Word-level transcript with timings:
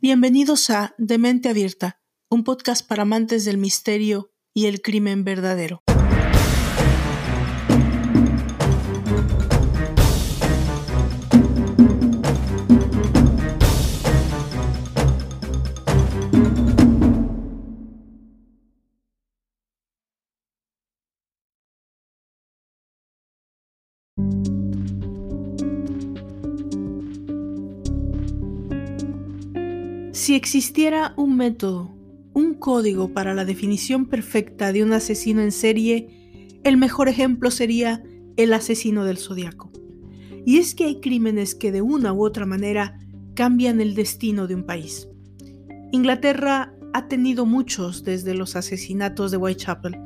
Bienvenidos 0.00 0.70
a 0.70 0.94
Demente 0.98 1.48
Abierta, 1.48 2.00
un 2.28 2.42
podcast 2.42 2.86
para 2.86 3.02
amantes 3.02 3.44
del 3.44 3.58
misterio 3.58 4.32
y 4.52 4.66
el 4.66 4.82
crimen 4.82 5.24
verdadero. 5.24 5.82
Si 30.26 30.34
existiera 30.34 31.14
un 31.16 31.36
método, 31.36 31.94
un 32.34 32.54
código 32.54 33.12
para 33.12 33.32
la 33.32 33.44
definición 33.44 34.06
perfecta 34.06 34.72
de 34.72 34.82
un 34.82 34.92
asesino 34.92 35.40
en 35.40 35.52
serie, 35.52 36.58
el 36.64 36.76
mejor 36.76 37.08
ejemplo 37.08 37.52
sería 37.52 38.02
el 38.36 38.52
asesino 38.52 39.04
del 39.04 39.18
zodiaco. 39.18 39.70
Y 40.44 40.58
es 40.58 40.74
que 40.74 40.86
hay 40.86 41.00
crímenes 41.00 41.54
que 41.54 41.70
de 41.70 41.80
una 41.80 42.12
u 42.12 42.26
otra 42.26 42.44
manera 42.44 42.98
cambian 43.34 43.80
el 43.80 43.94
destino 43.94 44.48
de 44.48 44.56
un 44.56 44.64
país. 44.64 45.08
Inglaterra 45.92 46.74
ha 46.92 47.06
tenido 47.06 47.46
muchos 47.46 48.02
desde 48.02 48.34
los 48.34 48.56
asesinatos 48.56 49.30
de 49.30 49.36
Whitechapel. 49.36 49.96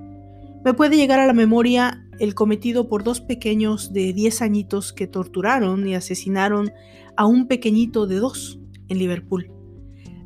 Me 0.66 0.74
puede 0.74 0.98
llegar 0.98 1.18
a 1.18 1.26
la 1.26 1.32
memoria 1.32 2.06
el 2.18 2.34
cometido 2.34 2.90
por 2.90 3.04
dos 3.04 3.22
pequeños 3.22 3.94
de 3.94 4.12
10 4.12 4.42
añitos 4.42 4.92
que 4.92 5.06
torturaron 5.06 5.88
y 5.88 5.94
asesinaron 5.94 6.72
a 7.16 7.24
un 7.24 7.48
pequeñito 7.48 8.06
de 8.06 8.16
2 8.16 8.60
en 8.88 8.98
Liverpool 8.98 9.50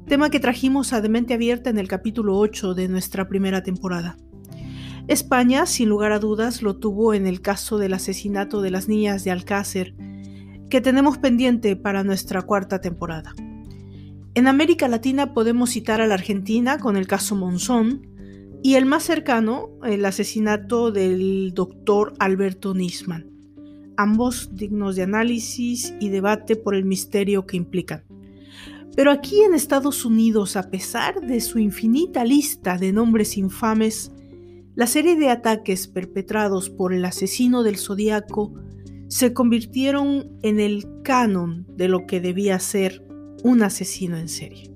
tema 0.06 0.28
que 0.28 0.38
trajimos 0.38 0.92
a 0.92 1.00
Demente 1.00 1.32
Abierta 1.32 1.70
en 1.70 1.78
el 1.78 1.88
capítulo 1.88 2.36
8 2.36 2.74
de 2.74 2.88
nuestra 2.88 3.26
primera 3.26 3.62
temporada. 3.62 4.18
España, 5.08 5.64
sin 5.64 5.88
lugar 5.88 6.12
a 6.12 6.18
dudas, 6.18 6.62
lo 6.62 6.76
tuvo 6.76 7.14
en 7.14 7.26
el 7.26 7.40
caso 7.40 7.78
del 7.78 7.94
asesinato 7.94 8.60
de 8.60 8.70
las 8.70 8.86
niñas 8.86 9.24
de 9.24 9.30
Alcácer, 9.30 9.94
que 10.68 10.82
tenemos 10.82 11.18
pendiente 11.18 11.74
para 11.76 12.04
nuestra 12.04 12.42
cuarta 12.42 12.80
temporada. 12.80 13.34
En 14.34 14.46
América 14.46 14.88
Latina 14.88 15.32
podemos 15.32 15.70
citar 15.70 16.00
a 16.00 16.06
la 16.06 16.14
Argentina 16.14 16.78
con 16.78 16.96
el 16.96 17.06
caso 17.06 17.34
Monzón 17.34 18.06
y 18.62 18.74
el 18.74 18.84
más 18.84 19.04
cercano, 19.04 19.70
el 19.84 20.04
asesinato 20.04 20.90
del 20.90 21.52
doctor 21.54 22.14
Alberto 22.18 22.74
Nisman, 22.74 23.30
ambos 23.96 24.50
dignos 24.54 24.96
de 24.96 25.02
análisis 25.02 25.94
y 25.98 26.10
debate 26.10 26.56
por 26.56 26.74
el 26.74 26.84
misterio 26.84 27.46
que 27.46 27.56
implican. 27.56 28.04
Pero 28.96 29.10
aquí 29.10 29.42
en 29.42 29.54
Estados 29.54 30.04
Unidos, 30.04 30.56
a 30.56 30.70
pesar 30.70 31.20
de 31.20 31.40
su 31.40 31.58
infinita 31.58 32.24
lista 32.24 32.78
de 32.78 32.92
nombres 32.92 33.36
infames, 33.36 34.12
la 34.76 34.86
serie 34.86 35.16
de 35.16 35.30
ataques 35.30 35.88
perpetrados 35.88 36.70
por 36.70 36.92
el 36.92 37.04
asesino 37.04 37.62
del 37.64 37.76
zodiaco 37.76 38.54
se 39.08 39.32
convirtieron 39.32 40.38
en 40.42 40.60
el 40.60 40.86
canon 41.02 41.66
de 41.76 41.88
lo 41.88 42.06
que 42.06 42.20
debía 42.20 42.58
ser 42.60 43.04
un 43.42 43.62
asesino 43.62 44.16
en 44.16 44.28
serie. 44.28 44.70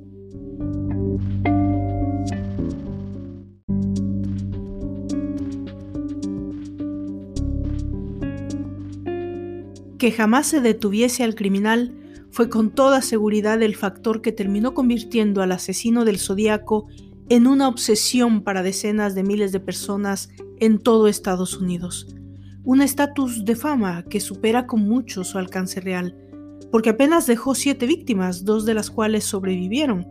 Que 9.99 10.13
jamás 10.13 10.47
se 10.47 10.61
detuviese 10.61 11.25
al 11.25 11.35
criminal 11.35 11.93
fue 12.39 12.49
con 12.49 12.71
toda 12.71 13.03
seguridad 13.03 13.61
el 13.63 13.75
factor 13.75 14.23
que 14.23 14.31
terminó 14.31 14.73
convirtiendo 14.73 15.43
al 15.43 15.51
asesino 15.51 16.05
del 16.05 16.21
zodiaco 16.21 16.87
en 17.29 17.49
una 17.49 17.67
obsesión 17.67 18.45
para 18.45 18.63
decenas 18.63 19.17
de 19.17 19.25
miles 19.25 19.51
de 19.51 19.59
personas 19.59 20.31
en 20.61 20.79
todo 20.79 21.09
Estados 21.09 21.57
Unidos. 21.57 22.15
Un 22.63 22.81
estatus 22.81 23.45
de 23.45 23.57
fama 23.57 24.05
que 24.05 24.21
supera 24.21 24.69
con 24.69 24.83
mucho 24.83 25.25
su 25.25 25.37
alcance 25.37 25.81
real, 25.81 26.17
porque 26.71 26.91
apenas 26.91 27.27
dejó 27.27 27.57
siete 27.57 27.87
víctimas, 27.87 28.45
dos 28.45 28.65
de 28.65 28.75
las 28.75 28.89
cuales 28.89 29.25
sobrevivieron. 29.25 30.07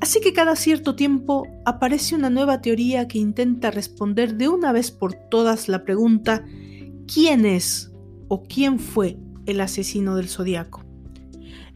Así 0.00 0.20
que 0.20 0.32
cada 0.32 0.54
cierto 0.54 0.94
tiempo 0.94 1.48
aparece 1.64 2.14
una 2.14 2.30
nueva 2.30 2.60
teoría 2.60 3.08
que 3.08 3.18
intenta 3.18 3.72
responder 3.72 4.36
de 4.36 4.48
una 4.48 4.70
vez 4.70 4.92
por 4.92 5.14
todas 5.28 5.68
la 5.68 5.82
pregunta 5.82 6.44
¿quién 7.12 7.44
es 7.44 7.92
o 8.28 8.44
quién 8.44 8.78
fue 8.78 9.18
el 9.46 9.60
asesino 9.60 10.14
del 10.14 10.28
zodiaco? 10.28 10.85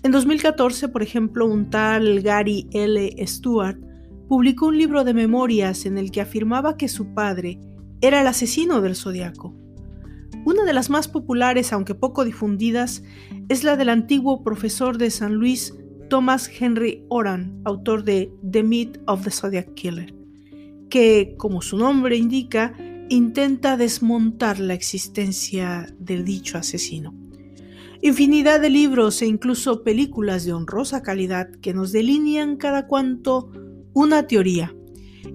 En 0.03 0.12
2014, 0.12 0.88
por 0.88 1.03
ejemplo, 1.03 1.47
un 1.47 1.69
tal 1.69 2.22
Gary 2.22 2.66
L. 2.72 3.15
Stewart 3.27 3.78
publicó 4.28 4.69
un 4.69 4.78
libro 4.78 5.05
de 5.05 5.12
memorias 5.12 5.84
en 5.84 5.99
el 5.99 6.11
que 6.11 6.22
afirmaba 6.22 6.78
que 6.78 6.88
su 6.88 7.12
padre 7.12 7.61
era 8.00 8.22
el 8.22 8.27
asesino 8.27 8.81
del 8.81 8.97
zodiaco. 8.97 9.55
Una 10.47 10.65
de 10.65 10.72
las 10.72 10.88
más 10.88 11.06
populares, 11.06 11.72
aunque 11.75 11.94
poco 11.94 12.25
difundidas, 12.25 13.03
es 13.50 13.62
la 13.62 13.77
del 13.77 13.91
antiguo 13.91 14.43
profesor 14.43 14.97
de 14.97 15.11
San 15.11 15.34
Luis 15.34 15.75
Thomas 16.09 16.50
Henry 16.59 17.05
Oran, 17.11 17.61
autor 17.67 18.03
de 18.03 18.32
The 18.50 18.62
Myth 18.62 18.99
of 19.06 19.22
the 19.25 19.31
Zodiac 19.31 19.75
Killer, 19.75 20.15
que, 20.88 21.34
como 21.37 21.61
su 21.61 21.77
nombre 21.77 22.17
indica, 22.17 22.75
intenta 23.11 23.77
desmontar 23.77 24.61
la 24.61 24.72
existencia 24.72 25.94
del 25.99 26.25
dicho 26.25 26.56
asesino. 26.56 27.19
Infinidad 28.03 28.61
de 28.61 28.71
libros 28.71 29.21
e 29.21 29.27
incluso 29.27 29.83
películas 29.83 30.47
de 30.47 30.55
honrosa 30.55 31.03
calidad 31.03 31.50
que 31.50 31.75
nos 31.75 31.93
delinean 31.93 32.56
cada 32.56 32.87
cuanto 32.87 33.53
una 33.93 34.27
teoría. 34.27 34.75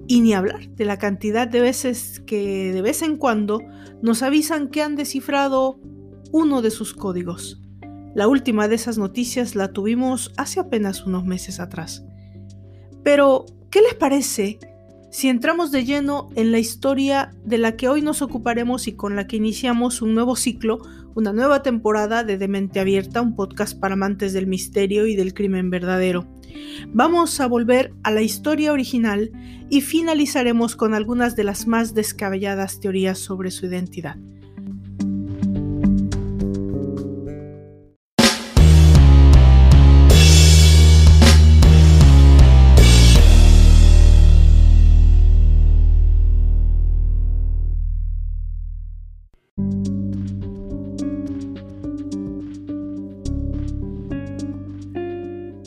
Y 0.08 0.20
ni 0.20 0.34
hablar 0.34 0.68
de 0.70 0.84
la 0.84 0.98
cantidad 0.98 1.46
de 1.46 1.60
veces 1.60 2.20
que 2.26 2.72
de 2.72 2.82
vez 2.82 3.02
en 3.02 3.18
cuando 3.18 3.60
nos 4.02 4.22
avisan 4.24 4.68
que 4.68 4.82
han 4.82 4.96
descifrado 4.96 5.80
uno 6.32 6.60
de 6.60 6.72
sus 6.72 6.92
códigos. 6.92 7.62
La 8.16 8.26
última 8.26 8.66
de 8.66 8.74
esas 8.74 8.98
noticias 8.98 9.54
la 9.54 9.72
tuvimos 9.72 10.32
hace 10.36 10.58
apenas 10.58 11.06
unos 11.06 11.24
meses 11.24 11.60
atrás. 11.60 12.04
Pero, 13.04 13.46
¿qué 13.70 13.80
les 13.80 13.94
parece 13.94 14.58
si 15.10 15.28
entramos 15.28 15.70
de 15.70 15.84
lleno 15.84 16.28
en 16.34 16.52
la 16.52 16.58
historia 16.58 17.32
de 17.44 17.58
la 17.58 17.76
que 17.76 17.88
hoy 17.88 18.02
nos 18.02 18.22
ocuparemos 18.22 18.88
y 18.88 18.92
con 18.92 19.16
la 19.16 19.26
que 19.26 19.36
iniciamos 19.36 20.02
un 20.02 20.14
nuevo 20.14 20.36
ciclo, 20.36 20.78
una 21.14 21.32
nueva 21.32 21.62
temporada 21.62 22.24
de 22.24 22.36
Demente 22.36 22.80
Abierta, 22.80 23.22
un 23.22 23.34
podcast 23.34 23.78
para 23.78 23.94
amantes 23.94 24.32
del 24.32 24.46
misterio 24.46 25.06
y 25.06 25.16
del 25.16 25.32
crimen 25.32 25.70
verdadero. 25.70 26.26
Vamos 26.88 27.40
a 27.40 27.46
volver 27.46 27.94
a 28.02 28.10
la 28.10 28.22
historia 28.22 28.72
original 28.72 29.30
y 29.70 29.80
finalizaremos 29.80 30.76
con 30.76 30.94
algunas 30.94 31.36
de 31.36 31.44
las 31.44 31.66
más 31.66 31.94
descabelladas 31.94 32.80
teorías 32.80 33.18
sobre 33.18 33.50
su 33.50 33.66
identidad. 33.66 34.16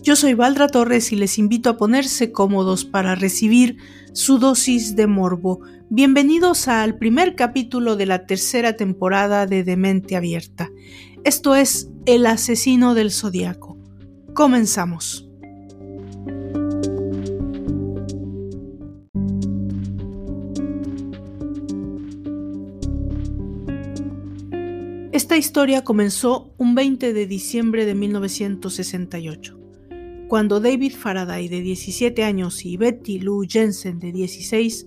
Yo 0.09 0.15
soy 0.15 0.33
Valdra 0.33 0.67
Torres 0.67 1.11
y 1.11 1.15
les 1.15 1.37
invito 1.37 1.69
a 1.69 1.77
ponerse 1.77 2.31
cómodos 2.31 2.83
para 2.83 3.13
recibir 3.13 3.77
su 4.11 4.39
dosis 4.39 4.95
de 4.95 5.05
morbo. 5.05 5.59
Bienvenidos 5.91 6.67
al 6.67 6.97
primer 6.97 7.35
capítulo 7.35 7.95
de 7.95 8.07
la 8.07 8.25
tercera 8.25 8.75
temporada 8.75 9.45
de 9.45 9.63
Demente 9.63 10.15
Abierta. 10.15 10.71
Esto 11.23 11.53
es 11.53 11.91
El 12.07 12.25
asesino 12.25 12.95
del 12.95 13.11
zodiaco. 13.11 13.77
Comenzamos. 14.33 15.29
Esta 25.11 25.37
historia 25.37 25.83
comenzó 25.83 26.51
un 26.57 26.73
20 26.73 27.13
de 27.13 27.27
diciembre 27.27 27.85
de 27.85 27.93
1968 27.93 29.58
cuando 30.29 30.59
David 30.59 30.93
Faraday 30.93 31.47
de 31.47 31.61
17 31.61 32.23
años 32.23 32.63
y 32.63 32.77
Betty 32.77 33.19
Lou 33.19 33.47
Jensen 33.49 33.97
de 33.97 34.11
16 34.11 34.85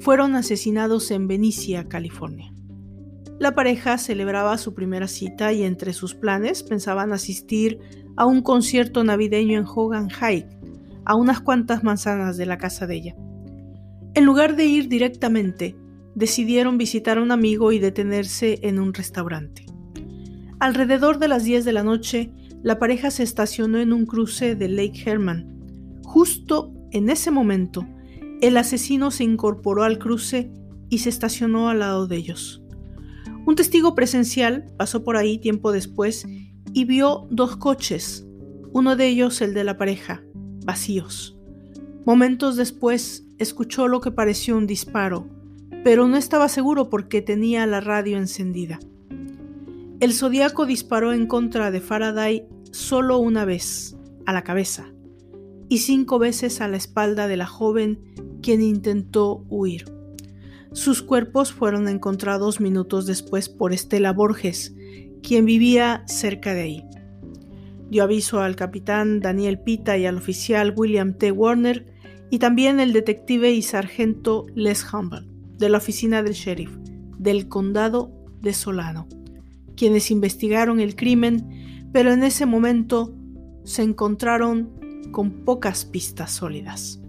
fueron 0.00 0.34
asesinados 0.34 1.10
en 1.10 1.28
Benicia, 1.28 1.88
California. 1.88 2.54
La 3.38 3.54
pareja 3.54 3.98
celebraba 3.98 4.56
su 4.56 4.72
primera 4.72 5.06
cita 5.06 5.52
y 5.52 5.62
entre 5.62 5.92
sus 5.92 6.14
planes 6.14 6.62
pensaban 6.62 7.12
asistir 7.12 7.78
a 8.16 8.24
un 8.24 8.40
concierto 8.40 9.04
navideño 9.04 9.58
en 9.58 9.66
Hogan 9.66 10.08
Heights, 10.08 10.56
a 11.04 11.16
unas 11.16 11.42
cuantas 11.42 11.84
manzanas 11.84 12.38
de 12.38 12.46
la 12.46 12.56
casa 12.56 12.86
de 12.86 12.94
ella. 12.94 13.16
En 14.14 14.24
lugar 14.24 14.56
de 14.56 14.64
ir 14.64 14.88
directamente, 14.88 15.76
decidieron 16.14 16.78
visitar 16.78 17.18
a 17.18 17.22
un 17.22 17.30
amigo 17.30 17.72
y 17.72 17.78
detenerse 17.78 18.58
en 18.62 18.78
un 18.78 18.94
restaurante. 18.94 19.66
Alrededor 20.60 21.18
de 21.18 21.28
las 21.28 21.44
10 21.44 21.66
de 21.66 21.72
la 21.74 21.84
noche, 21.84 22.32
la 22.62 22.78
pareja 22.78 23.10
se 23.10 23.22
estacionó 23.22 23.78
en 23.78 23.92
un 23.92 24.06
cruce 24.06 24.54
de 24.54 24.68
Lake 24.68 25.02
Herman. 25.04 26.00
Justo 26.04 26.72
en 26.90 27.10
ese 27.10 27.30
momento, 27.30 27.86
el 28.40 28.56
asesino 28.56 29.10
se 29.10 29.24
incorporó 29.24 29.84
al 29.84 29.98
cruce 29.98 30.50
y 30.88 30.98
se 30.98 31.08
estacionó 31.08 31.68
al 31.68 31.80
lado 31.80 32.06
de 32.06 32.16
ellos. 32.16 32.62
Un 33.46 33.54
testigo 33.54 33.94
presencial 33.94 34.66
pasó 34.76 35.04
por 35.04 35.16
ahí 35.16 35.38
tiempo 35.38 35.72
después 35.72 36.26
y 36.72 36.84
vio 36.84 37.26
dos 37.30 37.56
coches, 37.56 38.26
uno 38.72 38.96
de 38.96 39.06
ellos 39.06 39.40
el 39.40 39.54
de 39.54 39.64
la 39.64 39.76
pareja, 39.76 40.22
vacíos. 40.64 41.38
Momentos 42.04 42.56
después 42.56 43.26
escuchó 43.38 43.88
lo 43.88 44.00
que 44.00 44.10
pareció 44.10 44.56
un 44.56 44.66
disparo, 44.66 45.28
pero 45.84 46.08
no 46.08 46.16
estaba 46.16 46.48
seguro 46.48 46.90
porque 46.90 47.22
tenía 47.22 47.66
la 47.66 47.80
radio 47.80 48.18
encendida. 48.18 48.78
El 50.00 50.12
zodiaco 50.12 50.64
disparó 50.64 51.12
en 51.12 51.26
contra 51.26 51.72
de 51.72 51.80
Faraday 51.80 52.46
solo 52.70 53.18
una 53.18 53.44
vez, 53.44 53.96
a 54.26 54.32
la 54.32 54.44
cabeza, 54.44 54.92
y 55.68 55.78
cinco 55.78 56.20
veces 56.20 56.60
a 56.60 56.68
la 56.68 56.76
espalda 56.76 57.26
de 57.26 57.36
la 57.36 57.46
joven 57.46 57.98
quien 58.40 58.62
intentó 58.62 59.44
huir. 59.48 59.86
Sus 60.72 61.02
cuerpos 61.02 61.52
fueron 61.52 61.88
encontrados 61.88 62.60
minutos 62.60 63.06
después 63.06 63.48
por 63.48 63.72
Estela 63.72 64.12
Borges, 64.12 64.72
quien 65.20 65.44
vivía 65.44 66.04
cerca 66.06 66.54
de 66.54 66.60
ahí. 66.60 66.84
Dio 67.90 68.04
aviso 68.04 68.40
al 68.40 68.54
capitán 68.54 69.18
Daniel 69.18 69.58
Pita 69.58 69.98
y 69.98 70.06
al 70.06 70.18
oficial 70.18 70.74
William 70.76 71.14
T. 71.14 71.32
Warner 71.32 71.86
y 72.30 72.38
también 72.38 72.78
el 72.78 72.92
detective 72.92 73.50
y 73.50 73.62
sargento 73.62 74.46
Les 74.54 74.86
Humble 74.92 75.26
de 75.56 75.68
la 75.70 75.78
oficina 75.78 76.22
del 76.22 76.34
sheriff 76.34 76.70
del 77.18 77.48
condado 77.48 78.12
de 78.40 78.52
Solano, 78.52 79.08
quienes 79.78 80.10
investigaron 80.10 80.80
el 80.80 80.96
crimen, 80.96 81.88
pero 81.92 82.12
en 82.12 82.24
ese 82.24 82.46
momento 82.46 83.14
se 83.64 83.82
encontraron 83.82 84.70
con 85.12 85.44
pocas 85.44 85.84
pistas 85.84 86.32
sólidas. 86.32 87.00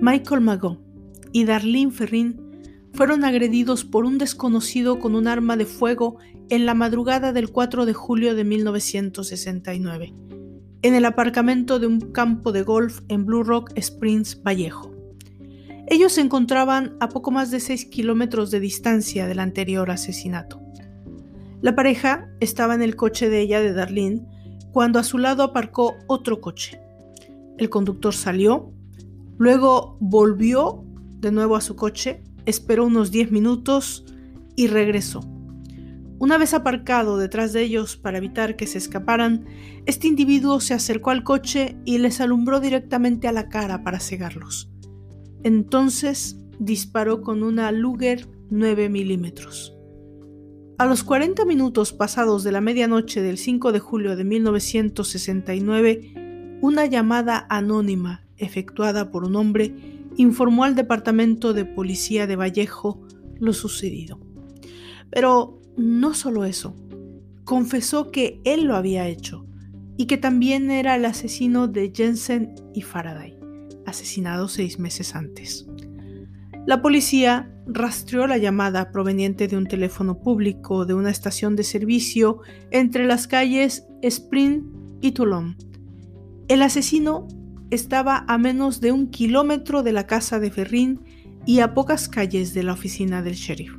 Michael 0.00 0.40
Mago 0.40 0.78
y 1.32 1.44
Darlene 1.44 1.90
Ferrin 1.90 2.40
fueron 2.92 3.24
agredidos 3.24 3.84
por 3.84 4.04
un 4.04 4.18
desconocido 4.18 4.98
con 4.98 5.14
un 5.14 5.26
arma 5.26 5.56
de 5.56 5.66
fuego 5.66 6.16
en 6.48 6.64
la 6.64 6.74
madrugada 6.74 7.32
del 7.32 7.50
4 7.50 7.84
de 7.86 7.92
julio 7.92 8.34
de 8.34 8.44
1969, 8.44 10.14
en 10.82 10.94
el 10.94 11.04
aparcamiento 11.04 11.78
de 11.78 11.86
un 11.86 12.00
campo 12.00 12.52
de 12.52 12.62
golf 12.62 13.00
en 13.08 13.26
Blue 13.26 13.42
Rock 13.42 13.72
Springs, 13.76 14.42
Vallejo. 14.42 14.92
Ellos 15.88 16.12
se 16.12 16.20
encontraban 16.20 16.96
a 17.00 17.08
poco 17.08 17.30
más 17.30 17.50
de 17.50 17.60
6 17.60 17.86
kilómetros 17.86 18.50
de 18.50 18.60
distancia 18.60 19.26
del 19.26 19.38
anterior 19.38 19.90
asesinato. 19.90 20.60
La 21.62 21.74
pareja 21.74 22.28
estaba 22.40 22.74
en 22.74 22.82
el 22.82 22.96
coche 22.96 23.28
de 23.28 23.40
ella 23.40 23.60
de 23.60 23.72
Darlene 23.72 24.26
cuando 24.72 24.98
a 24.98 25.04
su 25.04 25.18
lado 25.18 25.42
aparcó 25.42 25.96
otro 26.06 26.40
coche. 26.40 26.80
El 27.58 27.70
conductor 27.70 28.14
salió, 28.14 28.72
Luego 29.38 29.98
volvió 30.00 30.82
de 31.20 31.30
nuevo 31.30 31.56
a 31.56 31.60
su 31.60 31.76
coche, 31.76 32.22
esperó 32.46 32.86
unos 32.86 33.10
10 33.10 33.32
minutos 33.32 34.04
y 34.54 34.68
regresó. 34.68 35.20
Una 36.18 36.38
vez 36.38 36.54
aparcado 36.54 37.18
detrás 37.18 37.52
de 37.52 37.62
ellos 37.62 37.98
para 37.98 38.16
evitar 38.18 38.56
que 38.56 38.66
se 38.66 38.78
escaparan, 38.78 39.44
este 39.84 40.08
individuo 40.08 40.60
se 40.60 40.72
acercó 40.72 41.10
al 41.10 41.24
coche 41.24 41.76
y 41.84 41.98
les 41.98 42.22
alumbró 42.22 42.58
directamente 42.58 43.28
a 43.28 43.32
la 43.32 43.50
cara 43.50 43.82
para 43.82 44.00
cegarlos. 44.00 44.70
Entonces 45.42 46.38
disparó 46.58 47.20
con 47.20 47.42
una 47.42 47.70
Luger 47.70 48.30
9 48.48 48.88
milímetros. 48.88 49.76
A 50.78 50.86
los 50.86 51.04
40 51.04 51.44
minutos 51.44 51.92
pasados 51.92 52.44
de 52.44 52.52
la 52.52 52.62
medianoche 52.62 53.20
del 53.20 53.36
5 53.36 53.72
de 53.72 53.78
julio 53.78 54.16
de 54.16 54.24
1969, 54.24 56.58
una 56.62 56.86
llamada 56.86 57.46
anónima 57.50 58.26
efectuada 58.38 59.10
por 59.10 59.24
un 59.24 59.36
hombre, 59.36 59.74
informó 60.16 60.64
al 60.64 60.74
Departamento 60.74 61.52
de 61.52 61.66
Policía 61.66 62.26
de 62.26 62.36
Vallejo 62.36 63.06
lo 63.38 63.52
sucedido. 63.52 64.18
Pero 65.10 65.60
no 65.76 66.14
solo 66.14 66.44
eso, 66.44 66.74
confesó 67.44 68.10
que 68.10 68.40
él 68.44 68.64
lo 68.64 68.76
había 68.76 69.08
hecho 69.08 69.46
y 69.96 70.06
que 70.06 70.16
también 70.16 70.70
era 70.70 70.96
el 70.96 71.04
asesino 71.04 71.68
de 71.68 71.92
Jensen 71.94 72.54
y 72.74 72.82
Faraday, 72.82 73.38
asesinados 73.86 74.52
seis 74.52 74.78
meses 74.78 75.14
antes. 75.14 75.66
La 76.66 76.82
policía 76.82 77.52
rastreó 77.66 78.26
la 78.26 78.38
llamada 78.38 78.90
proveniente 78.90 79.48
de 79.48 79.56
un 79.56 79.66
teléfono 79.66 80.20
público 80.20 80.84
de 80.86 80.94
una 80.94 81.10
estación 81.10 81.56
de 81.56 81.64
servicio 81.64 82.40
entre 82.70 83.06
las 83.06 83.26
calles 83.26 83.86
Spring 84.02 84.64
y 85.00 85.12
Toulon. 85.12 85.56
El 86.48 86.62
asesino 86.62 87.28
estaba 87.70 88.24
a 88.28 88.38
menos 88.38 88.80
de 88.80 88.92
un 88.92 89.08
kilómetro 89.10 89.82
de 89.82 89.92
la 89.92 90.06
casa 90.06 90.38
de 90.38 90.50
Ferrín 90.50 91.00
y 91.44 91.60
a 91.60 91.74
pocas 91.74 92.08
calles 92.08 92.54
de 92.54 92.62
la 92.62 92.72
oficina 92.72 93.22
del 93.22 93.34
sheriff. 93.34 93.72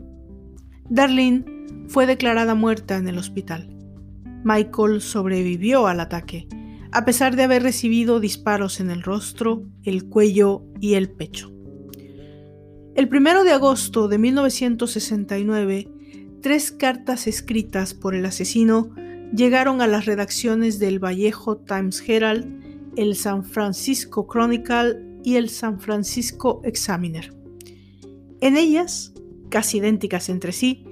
Darlene 0.90 1.57
fue 1.88 2.06
declarada 2.06 2.56
muerta 2.56 2.98
en 2.98 3.08
el 3.08 3.18
hospital. 3.18 3.74
Michael 4.44 5.02
sobrevivió 5.02 5.88
al 5.88 6.00
ataque, 6.00 6.48
a 6.92 7.06
pesar 7.06 7.36
de 7.36 7.44
haber 7.44 7.64
recibido 7.64 8.20
disparos 8.20 8.80
en 8.80 8.90
el 8.90 9.04
rostro, 9.04 9.64
el 9.84 10.06
cuello 10.06 10.64
y 10.80 10.94
el 10.94 11.10
pecho. 11.10 11.52
El 12.96 13.10
1 13.12 13.44
de 13.44 13.52
agosto 13.52 14.08
de 14.08 14.18
1969, 14.18 15.88
tres 16.42 16.72
cartas 16.72 17.28
escritas 17.28 17.94
por 17.94 18.16
el 18.16 18.26
asesino 18.26 18.90
llegaron 19.36 19.82
a 19.82 19.88
las 19.88 20.06
redacciones 20.06 20.80
del 20.80 21.04
Vallejo 21.04 21.58
Times 21.58 22.04
Herald 22.08 22.58
el 22.98 23.16
San 23.16 23.46
Francisco 23.46 24.28
Chronicle 24.28 25.20
y 25.24 25.36
el 25.36 25.50
San 25.50 25.80
Francisco 25.80 26.62
Examiner. 26.64 27.32
En 28.42 28.58
ellas, 28.58 29.14
casi 29.50 29.78
idénticas 29.78 30.30
entre 30.30 30.52
sí, 30.52 30.87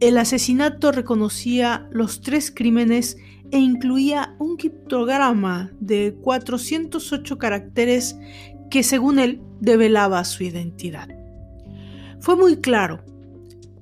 el 0.00 0.16
asesinato 0.16 0.92
reconocía 0.92 1.86
los 1.92 2.22
tres 2.22 2.50
crímenes 2.50 3.18
e 3.50 3.58
incluía 3.58 4.34
un 4.38 4.56
criptograma 4.56 5.70
de 5.78 6.16
408 6.22 7.38
caracteres 7.38 8.16
que 8.70 8.82
según 8.82 9.18
él 9.18 9.42
develaba 9.60 10.24
su 10.24 10.44
identidad. 10.44 11.08
Fue 12.20 12.36
muy 12.36 12.56
claro, 12.56 13.04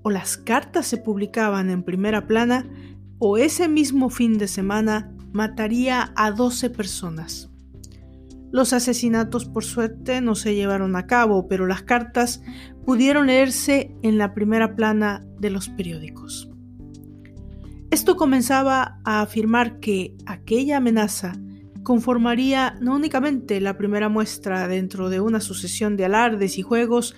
o 0.03 0.11
las 0.11 0.37
cartas 0.37 0.87
se 0.87 0.97
publicaban 0.97 1.71
en 1.71 1.83
primera 1.83 2.27
plana 2.27 2.69
o 3.19 3.37
ese 3.37 3.69
mismo 3.69 4.11
fin 4.11 4.39
de 4.39 4.49
semana 4.49 5.13
mataría 5.33 6.13
a 6.17 6.31
12 6.31 6.71
personas. 6.71 7.51
Los 8.51 8.73
asesinatos 8.73 9.45
por 9.45 9.65
suerte 9.65 10.21
no 10.21 10.35
se 10.35 10.55
llevaron 10.55 10.97
a 10.97 11.07
cabo, 11.07 11.49
pero 11.49 11.67
las 11.67 11.83
cartas 11.83 12.43
pudieron 12.87 13.27
leerse 13.27 13.95
en 14.03 14.17
la 14.17 14.33
primera 14.33 14.75
plana 14.75 15.27
de 15.39 15.51
los 15.51 15.69
periódicos. 15.69 16.51
Esto 17.91 18.17
comenzaba 18.17 19.01
a 19.05 19.23
afirmar 19.23 19.81
que 19.81 20.15
aquella 20.27 20.79
amenaza 20.79 21.33
conformaría 21.83 22.77
no 22.81 22.97
únicamente 22.97 23.61
la 23.61 23.79
primera 23.79 24.11
muestra 24.11 24.69
dentro 24.69 25.09
de 25.09 25.21
una 25.21 25.41
sucesión 25.41 25.97
de 25.97 26.05
alardes 26.05 26.59
y 26.59 26.63
juegos 26.63 27.17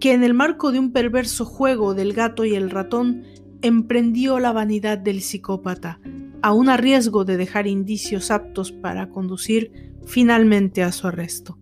que 0.00 0.12
en 0.12 0.24
el 0.24 0.34
marco 0.34 0.72
de 0.72 0.78
un 0.78 0.92
perverso 0.92 1.44
juego 1.44 1.94
del 1.94 2.12
gato 2.12 2.44
y 2.44 2.54
el 2.54 2.70
ratón 2.70 3.24
emprendió 3.62 4.38
la 4.38 4.52
vanidad 4.52 4.98
del 4.98 5.20
psicópata, 5.20 6.00
aún 6.46 6.68
a 6.68 6.76
riesgo 6.76 7.24
de 7.24 7.36
dejar 7.36 7.66
indicios 7.66 8.30
aptos 8.30 8.70
para 8.70 9.08
conducir 9.08 9.72
finalmente 10.06 10.84
a 10.84 10.92
su 10.92 11.08
arresto. 11.08 11.58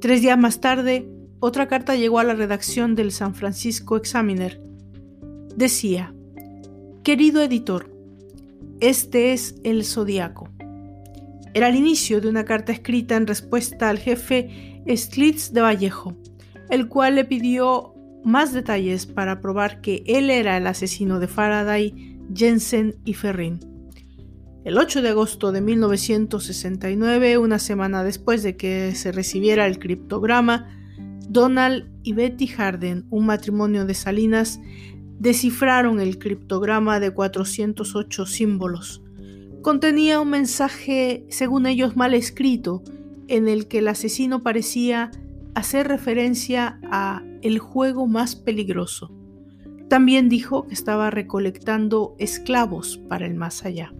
Tres 0.00 0.22
días 0.22 0.36
más 0.36 0.60
tarde, 0.60 1.08
otra 1.38 1.68
carta 1.68 1.94
llegó 1.94 2.18
a 2.18 2.24
la 2.24 2.34
redacción 2.34 2.96
del 2.96 3.12
San 3.12 3.36
Francisco 3.36 3.96
Examiner. 3.96 4.60
Decía, 5.54 6.12
Querido 7.04 7.42
editor, 7.42 7.96
este 8.80 9.32
es 9.32 9.54
el 9.62 9.84
Zodíaco. 9.84 10.48
Era 11.54 11.68
el 11.68 11.76
inicio 11.76 12.20
de 12.20 12.28
una 12.28 12.44
carta 12.44 12.72
escrita 12.72 13.14
en 13.14 13.28
respuesta 13.28 13.88
al 13.88 14.00
jefe 14.00 14.82
Slitz 14.96 15.52
de 15.52 15.60
Vallejo, 15.60 16.16
el 16.70 16.88
cual 16.88 17.14
le 17.14 17.24
pidió 17.24 17.94
más 18.24 18.52
detalles 18.52 19.06
para 19.06 19.40
probar 19.40 19.80
que 19.80 20.02
él 20.06 20.28
era 20.28 20.56
el 20.56 20.66
asesino 20.66 21.20
de 21.20 21.28
Faraday, 21.28 22.18
Jensen 22.34 22.96
y 23.04 23.14
Ferrin. 23.14 23.71
El 24.64 24.78
8 24.78 25.02
de 25.02 25.08
agosto 25.08 25.50
de 25.50 25.60
1969, 25.60 27.36
una 27.36 27.58
semana 27.58 28.04
después 28.04 28.44
de 28.44 28.56
que 28.56 28.94
se 28.94 29.10
recibiera 29.10 29.66
el 29.66 29.80
criptograma, 29.80 30.68
Donald 31.28 31.90
y 32.04 32.12
Betty 32.12 32.46
Harden, 32.46 33.04
un 33.10 33.26
matrimonio 33.26 33.86
de 33.86 33.94
Salinas, 33.94 34.60
descifraron 35.18 36.00
el 36.00 36.16
criptograma 36.18 37.00
de 37.00 37.10
408 37.10 38.24
símbolos. 38.26 39.02
Contenía 39.62 40.20
un 40.20 40.30
mensaje, 40.30 41.26
según 41.28 41.66
ellos, 41.66 41.96
mal 41.96 42.14
escrito, 42.14 42.84
en 43.26 43.48
el 43.48 43.66
que 43.66 43.78
el 43.78 43.88
asesino 43.88 44.44
parecía 44.44 45.10
hacer 45.56 45.88
referencia 45.88 46.78
a 46.84 47.24
el 47.42 47.58
juego 47.58 48.06
más 48.06 48.36
peligroso. 48.36 49.10
También 49.88 50.28
dijo 50.28 50.68
que 50.68 50.74
estaba 50.74 51.10
recolectando 51.10 52.14
esclavos 52.20 53.00
para 53.08 53.26
el 53.26 53.34
más 53.34 53.64
allá. 53.64 53.92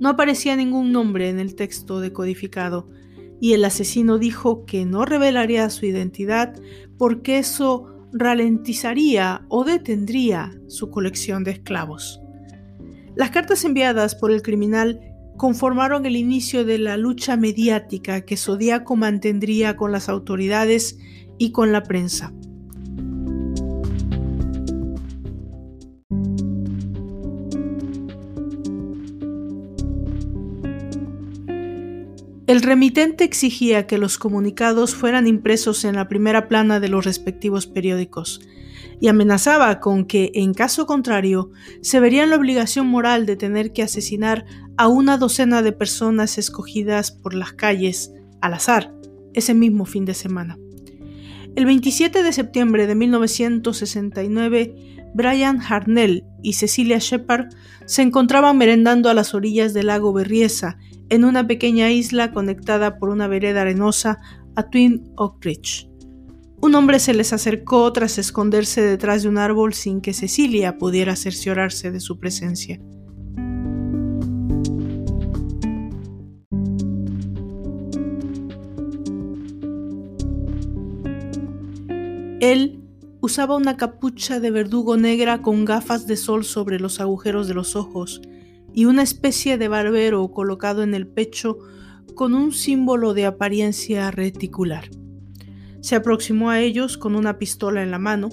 No 0.00 0.10
aparecía 0.10 0.56
ningún 0.56 0.92
nombre 0.92 1.28
en 1.28 1.38
el 1.38 1.54
texto 1.54 2.00
decodificado, 2.00 2.88
y 3.40 3.52
el 3.52 3.64
asesino 3.64 4.18
dijo 4.18 4.64
que 4.64 4.84
no 4.84 5.04
revelaría 5.04 5.70
su 5.70 5.86
identidad 5.86 6.54
porque 6.96 7.38
eso 7.38 7.86
ralentizaría 8.12 9.44
o 9.48 9.64
detendría 9.64 10.52
su 10.66 10.90
colección 10.90 11.44
de 11.44 11.52
esclavos. 11.52 12.20
Las 13.14 13.30
cartas 13.30 13.64
enviadas 13.64 14.14
por 14.14 14.30
el 14.30 14.42
criminal 14.42 15.00
conformaron 15.36 16.04
el 16.06 16.16
inicio 16.16 16.64
de 16.64 16.78
la 16.78 16.96
lucha 16.96 17.36
mediática 17.36 18.22
que 18.22 18.36
Zodíaco 18.36 18.96
mantendría 18.96 19.76
con 19.76 19.92
las 19.92 20.08
autoridades 20.08 20.98
y 21.38 21.52
con 21.52 21.72
la 21.72 21.84
prensa. 21.84 22.32
El 32.48 32.62
remitente 32.62 33.24
exigía 33.24 33.86
que 33.86 33.98
los 33.98 34.16
comunicados 34.16 34.94
fueran 34.94 35.26
impresos 35.26 35.84
en 35.84 35.96
la 35.96 36.08
primera 36.08 36.48
plana 36.48 36.80
de 36.80 36.88
los 36.88 37.04
respectivos 37.04 37.66
periódicos 37.66 38.40
y 38.98 39.08
amenazaba 39.08 39.80
con 39.80 40.06
que, 40.06 40.30
en 40.32 40.54
caso 40.54 40.86
contrario, 40.86 41.50
se 41.82 42.00
vería 42.00 42.22
en 42.22 42.30
la 42.30 42.36
obligación 42.36 42.86
moral 42.86 43.26
de 43.26 43.36
tener 43.36 43.74
que 43.74 43.82
asesinar 43.82 44.46
a 44.78 44.88
una 44.88 45.18
docena 45.18 45.60
de 45.60 45.72
personas 45.72 46.38
escogidas 46.38 47.12
por 47.12 47.34
las 47.34 47.52
calles 47.52 48.14
al 48.40 48.54
azar 48.54 48.94
ese 49.34 49.52
mismo 49.52 49.84
fin 49.84 50.06
de 50.06 50.14
semana. 50.14 50.58
El 51.54 51.66
27 51.66 52.22
de 52.22 52.32
septiembre 52.32 52.86
de 52.86 52.94
1969, 52.94 55.04
Brian 55.12 55.60
Harnell 55.60 56.24
y 56.42 56.54
Cecilia 56.54 56.96
Shepard 56.96 57.50
se 57.84 58.00
encontraban 58.00 58.56
merendando 58.56 59.10
a 59.10 59.14
las 59.14 59.34
orillas 59.34 59.74
del 59.74 59.88
lago 59.88 60.14
Berriesa 60.14 60.78
en 61.10 61.24
una 61.24 61.46
pequeña 61.46 61.90
isla 61.90 62.32
conectada 62.32 62.98
por 62.98 63.08
una 63.08 63.28
vereda 63.28 63.62
arenosa 63.62 64.18
a 64.56 64.68
Twin 64.70 65.10
Oak 65.16 65.44
Ridge. 65.44 65.88
Un 66.60 66.74
hombre 66.74 66.98
se 66.98 67.14
les 67.14 67.32
acercó 67.32 67.92
tras 67.92 68.18
esconderse 68.18 68.82
detrás 68.82 69.22
de 69.22 69.28
un 69.28 69.38
árbol 69.38 69.74
sin 69.74 70.00
que 70.00 70.12
Cecilia 70.12 70.76
pudiera 70.76 71.14
cerciorarse 71.14 71.92
de 71.92 72.00
su 72.00 72.18
presencia. 72.18 72.80
Él 82.40 82.80
usaba 83.20 83.56
una 83.56 83.76
capucha 83.76 84.40
de 84.40 84.50
verdugo 84.50 84.96
negra 84.96 85.42
con 85.42 85.64
gafas 85.64 86.06
de 86.06 86.16
sol 86.16 86.44
sobre 86.44 86.78
los 86.78 87.00
agujeros 87.00 87.48
de 87.48 87.54
los 87.54 87.76
ojos 87.76 88.20
y 88.78 88.84
una 88.84 89.02
especie 89.02 89.58
de 89.58 89.66
barbero 89.66 90.30
colocado 90.30 90.84
en 90.84 90.94
el 90.94 91.08
pecho 91.08 91.58
con 92.14 92.32
un 92.32 92.52
símbolo 92.52 93.12
de 93.12 93.26
apariencia 93.26 94.12
reticular. 94.12 94.88
Se 95.80 95.96
aproximó 95.96 96.50
a 96.50 96.60
ellos 96.60 96.96
con 96.96 97.16
una 97.16 97.38
pistola 97.40 97.82
en 97.82 97.90
la 97.90 97.98
mano. 97.98 98.28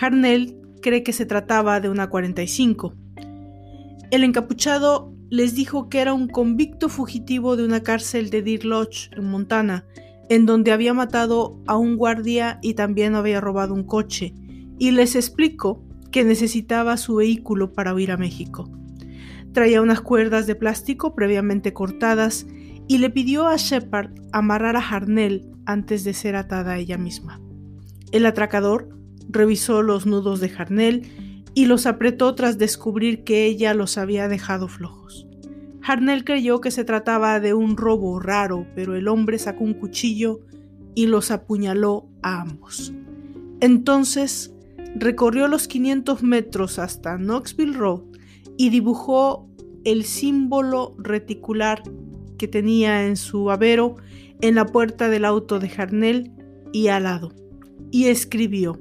Harnell 0.00 0.58
cree 0.80 1.02
que 1.02 1.12
se 1.12 1.26
trataba 1.26 1.80
de 1.80 1.90
una 1.90 2.08
45. 2.08 2.94
El 4.10 4.24
encapuchado 4.24 5.12
les 5.28 5.54
dijo 5.54 5.90
que 5.90 5.98
era 5.98 6.14
un 6.14 6.28
convicto 6.28 6.88
fugitivo 6.88 7.54
de 7.54 7.66
una 7.66 7.82
cárcel 7.82 8.30
de 8.30 8.40
Deer 8.40 8.64
Lodge, 8.64 9.10
en 9.18 9.26
Montana, 9.26 9.84
en 10.30 10.46
donde 10.46 10.72
había 10.72 10.94
matado 10.94 11.62
a 11.66 11.76
un 11.76 11.98
guardia 11.98 12.58
y 12.62 12.72
también 12.72 13.14
había 13.14 13.42
robado 13.42 13.74
un 13.74 13.84
coche, 13.84 14.32
y 14.78 14.92
les 14.92 15.14
explicó 15.14 15.84
que 16.10 16.24
necesitaba 16.24 16.96
su 16.96 17.16
vehículo 17.16 17.74
para 17.74 17.92
huir 17.92 18.12
a 18.12 18.16
México. 18.16 18.70
Traía 19.52 19.82
unas 19.82 20.00
cuerdas 20.00 20.46
de 20.46 20.54
plástico 20.54 21.14
previamente 21.14 21.72
cortadas 21.72 22.46
y 22.86 22.98
le 22.98 23.10
pidió 23.10 23.46
a 23.46 23.56
Shepard 23.56 24.10
amarrar 24.32 24.76
a 24.76 24.80
Harnell 24.80 25.50
antes 25.66 26.04
de 26.04 26.14
ser 26.14 26.36
atada 26.36 26.78
ella 26.78 26.98
misma. 26.98 27.40
El 28.12 28.24
atracador 28.26 28.88
revisó 29.28 29.82
los 29.82 30.06
nudos 30.06 30.40
de 30.40 30.50
Harnell 30.56 31.42
y 31.54 31.66
los 31.66 31.86
apretó 31.86 32.34
tras 32.34 32.56
descubrir 32.56 33.24
que 33.24 33.44
ella 33.44 33.74
los 33.74 33.98
había 33.98 34.28
dejado 34.28 34.68
flojos. 34.68 35.26
Harnell 35.82 36.24
creyó 36.24 36.60
que 36.60 36.70
se 36.70 36.84
trataba 36.84 37.40
de 37.40 37.54
un 37.54 37.76
robo 37.76 38.20
raro, 38.20 38.66
pero 38.74 38.94
el 38.94 39.08
hombre 39.08 39.38
sacó 39.38 39.64
un 39.64 39.74
cuchillo 39.74 40.40
y 40.94 41.06
los 41.06 41.30
apuñaló 41.30 42.08
a 42.22 42.42
ambos. 42.42 42.92
Entonces 43.60 44.54
recorrió 44.94 45.48
los 45.48 45.68
500 45.68 46.22
metros 46.22 46.78
hasta 46.78 47.16
Knoxville 47.16 47.76
Road 47.76 48.07
y 48.58 48.68
dibujó 48.68 49.48
el 49.84 50.04
símbolo 50.04 50.94
reticular 50.98 51.82
que 52.36 52.48
tenía 52.48 53.06
en 53.06 53.16
su 53.16 53.50
avero 53.50 53.96
en 54.42 54.54
la 54.54 54.66
puerta 54.66 55.08
del 55.08 55.24
auto 55.24 55.58
de 55.58 55.70
Harnell 55.74 56.32
y 56.72 56.88
al 56.88 57.04
lado, 57.04 57.32
y 57.90 58.08
escribió 58.08 58.78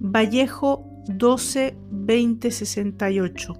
Vallejo 0.00 0.84
12 1.06 1.76
20 1.90 2.50
68 2.50 3.54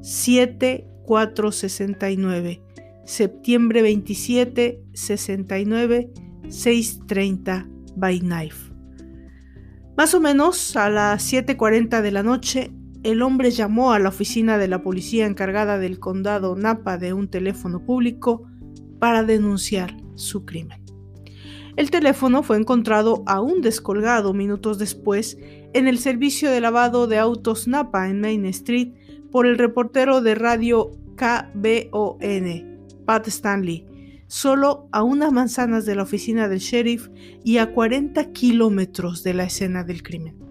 7 0.00 0.88
469, 1.08 2.62
septiembre 3.06 3.82
27, 3.82 4.82
69, 4.92 6.12
630 6.48 7.66
by 7.96 8.20
knife. 8.20 8.72
Más 9.96 10.14
o 10.14 10.20
menos 10.20 10.76
a 10.76 10.90
las 10.90 11.32
7.40 11.32 12.02
de 12.02 12.10
la 12.12 12.22
noche, 12.22 12.70
el 13.02 13.22
hombre 13.22 13.50
llamó 13.50 13.92
a 13.92 13.98
la 13.98 14.08
oficina 14.08 14.58
de 14.58 14.68
la 14.68 14.82
policía 14.82 15.26
encargada 15.26 15.78
del 15.78 15.98
condado 15.98 16.56
Napa 16.56 16.98
de 16.98 17.12
un 17.12 17.28
teléfono 17.28 17.84
público 17.84 18.44
para 18.98 19.22
denunciar 19.22 19.96
su 20.14 20.44
crimen. 20.44 20.82
El 21.76 21.92
teléfono 21.92 22.42
fue 22.42 22.56
encontrado 22.56 23.22
aún 23.26 23.60
descolgado 23.60 24.34
minutos 24.34 24.78
después 24.78 25.38
en 25.74 25.86
el 25.86 25.98
servicio 25.98 26.50
de 26.50 26.60
lavado 26.60 27.06
de 27.06 27.18
autos 27.18 27.68
Napa 27.68 28.08
en 28.08 28.20
Main 28.20 28.44
Street 28.46 28.94
por 29.30 29.46
el 29.46 29.58
reportero 29.58 30.20
de 30.20 30.34
radio 30.34 30.90
KBON, 31.14 32.78
Pat 33.04 33.28
Stanley, 33.28 33.86
solo 34.26 34.88
a 34.90 35.04
unas 35.04 35.32
manzanas 35.32 35.86
de 35.86 35.94
la 35.94 36.02
oficina 36.02 36.48
del 36.48 36.58
sheriff 36.58 37.08
y 37.44 37.58
a 37.58 37.72
40 37.72 38.32
kilómetros 38.32 39.22
de 39.22 39.34
la 39.34 39.44
escena 39.44 39.84
del 39.84 40.02
crimen. 40.02 40.47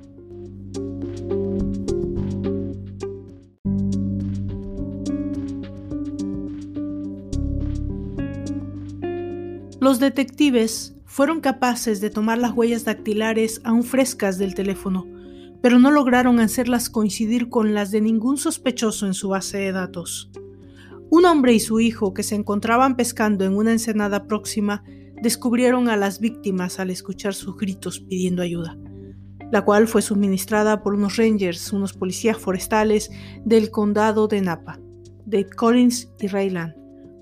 Los 9.88 10.02
detectives 10.02 10.98
fueron 11.06 11.40
capaces 11.40 12.02
de 12.02 12.10
tomar 12.10 12.40
las 12.40 12.52
huellas 12.52 12.84
dactilares 12.84 13.62
aún 13.64 13.86
frescas 13.86 14.38
del 14.38 14.54
teléfono, 14.54 15.08
pero 15.62 15.80
no 15.80 15.92
lograron 15.92 16.42
hacerlas 16.42 16.90
coincidir 16.90 17.48
con 17.48 17.74
las 17.74 17.90
de 17.92 18.02
ningún 18.02 18.36
sospechoso 18.36 19.08
en 19.08 19.14
su 19.14 19.30
base 19.30 19.60
de 19.60 19.72
datos. 19.72 20.30
Un 21.10 21.24
hombre 21.24 21.54
y 21.54 21.62
su 21.62 21.80
hijo 21.80 22.14
que 22.14 22.24
se 22.24 22.36
encontraban 22.36 22.98
pescando 22.98 23.46
en 23.46 23.56
una 23.56 23.72
ensenada 23.72 24.28
próxima 24.28 24.84
descubrieron 25.22 25.88
a 25.88 25.96
las 25.96 26.20
víctimas 26.20 26.82
al 26.82 26.90
escuchar 26.90 27.34
sus 27.34 27.56
gritos 27.56 28.02
pidiendo 28.02 28.42
ayuda, 28.42 28.78
la 29.54 29.64
cual 29.64 29.88
fue 29.88 30.02
suministrada 30.02 30.84
por 30.84 30.96
unos 30.96 31.16
rangers, 31.16 31.72
unos 31.72 31.94
policías 31.94 32.38
forestales 32.38 33.10
del 33.46 33.72
condado 33.72 34.28
de 34.28 34.42
Napa. 34.42 34.82
Dave 35.26 35.50
Collins 35.56 36.10
y 36.20 36.28
Rayland 36.28 36.76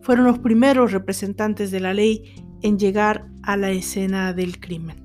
fueron 0.05 0.25
los 0.25 0.37
primeros 0.37 0.91
representantes 0.91 1.71
de 1.71 1.79
la 1.79 1.91
ley 1.91 2.44
en 2.65 2.79
llegar 2.79 3.27
a 3.43 3.57
la 3.57 3.69
escena 3.69 4.33
del 4.33 4.59
crimen. 4.59 4.97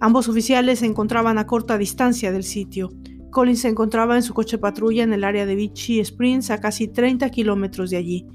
Ambos 0.00 0.26
oficiales 0.26 0.78
se 0.78 0.86
encontraban 0.86 1.36
a 1.36 1.46
corta 1.46 1.76
distancia 1.76 2.32
del 2.32 2.44
sitio. 2.44 2.90
Collins 3.30 3.60
se 3.60 3.68
encontraba 3.68 4.16
en 4.16 4.22
su 4.22 4.32
coche 4.32 4.56
patrulla 4.56 5.02
en 5.02 5.12
el 5.12 5.24
área 5.24 5.44
de 5.44 5.54
Vichy 5.54 6.00
Springs 6.00 6.50
a 6.50 6.58
casi 6.58 6.88
30 6.88 7.28
kilómetros 7.28 7.90
de 7.90 7.98
allí, 7.98 8.26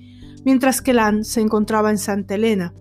mientras 0.45 0.83
que 0.83 0.93
Land 0.93 1.23
se 1.23 1.41
encontraba 1.41 1.89
en 1.89 1.97
Santa 1.97 2.35
Elena. 2.35 2.75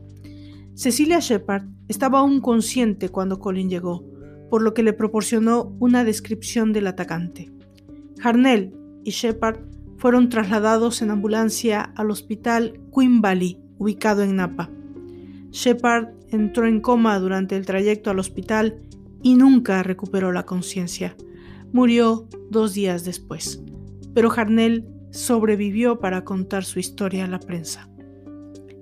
Cecilia 0.75 1.21
Shepard 1.21 1.65
estaba 1.89 2.19
aún 2.19 2.43
consciente 2.43 3.09
cuando 3.09 3.39
Collins 3.39 3.71
llegó, 3.71 4.05
por 4.51 4.61
lo 4.61 4.75
que 4.75 4.83
le 4.83 4.93
proporcionó 4.93 5.75
una 5.81 6.05
descripción 6.05 6.75
del 6.75 6.87
atacante. 6.87 7.51
Harnell 8.23 8.75
y 9.05 9.11
Shepard 9.11 9.61
fueron 9.97 10.29
trasladados 10.29 11.01
en 11.01 11.11
ambulancia 11.11 11.81
al 11.81 12.11
hospital 12.11 12.79
Queen 12.95 13.23
Valley, 13.23 13.59
ubicado 13.79 14.23
en 14.23 14.37
Napa. 14.37 14.74
Shepard 15.55 16.09
entró 16.31 16.67
en 16.67 16.81
coma 16.81 17.19
durante 17.21 17.57
el 17.57 17.65
trayecto 17.65 18.11
al 18.11 18.19
hospital 18.19 18.81
y 19.23 19.37
nunca 19.37 19.85
recuperó 19.85 20.33
la 20.33 20.45
conciencia. 20.45 21.17
Murió 21.73 22.29
dos 22.51 22.75
días 22.75 23.05
después, 23.05 23.63
pero 24.15 24.33
Harnell 24.33 24.85
sobrevivió 25.13 26.01
para 26.01 26.25
contar 26.25 26.65
su 26.65 26.81
historia 26.81 27.25
a 27.25 27.29
la 27.29 27.39
prensa. 27.39 27.89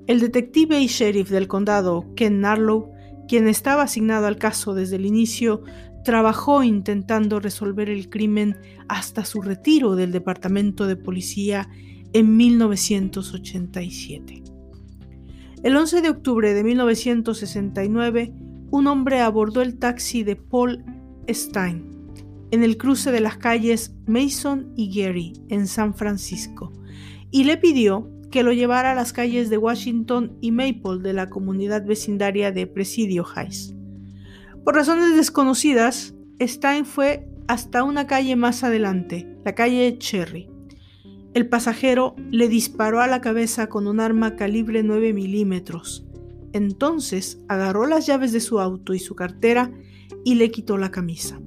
El 0.07 0.21
detective 0.21 0.81
y 0.81 0.87
sheriff 0.87 1.29
del 1.29 1.47
condado, 1.47 2.07
Ken 2.17 2.41
Narlow, 2.41 2.91
quien 3.29 3.49
estaba 3.49 3.83
asignado 3.83 4.27
al 4.27 4.39
caso 4.39 4.73
desde 4.73 4.97
el 4.97 5.05
inicio, 5.05 5.63
trabajó 6.05 6.63
intentando 6.63 7.39
resolver 7.39 7.91
el 7.91 8.09
crimen 8.09 8.57
hasta 8.89 9.27
su 9.27 9.43
retiro 9.43 9.95
del 9.95 10.11
departamento 10.11 10.87
de 10.87 10.97
policía 10.97 11.69
en 12.15 12.35
1987. 12.35 14.42
El 15.63 15.77
11 15.77 16.03
de 16.03 16.09
octubre 16.09 16.55
de 16.55 16.65
1969, 16.65 18.35
un 18.73 18.87
hombre 18.89 19.21
abordó 19.21 19.63
el 19.63 19.79
taxi 19.79 20.25
de 20.25 20.35
Paul 20.35 20.85
Stein 21.29 21.89
en 22.51 22.65
el 22.65 22.77
cruce 22.77 23.13
de 23.13 23.21
las 23.21 23.37
calles 23.37 23.95
Mason 24.07 24.73
y 24.77 24.91
Gary 24.93 25.35
en 25.49 25.69
San 25.69 25.95
Francisco 25.95 26.73
y 27.31 27.45
le 27.45 27.59
pidió 27.59 28.11
que 28.33 28.43
lo 28.43 28.53
llevara 28.53 28.91
a 28.91 28.95
las 28.97 29.13
calles 29.13 29.51
de 29.51 29.59
Washington 29.59 30.37
y 30.41 30.51
Maple 30.51 30.99
de 31.01 31.13
la 31.13 31.31
comunidad 31.31 31.87
vecindaria 31.87 32.51
de 32.51 32.67
Presidio 32.67 33.25
Heights. 33.25 33.73
Por 34.65 34.75
razones 34.75 35.15
desconocidas, 35.15 36.13
Stein 36.41 36.87
fue 36.87 37.29
hasta 37.47 37.85
una 37.85 38.09
calle 38.09 38.35
más 38.35 38.65
adelante, 38.65 39.29
la 39.45 39.55
calle 39.55 39.97
Cherry. 39.99 40.52
El 41.35 41.49
pasajero 41.49 42.15
le 42.31 42.49
disparó 42.49 43.01
a 43.01 43.07
la 43.07 43.23
cabeza 43.23 43.69
con 43.69 43.87
un 43.87 44.01
arma 44.01 44.37
calibre 44.37 44.83
9 44.83 45.15
milímetros. 45.15 46.07
Entonces 46.53 47.39
agarró 47.49 47.87
las 47.87 48.07
llaves 48.07 48.33
de 48.33 48.41
su 48.41 48.61
auto 48.61 48.93
y 48.93 48.99
su 48.99 49.15
cartera 49.15 49.71
y 50.25 50.35
le 50.35 50.51
quitó 50.51 50.77
la 50.77 50.91
camisa. 50.91 51.41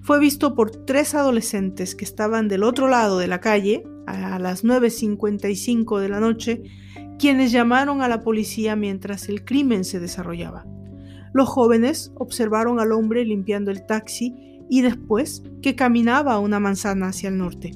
Fue 0.00 0.18
visto 0.18 0.54
por 0.54 0.70
tres 0.70 1.14
adolescentes 1.14 1.94
que 1.94 2.06
estaban 2.06 2.48
del 2.48 2.62
otro 2.62 2.88
lado 2.88 3.18
de 3.18 3.26
la 3.26 3.40
calle 3.40 3.84
a 4.06 4.38
las 4.38 4.64
9.55 4.64 6.00
de 6.00 6.08
la 6.08 6.18
noche, 6.18 6.62
quienes 7.18 7.52
llamaron 7.52 8.00
a 8.00 8.08
la 8.08 8.22
policía 8.22 8.76
mientras 8.76 9.28
el 9.28 9.44
crimen 9.44 9.84
se 9.84 10.00
desarrollaba. 10.00 10.66
Los 11.34 11.48
jóvenes 11.48 12.12
observaron 12.16 12.80
al 12.80 12.92
hombre 12.92 13.24
limpiando 13.26 13.70
el 13.70 13.84
taxi 13.84 14.34
y 14.70 14.80
después 14.80 15.42
que 15.60 15.76
caminaba 15.76 16.38
una 16.38 16.58
manzana 16.60 17.08
hacia 17.08 17.28
el 17.28 17.36
norte. 17.36 17.72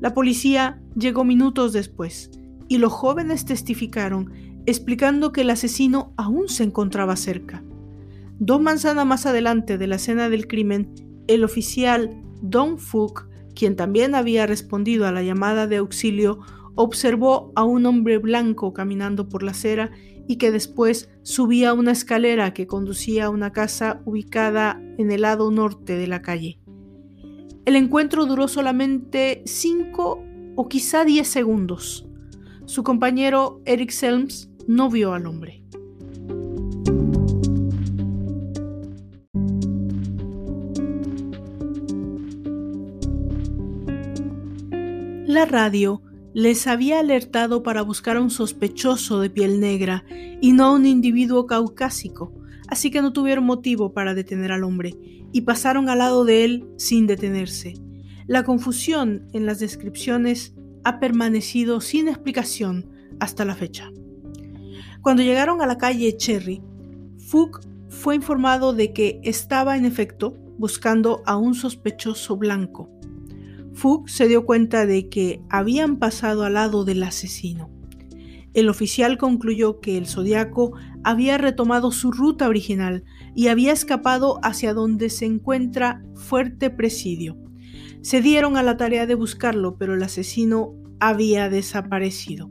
La 0.00 0.14
policía 0.14 0.80
llegó 0.96 1.24
minutos 1.24 1.72
después 1.72 2.30
y 2.68 2.78
los 2.78 2.92
jóvenes 2.92 3.44
testificaron 3.44 4.32
explicando 4.66 5.32
que 5.32 5.42
el 5.42 5.50
asesino 5.50 6.12
aún 6.16 6.48
se 6.48 6.64
encontraba 6.64 7.16
cerca. 7.16 7.62
Dos 8.38 8.60
manzanas 8.60 9.06
más 9.06 9.26
adelante 9.26 9.78
de 9.78 9.86
la 9.86 9.96
escena 9.96 10.28
del 10.28 10.46
crimen, 10.46 10.92
el 11.28 11.44
oficial 11.44 12.10
Don 12.42 12.78
Fook 12.78 13.28
quien 13.54 13.76
también 13.76 14.14
había 14.14 14.46
respondido 14.46 15.06
a 15.06 15.12
la 15.12 15.22
llamada 15.22 15.66
de 15.66 15.76
auxilio, 15.76 16.40
observó 16.74 17.52
a 17.54 17.64
un 17.64 17.86
hombre 17.86 18.18
blanco 18.18 18.72
caminando 18.72 19.28
por 19.28 19.42
la 19.42 19.52
acera 19.52 19.90
y 20.26 20.36
que 20.36 20.50
después 20.50 21.10
subía 21.22 21.72
una 21.72 21.92
escalera 21.92 22.52
que 22.52 22.66
conducía 22.66 23.26
a 23.26 23.30
una 23.30 23.52
casa 23.52 24.02
ubicada 24.04 24.80
en 24.98 25.12
el 25.12 25.22
lado 25.22 25.50
norte 25.50 25.96
de 25.96 26.06
la 26.06 26.22
calle. 26.22 26.58
El 27.64 27.76
encuentro 27.76 28.26
duró 28.26 28.46
solamente 28.46 29.42
5 29.46 30.22
o 30.54 30.68
quizá 30.68 31.06
10 31.06 31.26
segundos. 31.26 32.06
Su 32.66 32.82
compañero 32.82 33.62
Eric 33.64 33.90
Selms 33.90 34.50
no 34.66 34.90
vio 34.90 35.14
al 35.14 35.26
hombre. 35.26 35.62
La 45.26 45.46
radio 45.46 46.02
les 46.34 46.66
había 46.66 47.00
alertado 47.00 47.62
para 47.62 47.80
buscar 47.80 48.18
a 48.18 48.20
un 48.20 48.30
sospechoso 48.30 49.20
de 49.20 49.30
piel 49.30 49.58
negra 49.58 50.04
y 50.42 50.52
no 50.52 50.66
a 50.66 50.72
un 50.72 50.84
individuo 50.84 51.46
caucásico, 51.46 52.30
así 52.68 52.90
que 52.90 53.00
no 53.00 53.14
tuvieron 53.14 53.44
motivo 53.44 53.94
para 53.94 54.12
detener 54.12 54.52
al 54.52 54.64
hombre 54.64 54.94
y 55.34 55.40
pasaron 55.40 55.88
al 55.88 55.98
lado 55.98 56.24
de 56.24 56.44
él 56.44 56.68
sin 56.76 57.08
detenerse. 57.08 57.74
La 58.28 58.44
confusión 58.44 59.26
en 59.32 59.46
las 59.46 59.58
descripciones 59.58 60.54
ha 60.84 61.00
permanecido 61.00 61.80
sin 61.80 62.06
explicación 62.06 62.88
hasta 63.18 63.44
la 63.44 63.56
fecha. 63.56 63.90
Cuando 65.02 65.24
llegaron 65.24 65.60
a 65.60 65.66
la 65.66 65.76
calle 65.76 66.16
Cherry, 66.16 66.62
Fook 67.18 67.62
fue 67.88 68.14
informado 68.14 68.74
de 68.74 68.92
que 68.92 69.20
estaba 69.24 69.76
en 69.76 69.86
efecto 69.86 70.36
buscando 70.56 71.20
a 71.26 71.36
un 71.36 71.54
sospechoso 71.54 72.36
blanco. 72.36 72.88
Fook 73.72 74.08
se 74.08 74.28
dio 74.28 74.46
cuenta 74.46 74.86
de 74.86 75.08
que 75.08 75.42
habían 75.50 75.98
pasado 75.98 76.44
al 76.44 76.54
lado 76.54 76.84
del 76.84 77.02
asesino. 77.02 77.73
El 78.54 78.68
oficial 78.68 79.18
concluyó 79.18 79.80
que 79.80 79.98
el 79.98 80.06
zodiaco 80.06 80.72
había 81.02 81.38
retomado 81.38 81.90
su 81.90 82.12
ruta 82.12 82.48
original 82.48 83.04
y 83.34 83.48
había 83.48 83.72
escapado 83.72 84.38
hacia 84.42 84.72
donde 84.72 85.10
se 85.10 85.26
encuentra 85.26 86.02
Fuerte 86.14 86.70
Presidio. 86.70 87.36
Se 88.00 88.22
dieron 88.22 88.56
a 88.56 88.62
la 88.62 88.76
tarea 88.76 89.06
de 89.06 89.16
buscarlo, 89.16 89.76
pero 89.76 89.94
el 89.94 90.02
asesino 90.02 90.72
había 91.00 91.50
desaparecido. 91.50 92.50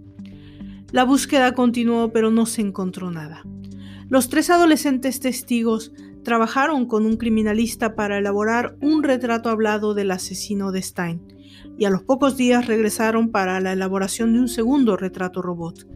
La 0.91 1.05
búsqueda 1.05 1.53
continuó, 1.53 2.11
pero 2.11 2.31
no 2.31 2.45
se 2.45 2.61
encontró 2.61 3.09
nada. 3.09 3.43
Los 4.09 4.27
tres 4.27 4.49
adolescentes 4.49 5.21
testigos 5.21 5.93
trabajaron 6.23 6.85
con 6.85 7.05
un 7.05 7.17
criminalista 7.17 7.95
para 7.95 8.17
elaborar 8.17 8.75
un 8.81 9.03
retrato 9.03 9.49
hablado 9.49 9.93
del 9.93 10.11
asesino 10.11 10.71
de 10.71 10.81
Stein, 10.81 11.32
y 11.77 11.85
a 11.85 11.89
los 11.89 12.03
pocos 12.03 12.37
días 12.37 12.67
regresaron 12.67 13.31
para 13.31 13.59
la 13.59 13.73
elaboración 13.73 14.33
de 14.33 14.39
un 14.39 14.47
segundo 14.47 14.97
retrato 14.97 15.41
robot. 15.41 15.87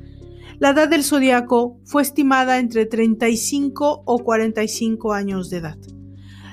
La 0.60 0.72
edad 0.72 0.90
del 0.90 1.04
zodiaco 1.04 1.80
fue 1.86 2.02
estimada 2.02 2.58
entre 2.58 2.86
35 2.86 4.04
o 4.06 4.20
45 4.20 5.14
años 5.14 5.50
de 5.50 5.58
edad. 5.58 5.78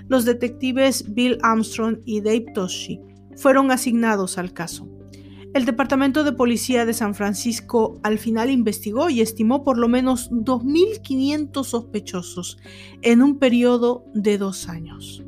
Los 0.09 0.25
detectives 0.25 1.15
Bill 1.15 1.39
Armstrong 1.43 1.99
y 2.05 2.21
Dave 2.21 2.47
Toshi 2.55 3.01
fueron 3.37 3.71
asignados 3.71 4.37
al 4.37 4.53
caso. 4.53 4.89
El 5.55 5.65
Departamento 5.65 6.25
de 6.25 6.33
Policía 6.33 6.85
de 6.85 6.93
San 6.93 7.15
Francisco 7.15 8.01
al 8.03 8.19
final 8.19 8.51
investigó 8.51 9.09
y 9.09 9.21
estimó 9.21 9.63
por 9.63 9.79
lo 9.79 9.89
menos 9.89 10.31
2.500 10.33 11.65
sospechosos 11.65 12.59
en 13.03 13.23
un 13.23 13.39
periodo 13.39 14.05
de 14.15 14.37
dos 14.37 14.69
años. 14.69 15.25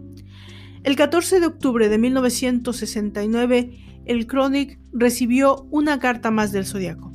El 0.83 0.97
14 0.97 1.41
de 1.41 1.47
octubre 1.47 1.89
de 1.89 1.99
1969, 1.99 3.86
el 4.07 4.27
Chronic 4.27 4.81
recibió 4.93 5.67
una 5.71 5.99
carta 5.99 6.31
más 6.31 6.53
del 6.53 6.65
Zodiaco, 6.65 7.13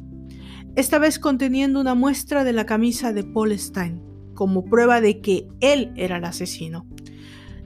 esta 0.75 0.99
vez 0.99 1.19
conteniendo 1.19 1.81
una 1.81 1.95
muestra 1.95 2.43
de 2.43 2.53
la 2.53 2.65
camisa 2.65 3.11
de 3.11 3.23
Paul 3.23 3.57
Stein, 3.57 4.01
como 4.33 4.63
prueba 4.63 5.01
de 5.01 5.19
que 5.19 5.47
él 5.59 5.91
era 5.95 6.17
el 6.17 6.25
asesino. 6.25 6.85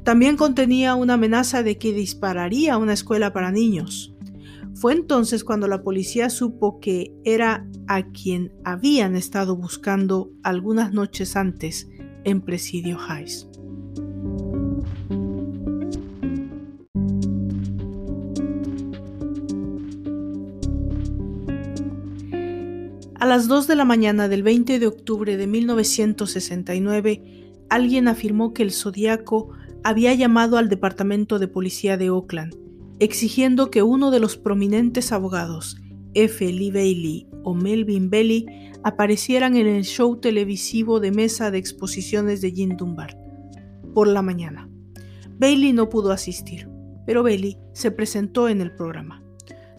También 0.03 0.38
contenía 0.38 0.95
una 0.95 1.13
amenaza 1.13 1.63
de 1.63 1.77
que 1.77 1.93
dispararía 1.93 2.73
a 2.73 2.77
una 2.77 2.93
escuela 2.93 3.33
para 3.33 3.51
niños. 3.51 4.13
Fue 4.73 4.93
entonces 4.93 5.43
cuando 5.43 5.67
la 5.67 5.83
policía 5.83 6.29
supo 6.29 6.79
que 6.79 7.13
era 7.23 7.67
a 7.88 8.03
quien 8.11 8.51
habían 8.63 9.15
estado 9.15 9.55
buscando 9.55 10.31
algunas 10.43 10.91
noches 10.91 11.35
antes 11.35 11.88
en 12.23 12.41
Presidio 12.41 12.97
Heights. 12.99 13.47
A 23.25 23.27
las 23.27 23.47
2 23.47 23.65
de 23.65 23.75
la 23.75 23.85
mañana 23.85 24.27
del 24.27 24.43
20 24.43 24.77
de 24.77 24.85
octubre 24.85 25.35
de 25.35 25.47
1969, 25.47 27.23
alguien 27.71 28.07
afirmó 28.07 28.53
que 28.53 28.61
el 28.61 28.71
Zodíaco 28.71 29.49
había 29.83 30.13
llamado 30.13 30.59
al 30.59 30.69
Departamento 30.69 31.39
de 31.39 31.47
Policía 31.47 31.97
de 31.97 32.11
Oakland 32.11 32.55
exigiendo 32.99 33.71
que 33.71 33.81
uno 33.81 34.11
de 34.11 34.19
los 34.19 34.38
prominentes 34.38 35.11
abogados, 35.11 35.75
F. 36.13 36.53
Lee 36.53 36.69
Bailey 36.69 37.27
o 37.43 37.55
Melvin 37.55 38.11
Bailey, 38.11 38.45
aparecieran 38.83 39.55
en 39.55 39.65
el 39.65 39.85
show 39.85 40.17
televisivo 40.17 40.99
de 40.99 41.09
mesa 41.09 41.49
de 41.49 41.57
exposiciones 41.57 42.41
de 42.41 42.51
Jim 42.51 42.77
Dunbar 42.77 43.17
por 43.95 44.07
la 44.07 44.21
mañana. 44.21 44.69
Bailey 45.39 45.73
no 45.73 45.89
pudo 45.89 46.11
asistir, 46.11 46.69
pero 47.07 47.23
Bailey 47.23 47.57
se 47.73 47.89
presentó 47.89 48.49
en 48.49 48.61
el 48.61 48.75
programa. 48.75 49.23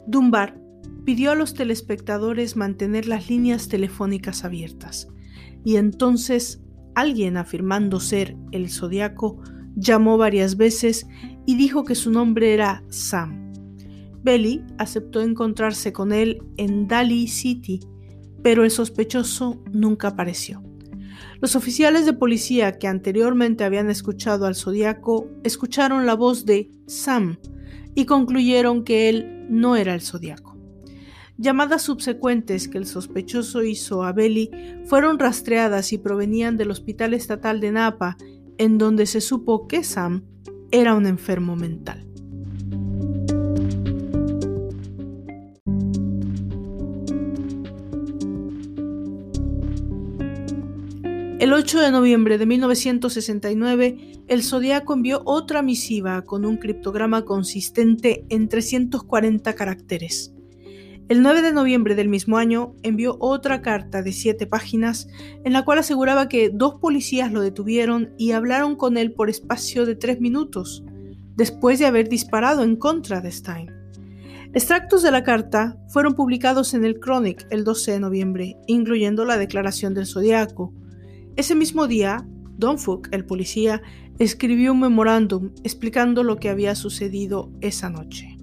Dunbar 0.09 0.66
pidió 1.07 1.31
a 1.31 1.35
los 1.37 1.55
telespectadores 1.55 2.57
mantener 2.57 3.07
las 3.07 3.31
líneas 3.31 3.69
telefónicas 3.69 4.45
abiertas, 4.45 5.09
y 5.65 5.77
entonces 5.77 6.61
alguien 6.97 7.37
afirmando 7.37 8.01
ser 8.01 8.37
el 8.51 8.69
zodiaco 8.69 9.41
llamó 9.77 10.19
varias 10.19 10.57
veces 10.57 11.07
y 11.47 11.55
dijo 11.55 11.85
que 11.85 11.95
su 11.95 12.11
nombre 12.11 12.53
era 12.53 12.83
Sam. 12.89 13.53
Belly 14.25 14.65
aceptó 14.79 15.21
encontrarse 15.21 15.93
con 15.93 16.13
él 16.13 16.43
en 16.57 16.89
Daly 16.89 17.29
City, 17.29 17.79
pero 18.43 18.65
el 18.65 18.73
sospechoso 18.73 19.63
nunca 19.73 20.09
apareció. 20.09 20.65
Los 21.41 21.55
oficiales 21.55 22.05
de 22.05 22.15
policía 22.15 22.79
que 22.79 22.89
anteriormente 22.89 23.63
habían 23.63 23.91
escuchado 23.91 24.47
al 24.47 24.57
zodiaco 24.57 25.29
escucharon 25.45 26.05
la 26.05 26.15
voz 26.15 26.47
de 26.47 26.73
Sam 26.89 27.39
y 27.95 28.07
concluyeron 28.07 28.83
que 28.83 29.09
él 29.09 29.47
no 29.49 29.77
era 29.77 29.95
el 29.95 30.01
zodiaco. 30.01 30.46
Llamadas 31.39 31.83
subsecuentes 31.83 32.67
que 32.67 32.79
el 32.79 32.87
sospechoso 32.87 33.63
hizo 33.63 34.05
a 34.05 34.13
Belly 34.13 34.51
fueron 34.87 35.19
rastreadas 35.19 35.93
y 35.93 35.99
provenían 35.99 36.57
del 36.57 36.71
Hospital 36.71 37.13
Estatal 37.13 37.61
de 37.61 37.73
Napa, 37.73 38.17
en 38.57 38.79
donde 38.79 39.05
se 39.05 39.21
supo 39.21 39.69
que 39.69 39.85
Sam 39.85 40.25
era 40.71 40.95
un 40.95 41.07
enfermo 41.07 41.55
mental. 41.55 42.07
El 51.39 51.53
8 51.53 51.81
de 51.81 51.91
noviembre 51.91 52.39
de 52.39 52.47
1969, 52.47 54.23
el 54.27 54.43
Zodíaco 54.43 54.95
envió 54.95 55.21
otra 55.27 55.61
misiva 55.61 56.23
con 56.23 56.47
un 56.47 56.57
criptograma 56.57 57.27
consistente 57.27 58.25
en 58.31 58.49
340 58.49 59.55
caracteres. 59.55 60.36
El 61.09 61.23
9 61.23 61.41
de 61.41 61.53
noviembre 61.53 61.95
del 61.95 62.09
mismo 62.09 62.37
año 62.37 62.75
envió 62.83 63.17
otra 63.21 63.63
carta 63.63 64.03
de 64.03 64.13
siete 64.13 64.49
páginas 64.49 65.07
en 65.45 65.53
la 65.53 65.65
cual 65.65 65.79
aseguraba 65.79 66.29
que 66.29 66.51
dos 66.51 66.81
policías 66.81 67.33
lo 67.33 67.43
detuvieron 67.43 68.13
y 68.19 68.33
hablaron 68.33 68.75
con 68.75 68.97
él 68.97 69.13
por 69.13 69.31
espacio 69.31 69.87
de 69.87 69.95
tres 69.95 70.21
minutos, 70.21 70.83
después 71.37 71.79
de 71.79 71.87
haber 71.87 72.09
disparado 72.09 72.65
en 72.65 72.75
contra 72.75 73.21
de 73.21 73.31
Stein. 73.31 73.71
Extractos 74.53 75.05
de 75.05 75.13
la 75.13 75.23
carta 75.23 75.77
fueron 75.91 76.15
publicados 76.15 76.75
en 76.75 76.85
el 76.85 76.99
Chronic 76.99 77.47
el 77.51 77.63
12 77.63 77.93
de 77.93 78.01
noviembre, 78.01 78.57
incluyendo 78.67 79.25
la 79.25 79.37
declaración 79.37 79.95
del 79.95 80.07
Zodíaco, 80.07 80.73
ese 81.37 81.55
mismo 81.55 81.87
día, 81.87 82.27
Don 82.57 82.79
Fook, 82.79 83.09
el 83.13 83.27
policía, 83.27 83.81
escribió 84.19 84.73
un 84.73 84.81
memorándum 84.81 85.51
explicando 85.63 86.25
lo 86.25 86.37
que 86.37 86.49
había 86.49 86.75
sucedido 86.75 87.53
esa 87.61 87.91
noche. 87.91 88.36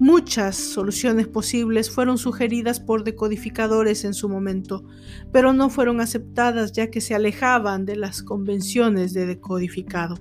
Muchas 0.00 0.56
soluciones 0.56 1.28
posibles 1.28 1.90
fueron 1.90 2.16
sugeridas 2.16 2.80
por 2.80 3.04
decodificadores 3.04 4.06
en 4.06 4.14
su 4.14 4.30
momento, 4.30 4.82
pero 5.30 5.52
no 5.52 5.68
fueron 5.68 6.00
aceptadas 6.00 6.72
ya 6.72 6.90
que 6.90 7.02
se 7.02 7.14
alejaban 7.14 7.84
de 7.84 7.96
las 7.96 8.22
convenciones 8.22 9.12
de 9.12 9.26
decodificado. 9.26 10.16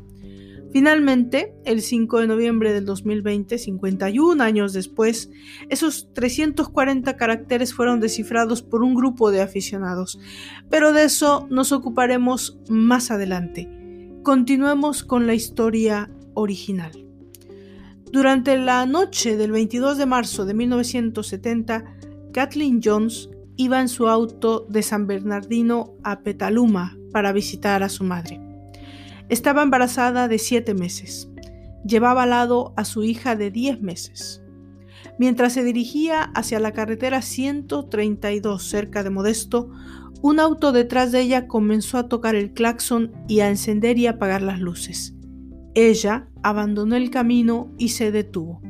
Finalmente, 0.73 1.55
el 1.63 1.81
5 1.81 2.19
de 2.19 2.27
noviembre 2.27 2.73
del 2.73 2.83
2020, 2.83 3.57
51 3.57 4.43
años 4.43 4.73
después, 4.73 5.31
esos 5.69 6.11
340 6.13 7.15
caracteres 7.15 7.73
fueron 7.73 8.01
descifrados 8.01 8.61
por 8.61 8.83
un 8.83 8.95
grupo 8.95 9.31
de 9.31 9.41
aficionados, 9.41 10.19
pero 10.69 10.91
de 10.91 11.05
eso 11.05 11.47
nos 11.49 11.71
ocuparemos 11.71 12.59
más 12.67 13.11
adelante. 13.11 13.69
Continuemos 14.23 15.03
con 15.03 15.25
la 15.25 15.35
historia 15.35 16.11
original. 16.33 17.09
Durante 18.12 18.58
la 18.58 18.88
noche 18.88 19.38
del 19.38 19.52
22 19.52 20.00
de 20.00 20.06
marzo 20.08 20.45
de 20.45 20.56
1970, 20.56 21.86
Kathleen 22.34 22.82
Jones 22.84 23.30
iba 23.56 23.80
en 23.80 23.88
su 23.88 24.08
auto 24.08 24.65
de 24.67 24.82
San 24.82 25.06
Bernardino 25.06 25.93
a 26.04 26.22
Petaluma 26.22 26.98
para 27.12 27.32
visitar 27.34 27.84
a 27.84 27.89
su 27.89 28.04
madre. 28.04 28.41
Estaba 29.30 29.62
embarazada 29.62 30.28
de 30.28 30.39
siete 30.39 30.74
meses. 30.74 31.30
Llevaba 31.86 32.24
al 32.24 32.32
lado 32.32 32.74
a 32.78 32.84
su 32.84 33.04
hija 33.04 33.36
de 33.36 33.52
diez 33.52 33.80
meses. 33.80 34.41
Mientras 35.19 35.54
se 35.54 35.63
dirigía 35.63 36.24
hacia 36.34 36.60
la 36.60 36.72
carretera 36.72 37.22
132 37.22 38.63
cerca 38.63 39.04
de 39.04 39.12
Modesto, 39.12 39.69
un 40.24 40.39
auto 40.39 40.72
detrás 40.72 41.12
de 41.12 41.22
ella 41.22 41.48
comenzó 41.48 42.00
a 42.00 42.08
tocar 42.08 42.34
el 42.34 42.54
claxon 42.54 43.12
y 43.28 43.41
a 43.41 43.50
encender 43.50 44.00
y 44.00 44.08
apagar 44.08 44.41
las 44.41 44.60
luces. 44.60 45.13
Ella 45.76 46.28
abandonó 46.43 46.95
el 46.95 47.10
camino 47.10 47.71
y 47.78 47.89
se 47.89 48.12
detuvo. 48.12 48.62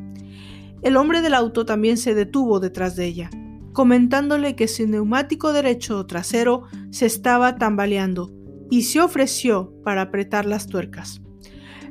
El 0.82 0.98
hombre 0.98 1.22
del 1.22 1.34
auto 1.34 1.66
también 1.66 1.98
se 1.98 2.16
detuvo 2.16 2.60
detrás 2.60 2.96
de 2.96 3.06
ella, 3.06 3.30
comentándole 3.74 4.56
que 4.56 4.68
su 4.68 4.88
neumático 4.88 5.54
derecho 5.54 6.06
trasero 6.06 6.64
se 6.92 7.06
estaba 7.06 7.58
tambaleando 7.58 8.32
y 8.70 8.84
se 8.84 9.02
ofreció 9.02 9.74
para 9.84 10.04
apretar 10.04 10.46
las 10.46 10.68
tuercas. 10.68 11.22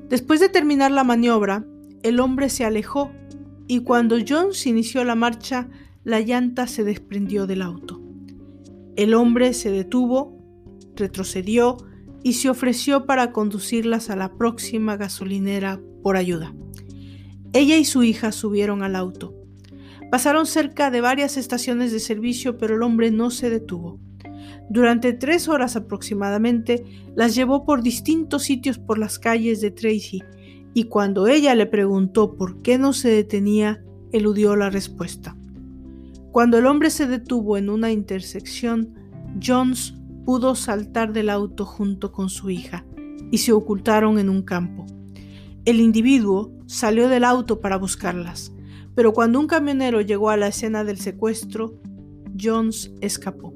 Después 0.09 0.41
de 0.41 0.49
terminar 0.49 0.91
la 0.91 1.05
maniobra, 1.05 1.67
el 2.03 2.21
hombre 2.21 2.49
se 2.49 2.65
alejó 2.65 3.11
y 3.67 3.81
cuando 3.81 4.17
Jones 4.27 4.67
inició 4.67 5.05
la 5.05 5.15
marcha, 5.15 5.69
la 6.05 6.21
llanta 6.21 6.67
se 6.67 6.85
desprendió 6.85 7.47
del 7.47 7.61
auto. 7.61 8.01
El 8.97 9.13
hombre 9.13 9.53
se 9.53 9.71
detuvo, 9.71 10.39
retrocedió 10.97 11.77
y 12.23 12.35
se 12.35 12.51
ofreció 12.51 13.07
para 13.07 13.33
conducirlas 13.33 14.11
a 14.11 14.17
la 14.17 14.33
próxima 14.33 14.97
gasolinera 14.97 15.81
por 16.03 16.17
ayuda. 16.17 16.55
Ella 17.53 17.77
y 17.77 17.85
su 17.85 18.03
hija 18.03 18.33
subieron 18.33 18.83
al 18.83 18.97
auto. 18.97 19.35
Pasaron 20.11 20.47
cerca 20.47 20.91
de 20.91 21.01
varias 21.01 21.37
estaciones 21.37 21.93
de 21.93 22.01
servicio, 22.01 22.57
pero 22.59 22.77
el 22.77 22.83
hombre 22.83 23.11
no 23.11 23.31
se 23.31 23.51
detuvo. 23.51 24.01
Durante 24.71 25.13
tres 25.13 25.49
horas 25.49 25.77
aproximadamente 25.77 26.85
las 27.15 27.35
llevó 27.35 27.65
por 27.65 27.83
distintos 27.83 28.43
sitios 28.45 28.79
por 28.79 28.99
las 28.99 29.19
calles 29.19 29.61
de 29.61 29.71
Tracy 29.71 30.23
y 30.75 30.85
cuando 30.85 31.27
ella 31.27 31.55
le 31.55 31.67
preguntó 31.67 32.37
por 32.37 32.63
qué 32.63 32.79
no 32.79 32.93
se 32.93 33.09
detenía, 33.09 33.83
eludió 34.13 34.57
la 34.57 34.71
respuesta. 34.71 35.37
Cuando 36.33 36.59
el 36.59 36.67
hombre 36.67 36.91
se 36.91 37.07
detuvo 37.07 37.57
en 37.57 37.71
una 37.71 37.91
intersección, 37.91 38.95
Jones 39.43 39.95
pudo 40.29 40.55
saltar 40.55 41.15
del 41.15 41.31
auto 41.31 41.65
junto 41.65 42.13
con 42.13 42.29
su 42.29 42.51
hija 42.51 42.85
y 43.31 43.39
se 43.39 43.53
ocultaron 43.53 44.19
en 44.19 44.29
un 44.29 44.43
campo. 44.43 44.85
El 45.65 45.81
individuo 45.81 46.53
salió 46.67 47.09
del 47.09 47.25
auto 47.25 47.63
para 47.63 47.79
buscarlas, 47.79 48.53
pero 48.95 49.15
cuando 49.15 49.41
un 49.41 49.47
camionero 49.47 50.03
llegó 50.03 50.29
a 50.29 50.37
la 50.37 50.49
escena 50.49 50.85
del 50.85 50.99
secuestro, 50.99 51.81
Jones 52.39 52.93
escapó. 53.01 53.55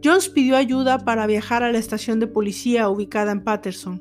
Jones 0.00 0.28
pidió 0.28 0.56
ayuda 0.56 1.00
para 1.00 1.26
viajar 1.26 1.64
a 1.64 1.72
la 1.72 1.78
estación 1.78 2.20
de 2.20 2.28
policía 2.28 2.88
ubicada 2.88 3.32
en 3.32 3.42
Patterson. 3.42 4.00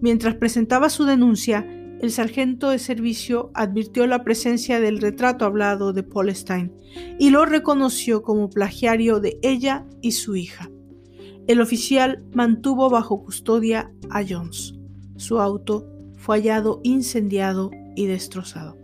Mientras 0.00 0.34
presentaba 0.34 0.90
su 0.90 1.04
denuncia, 1.04 1.64
el 2.00 2.10
sargento 2.10 2.70
de 2.70 2.80
servicio 2.80 3.52
advirtió 3.54 4.08
la 4.08 4.24
presencia 4.24 4.80
del 4.80 5.00
retrato 5.00 5.44
hablado 5.44 5.92
de 5.92 6.02
Paul 6.02 6.34
Stein 6.34 6.72
y 7.16 7.30
lo 7.30 7.44
reconoció 7.44 8.22
como 8.22 8.50
plagiario 8.50 9.20
de 9.20 9.38
ella 9.40 9.86
y 10.02 10.10
su 10.10 10.34
hija. 10.34 10.68
El 11.48 11.62
oficial 11.62 12.22
mantuvo 12.34 12.90
bajo 12.90 13.24
custodia 13.24 13.90
a 14.10 14.22
Jones. 14.22 14.74
Su 15.16 15.40
auto 15.40 15.88
fue 16.18 16.36
hallado 16.36 16.82
incendiado 16.84 17.70
y 17.96 18.04
destrozado. 18.04 18.76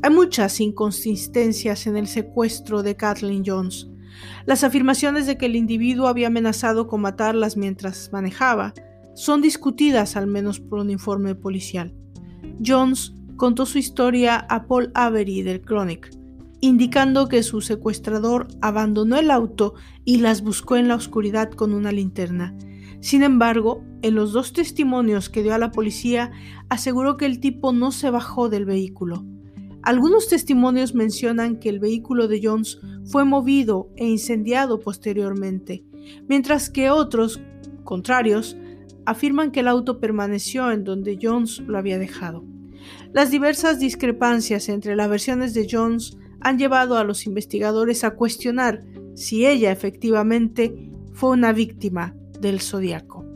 Hay 0.00 0.10
muchas 0.14 0.60
inconsistencias 0.60 1.88
en 1.88 1.96
el 1.96 2.06
secuestro 2.06 2.84
de 2.84 2.94
Kathleen 2.94 3.42
Jones. 3.44 3.88
Las 4.46 4.62
afirmaciones 4.62 5.26
de 5.26 5.38
que 5.38 5.46
el 5.46 5.56
individuo 5.56 6.06
había 6.06 6.28
amenazado 6.28 6.86
con 6.86 7.00
matarlas 7.00 7.56
mientras 7.56 8.10
manejaba 8.12 8.72
son 9.16 9.42
discutidas 9.42 10.14
al 10.14 10.28
menos 10.28 10.60
por 10.60 10.78
un 10.78 10.88
informe 10.88 11.34
policial. 11.34 11.92
Jones 12.64 13.12
contó 13.36 13.66
su 13.66 13.78
historia 13.78 14.36
a 14.36 14.68
Paul 14.68 14.92
Avery 14.94 15.42
del 15.42 15.62
Chronic, 15.62 16.10
indicando 16.60 17.28
que 17.28 17.42
su 17.42 17.60
secuestrador 17.60 18.48
abandonó 18.60 19.16
el 19.16 19.30
auto 19.30 19.74
y 20.04 20.18
las 20.18 20.42
buscó 20.42 20.76
en 20.76 20.88
la 20.88 20.94
oscuridad 20.94 21.50
con 21.50 21.72
una 21.72 21.92
linterna. 21.92 22.56
Sin 23.00 23.22
embargo, 23.22 23.82
en 24.02 24.14
los 24.14 24.32
dos 24.32 24.52
testimonios 24.52 25.30
que 25.30 25.42
dio 25.42 25.54
a 25.54 25.58
la 25.58 25.72
policía, 25.72 26.32
aseguró 26.68 27.16
que 27.16 27.26
el 27.26 27.40
tipo 27.40 27.72
no 27.72 27.92
se 27.92 28.10
bajó 28.10 28.48
del 28.48 28.66
vehículo. 28.66 29.24
Algunos 29.82 30.28
testimonios 30.28 30.94
mencionan 30.94 31.58
que 31.58 31.70
el 31.70 31.80
vehículo 31.80 32.28
de 32.28 32.40
Jones 32.42 32.78
fue 33.06 33.24
movido 33.24 33.88
e 33.96 34.06
incendiado 34.06 34.80
posteriormente, 34.80 35.84
mientras 36.28 36.68
que 36.68 36.90
otros, 36.90 37.40
contrarios, 37.84 38.58
afirman 39.06 39.50
que 39.50 39.60
el 39.60 39.68
auto 39.68 39.98
permaneció 39.98 40.70
en 40.70 40.84
donde 40.84 41.18
Jones 41.20 41.60
lo 41.60 41.78
había 41.78 41.98
dejado. 41.98 42.44
Las 43.12 43.30
diversas 43.30 43.78
discrepancias 43.78 44.68
entre 44.68 44.96
las 44.96 45.08
versiones 45.08 45.54
de 45.54 45.66
Jones 45.70 46.18
han 46.40 46.58
llevado 46.58 46.98
a 46.98 47.04
los 47.04 47.26
investigadores 47.26 48.04
a 48.04 48.12
cuestionar 48.12 48.82
si 49.14 49.46
ella 49.46 49.72
efectivamente 49.72 50.90
fue 51.12 51.30
una 51.30 51.52
víctima 51.52 52.14
del 52.40 52.60
zodiaco. 52.60 53.30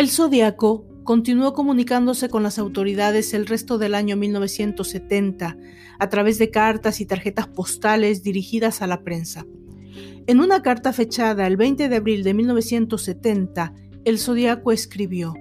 El 0.00 0.08
Zodíaco 0.08 0.86
continuó 1.04 1.52
comunicándose 1.52 2.30
con 2.30 2.42
las 2.42 2.58
autoridades 2.58 3.34
el 3.34 3.46
resto 3.46 3.76
del 3.76 3.94
año 3.94 4.16
1970 4.16 5.58
a 5.98 6.08
través 6.08 6.38
de 6.38 6.50
cartas 6.50 7.02
y 7.02 7.04
tarjetas 7.04 7.48
postales 7.48 8.22
dirigidas 8.22 8.80
a 8.80 8.86
la 8.86 9.02
prensa. 9.02 9.44
En 10.26 10.40
una 10.40 10.62
carta 10.62 10.92
fechada 10.92 11.46
el 11.46 11.56
20 11.56 11.88
de 11.88 11.96
abril 11.96 12.22
de 12.22 12.34
1970, 12.34 13.74
el 14.04 14.18
Zodíaco 14.18 14.72
escribió: 14.72 15.34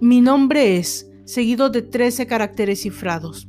Mi 0.00 0.20
nombre 0.20 0.76
es, 0.78 1.10
seguido 1.24 1.70
de 1.70 1.82
13 1.82 2.26
caracteres 2.26 2.82
cifrados. 2.82 3.48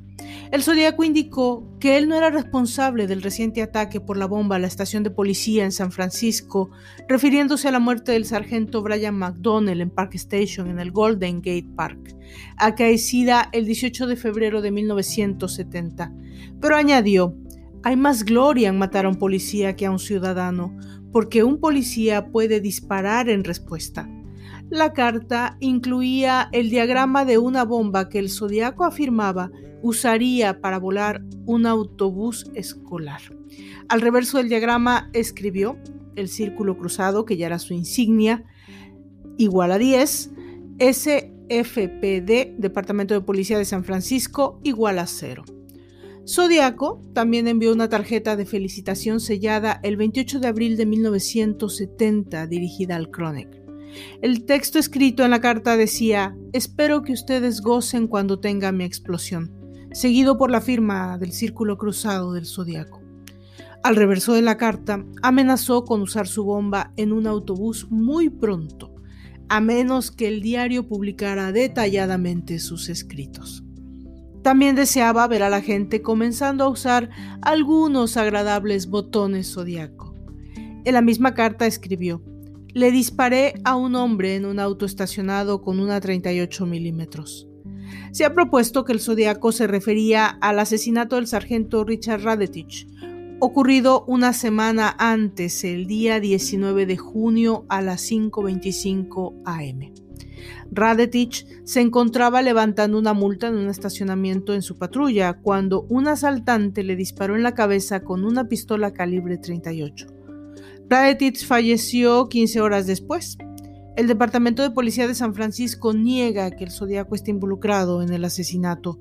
El 0.52 0.64
Zodíaco 0.64 1.04
indicó 1.04 1.78
que 1.80 1.98
él 1.98 2.10
no 2.10 2.16
era 2.16 2.30
responsable 2.30 3.08
del 3.08 3.22
reciente 3.22 3.62
ataque 3.62 4.02
por 4.02 4.18
la 4.18 4.28
bomba 4.28 4.58
a 4.58 4.60
la 4.60 4.68
estación 4.68 5.02
de 5.02 5.10
policía 5.10 5.64
en 5.64 5.72
San 5.72 5.92
Francisco, 5.92 6.70
refiriéndose 7.08 7.70
a 7.70 7.72
la 7.72 7.80
muerte 7.80 8.12
del 8.12 8.26
sargento 8.26 8.82
Brian 8.82 9.16
McDonnell 9.16 9.82
en 9.82 9.90
Park 9.90 10.16
Station 10.16 10.70
en 10.70 10.80
el 10.80 10.92
Golden 10.92 11.38
Gate 11.38 11.70
Park, 11.76 12.16
acaecida 12.58 13.50
el 13.54 13.66
18 13.66 14.08
de 14.08 14.16
febrero 14.18 14.62
de 14.62 14.72
1970. 14.72 16.14
Pero 16.60 16.76
añadió, 16.76 17.34
hay 17.84 17.96
más 17.96 18.24
gloria 18.24 18.70
en 18.70 18.78
matar 18.78 19.06
a 19.06 19.10
un 19.10 19.16
policía 19.16 19.76
que 19.76 19.86
a 19.86 19.92
un 19.92 20.00
ciudadano, 20.00 20.78
porque 21.12 21.44
un 21.44 21.60
policía 21.60 22.28
puede 22.28 22.62
disparar 22.62 23.30
en 23.30 23.44
respuesta. 23.44 24.10
La 24.70 24.94
carta 24.94 25.58
incluía 25.60 26.48
el 26.52 26.70
diagrama 26.70 27.26
de 27.26 27.38
una 27.38 27.66
bomba 27.66 28.08
que 28.08 28.20
el 28.20 28.30
zodiaco 28.30 28.86
afirmaba 28.86 29.52
usaría 29.82 30.62
para 30.62 30.80
volar 30.80 31.22
un 31.46 31.66
autobús 31.66 32.50
escolar. 32.54 33.22
Al 33.90 34.02
reverso 34.02 34.38
del 34.38 34.48
diagrama 34.48 35.10
escribió 35.14 35.78
el 36.16 36.30
círculo 36.30 36.78
cruzado, 36.78 37.26
que 37.26 37.36
ya 37.36 37.48
era 37.48 37.60
su 37.60 37.74
insignia, 37.74 38.46
igual 39.38 39.72
a 39.72 39.78
10, 39.78 40.32
SFPD, 40.80 42.58
Departamento 42.58 43.14
de 43.14 43.22
Policía 43.22 43.58
de 43.58 43.66
San 43.66 43.84
Francisco, 43.84 44.60
igual 44.64 45.00
a 45.00 45.08
0. 45.08 45.44
Zodiaco 46.34 47.02
también 47.14 47.50
envió 47.50 47.74
una 47.74 47.90
tarjeta 47.90 48.38
de 48.38 48.46
felicitación 48.46 49.20
sellada 49.20 49.82
el 49.84 49.98
28 49.98 50.40
de 50.40 50.48
abril 50.48 50.78
de 50.78 50.86
1970 50.86 52.48
dirigida 52.48 52.96
al 52.96 53.12
Chronic. 53.12 53.50
El 54.22 54.46
texto 54.46 54.80
escrito 54.80 55.26
en 55.26 55.32
la 55.32 55.42
carta 55.42 55.76
decía, 55.76 56.34
espero 56.54 57.02
que 57.02 57.12
ustedes 57.12 57.60
gocen 57.60 58.08
cuando 58.08 58.40
tenga 58.40 58.72
mi 58.72 58.86
explosión, 58.86 59.52
seguido 59.92 60.38
por 60.38 60.52
la 60.52 60.62
firma 60.62 61.18
del 61.18 61.34
círculo 61.34 61.78
cruzado 61.78 62.32
del 62.32 62.46
zodiaco. 62.46 63.02
Al 63.84 63.98
reverso 63.98 64.32
de 64.32 64.42
la 64.42 64.56
carta, 64.56 65.06
amenazó 65.22 65.84
con 65.84 66.02
usar 66.02 66.30
su 66.30 66.46
bomba 66.46 66.94
en 66.96 67.12
un 67.12 67.28
autobús 67.28 67.88
muy 67.90 68.30
pronto, 68.30 68.96
a 69.50 69.60
menos 69.60 70.12
que 70.12 70.30
el 70.30 70.42
diario 70.42 70.88
publicara 70.88 71.52
detalladamente 71.52 72.60
sus 72.60 72.88
escritos. 72.88 73.61
También 74.42 74.76
deseaba 74.76 75.28
ver 75.28 75.44
a 75.44 75.50
la 75.50 75.62
gente 75.62 76.02
comenzando 76.02 76.64
a 76.64 76.70
usar 76.70 77.10
algunos 77.42 78.18
agradables 78.18 78.88
botones 78.88 79.54
zodiaco. 79.54 80.16
En 80.84 80.94
la 80.94 81.02
misma 81.02 81.34
carta 81.34 81.68
escribió, 81.68 82.24
le 82.74 82.92
disparé 82.92 83.54
a 83.66 83.76
un 83.76 83.96
hombre 83.96 84.36
en 84.36 84.46
un 84.46 84.60
auto 84.60 84.86
estacionado 84.86 85.62
con 85.62 85.80
una 85.80 86.00
38 86.00 86.66
milímetros. 86.66 87.48
Se 88.12 88.26
ha 88.26 88.34
propuesto 88.34 88.84
que 88.84 88.94
el 88.94 89.00
zodiaco 89.00 89.52
se 89.52 89.68
refería 89.68 90.28
al 90.28 90.60
asesinato 90.60 91.18
del 91.18 91.28
sargento 91.28 91.84
Richard 91.84 92.24
Radetich, 92.24 92.88
ocurrido 93.40 94.06
una 94.08 94.34
semana 94.34 94.96
antes, 94.98 95.64
el 95.64 95.86
día 95.86 96.20
19 96.20 96.86
de 96.86 96.98
junio 96.98 97.66
a 97.70 97.82
las 97.82 98.10
5.25 98.10 99.42
am. 99.46 100.01
Radetich 100.72 101.46
se 101.64 101.82
encontraba 101.82 102.42
levantando 102.42 102.98
una 102.98 103.14
multa 103.14 103.48
en 103.48 103.56
un 103.56 103.70
estacionamiento 103.70 104.54
en 104.54 104.62
su 104.62 104.78
patrulla 104.78 105.34
cuando 105.34 105.84
un 105.90 106.08
asaltante 106.08 106.84
le 106.84 106.96
disparó 106.96 107.36
en 107.36 107.44
la 107.44 107.54
cabeza 107.54 108.02
con 108.02 108.26
una 108.26 108.48
pistola 108.48 108.94
calibre 108.94 109.38
38. 109.38 110.08
Radetich 110.90 111.46
falleció 111.46 112.28
15 112.28 112.62
horas 112.62 112.88
después. 112.88 113.38
El 113.96 114.08
Departamento 114.08 114.64
de 114.64 114.72
Policía 114.72 115.08
de 115.08 115.16
San 115.16 115.34
Francisco 115.34 115.94
niega 115.94 116.52
que 116.52 116.64
el 116.64 116.72
Zodíaco 116.72 117.16
esté 117.16 117.32
involucrado 117.32 118.02
en 118.02 118.14
el 118.14 118.24
asesinato, 118.24 119.00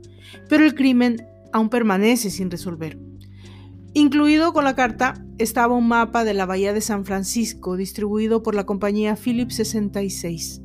pero 0.49 0.65
el 0.65 0.75
crimen 0.75 1.27
aún 1.53 1.69
permanece 1.69 2.31
sin 2.31 2.51
resolver. 2.51 2.99
Incluido 3.93 4.53
con 4.53 4.65
la 4.65 4.77
carta 4.77 5.15
estaba 5.39 5.75
un 5.75 5.89
mapa 5.89 6.25
de 6.25 6.35
la 6.35 6.47
Bahía 6.47 6.73
de 6.73 6.81
San 6.81 7.05
Francisco 7.05 7.77
distribuido 7.77 8.43
por 8.43 8.55
la 8.55 8.67
compañía 8.67 9.17
Philips 9.17 9.57
66. 9.57 10.63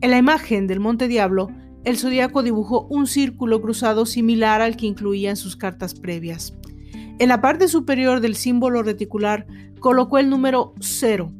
En 0.00 0.12
la 0.12 0.18
imagen 0.18 0.68
del 0.68 0.78
Monte 0.78 1.08
Diablo, 1.08 1.48
el 1.84 1.96
zodiaco 1.98 2.44
dibujó 2.44 2.86
un 2.88 3.08
círculo 3.08 3.60
cruzado 3.60 4.06
similar 4.06 4.60
al 4.60 4.76
que 4.76 4.86
incluía 4.86 5.30
en 5.30 5.36
sus 5.36 5.56
cartas 5.56 5.94
previas. 5.94 6.54
En 7.18 7.28
la 7.28 7.40
parte 7.40 7.66
superior 7.66 8.20
del 8.20 8.36
símbolo 8.36 8.84
reticular 8.84 9.46
colocó 9.80 10.18
el 10.18 10.30
número 10.30 10.72
0, 10.78 11.32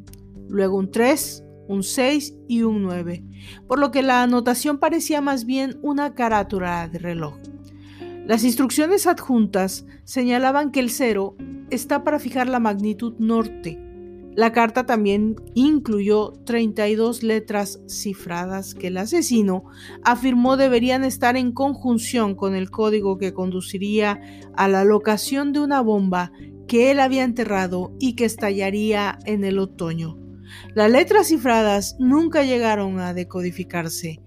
luego 0.49 0.77
un 0.77 0.91
3, 0.91 1.43
un 1.69 1.83
6 1.83 2.35
y 2.49 2.63
un 2.63 2.81
9, 2.81 3.23
por 3.65 3.79
lo 3.79 3.91
que 3.91 4.01
la 4.01 4.23
anotación 4.23 4.77
parecía 4.77 5.21
más 5.21 5.45
bien 5.45 5.79
una 5.81 6.13
carátula 6.13 6.89
de 6.89 6.99
reloj. 6.99 7.35
Las 8.25 8.43
instrucciones 8.43 9.07
adjuntas 9.07 9.85
señalaban 10.03 10.71
que 10.71 10.81
el 10.81 10.89
0 10.89 11.37
está 11.69 12.03
para 12.03 12.19
fijar 12.19 12.49
la 12.49 12.59
magnitud 12.59 13.13
norte. 13.19 13.79
La 14.39 14.53
carta 14.53 14.85
también 14.85 15.35
incluyó 15.53 16.31
32 16.45 17.23
letras 17.23 17.81
cifradas 17.89 18.73
que 18.73 18.87
el 18.87 18.95
asesino 18.95 19.65
afirmó 20.05 20.55
deberían 20.55 21.03
estar 21.03 21.35
en 21.35 21.51
conjunción 21.51 22.35
con 22.35 22.55
el 22.55 22.71
código 22.71 23.17
que 23.17 23.33
conduciría 23.33 24.21
a 24.55 24.69
la 24.69 24.85
locación 24.85 25.51
de 25.51 25.59
una 25.59 25.81
bomba 25.81 26.31
que 26.69 26.89
él 26.89 27.01
había 27.01 27.25
enterrado 27.25 27.91
y 27.99 28.15
que 28.15 28.23
estallaría 28.23 29.19
en 29.25 29.43
el 29.43 29.59
otoño. 29.59 30.17
Las 30.73 30.89
letras 30.89 31.27
cifradas 31.27 31.97
nunca 31.99 32.45
llegaron 32.45 33.01
a 33.01 33.13
decodificarse 33.13 34.21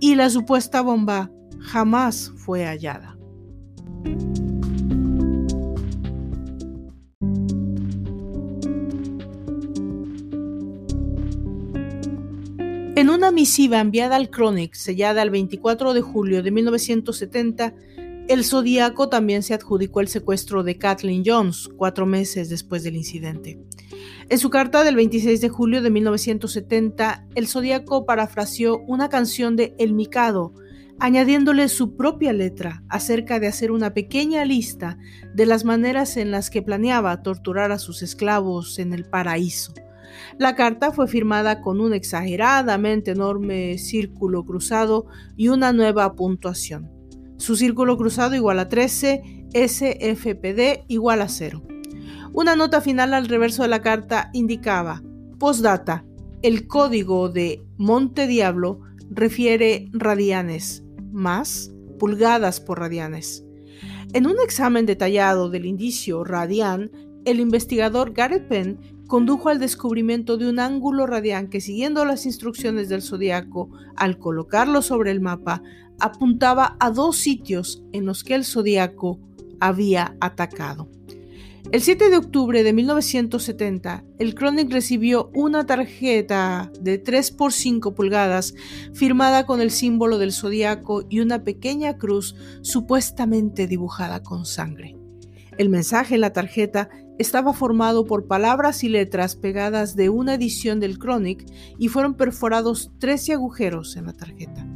y 0.00 0.14
la 0.14 0.30
supuesta 0.30 0.80
bomba 0.80 1.30
jamás 1.60 2.32
fue 2.34 2.64
hallada. 2.64 3.18
En 13.00 13.08
una 13.08 13.32
misiva 13.32 13.80
enviada 13.80 14.16
al 14.16 14.28
Chronic, 14.28 14.74
sellada 14.74 15.22
el 15.22 15.30
24 15.30 15.94
de 15.94 16.02
julio 16.02 16.42
de 16.42 16.50
1970, 16.50 17.72
el 18.28 18.44
Zodíaco 18.44 19.08
también 19.08 19.42
se 19.42 19.54
adjudicó 19.54 20.02
el 20.02 20.08
secuestro 20.08 20.62
de 20.64 20.76
Kathleen 20.76 21.22
Jones 21.24 21.70
cuatro 21.78 22.04
meses 22.04 22.50
después 22.50 22.82
del 22.82 22.96
incidente. 22.96 23.58
En 24.28 24.38
su 24.38 24.50
carta 24.50 24.84
del 24.84 24.96
26 24.96 25.40
de 25.40 25.48
julio 25.48 25.80
de 25.80 25.88
1970, 25.88 27.26
el 27.34 27.48
Zodíaco 27.48 28.04
parafraseó 28.04 28.80
una 28.80 29.08
canción 29.08 29.56
de 29.56 29.74
El 29.78 29.94
Mikado, 29.94 30.52
añadiéndole 30.98 31.70
su 31.70 31.96
propia 31.96 32.34
letra 32.34 32.82
acerca 32.90 33.40
de 33.40 33.46
hacer 33.46 33.70
una 33.70 33.94
pequeña 33.94 34.44
lista 34.44 34.98
de 35.34 35.46
las 35.46 35.64
maneras 35.64 36.18
en 36.18 36.30
las 36.30 36.50
que 36.50 36.60
planeaba 36.60 37.22
torturar 37.22 37.72
a 37.72 37.78
sus 37.78 38.02
esclavos 38.02 38.78
en 38.78 38.92
el 38.92 39.06
paraíso. 39.06 39.72
La 40.38 40.54
carta 40.54 40.92
fue 40.92 41.08
firmada 41.08 41.60
con 41.60 41.80
un 41.80 41.92
exageradamente 41.92 43.12
enorme 43.12 43.78
círculo 43.78 44.44
cruzado 44.44 45.06
y 45.36 45.48
una 45.48 45.72
nueva 45.72 46.14
puntuación. 46.14 46.90
Su 47.36 47.56
círculo 47.56 47.96
cruzado 47.96 48.34
igual 48.34 48.58
a 48.58 48.68
13, 48.68 49.48
SFPD 49.54 50.84
igual 50.88 51.22
a 51.22 51.28
0. 51.28 51.62
Una 52.32 52.54
nota 52.54 52.80
final 52.80 53.14
al 53.14 53.28
reverso 53.28 53.62
de 53.62 53.68
la 53.68 53.82
carta 53.82 54.30
indicaba, 54.32 55.02
postdata, 55.38 56.04
el 56.42 56.66
código 56.66 57.28
de 57.28 57.62
Monte 57.76 58.26
Diablo 58.26 58.80
refiere 59.10 59.88
radianes, 59.92 60.84
más 61.12 61.72
pulgadas 61.98 62.60
por 62.60 62.78
radianes. 62.78 63.44
En 64.12 64.26
un 64.26 64.36
examen 64.42 64.86
detallado 64.86 65.50
del 65.50 65.66
indicio 65.66 66.24
radian, 66.24 66.90
el 67.24 67.40
investigador 67.40 68.12
Garrett 68.12 68.48
Penn 68.48 68.78
condujo 69.10 69.48
al 69.48 69.58
descubrimiento 69.58 70.38
de 70.38 70.48
un 70.48 70.60
ángulo 70.60 71.04
radian 71.04 71.48
que 71.48 71.60
siguiendo 71.60 72.04
las 72.04 72.26
instrucciones 72.26 72.88
del 72.88 73.02
zodiaco, 73.02 73.68
al 73.96 74.18
colocarlo 74.18 74.82
sobre 74.82 75.10
el 75.10 75.20
mapa, 75.20 75.64
apuntaba 75.98 76.76
a 76.78 76.92
dos 76.92 77.16
sitios 77.16 77.82
en 77.92 78.06
los 78.06 78.22
que 78.22 78.36
el 78.36 78.44
zodiaco 78.44 79.18
había 79.58 80.16
atacado. 80.20 80.88
El 81.72 81.80
7 81.82 82.08
de 82.08 82.18
octubre 82.18 82.62
de 82.62 82.72
1970, 82.72 84.04
el 84.20 84.36
Chronic 84.36 84.70
recibió 84.70 85.32
una 85.34 85.66
tarjeta 85.66 86.70
de 86.80 86.98
3 86.98 87.32
por 87.32 87.52
5 87.52 87.96
pulgadas 87.96 88.54
firmada 88.94 89.44
con 89.44 89.60
el 89.60 89.72
símbolo 89.72 90.18
del 90.18 90.32
zodiaco 90.32 91.04
y 91.08 91.18
una 91.18 91.42
pequeña 91.42 91.98
cruz 91.98 92.36
supuestamente 92.62 93.66
dibujada 93.66 94.22
con 94.22 94.46
sangre. 94.46 94.96
El 95.58 95.68
mensaje 95.68 96.14
en 96.14 96.20
la 96.20 96.32
tarjeta 96.32 96.88
estaba 97.20 97.52
formado 97.52 98.06
por 98.06 98.26
palabras 98.26 98.82
y 98.82 98.88
letras 98.88 99.36
pegadas 99.36 99.94
de 99.94 100.08
una 100.08 100.34
edición 100.34 100.80
del 100.80 100.98
Chronic 100.98 101.44
y 101.78 101.88
fueron 101.88 102.14
perforados 102.14 102.92
13 102.98 103.34
agujeros 103.34 103.94
en 103.96 104.06
la 104.06 104.14
tarjeta. 104.14 104.66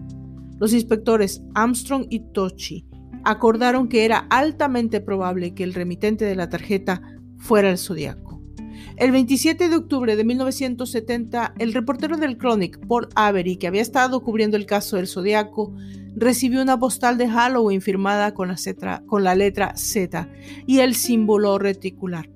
Los 0.60 0.74
inspectores 0.74 1.42
Armstrong 1.54 2.06
y 2.10 2.20
Tochi 2.20 2.86
acordaron 3.24 3.88
que 3.88 4.04
era 4.04 4.26
altamente 4.28 5.00
probable 5.00 5.54
que 5.54 5.64
el 5.64 5.72
remitente 5.72 6.26
de 6.26 6.36
la 6.36 6.50
tarjeta 6.50 7.00
fuera 7.38 7.70
el 7.70 7.78
zodiaco. 7.78 8.42
El 8.96 9.10
27 9.10 9.70
de 9.70 9.76
octubre 9.76 10.14
de 10.14 10.24
1970, 10.24 11.54
el 11.58 11.72
reportero 11.72 12.18
del 12.18 12.36
Chronic, 12.36 12.78
Paul 12.86 13.08
Avery, 13.14 13.56
que 13.56 13.68
había 13.68 13.80
estado 13.80 14.20
cubriendo 14.20 14.58
el 14.58 14.66
caso 14.66 14.96
del 14.96 15.08
Zodiaco, 15.08 15.74
recibió 16.14 16.60
una 16.60 16.78
postal 16.78 17.16
de 17.16 17.28
Halloween 17.28 17.80
firmada 17.80 18.34
con 18.34 18.48
la, 18.48 19.02
con 19.06 19.24
la 19.24 19.34
letra 19.34 19.76
Z 19.76 20.28
y 20.66 20.80
el 20.80 20.94
símbolo 20.94 21.58
reticular. 21.58 22.33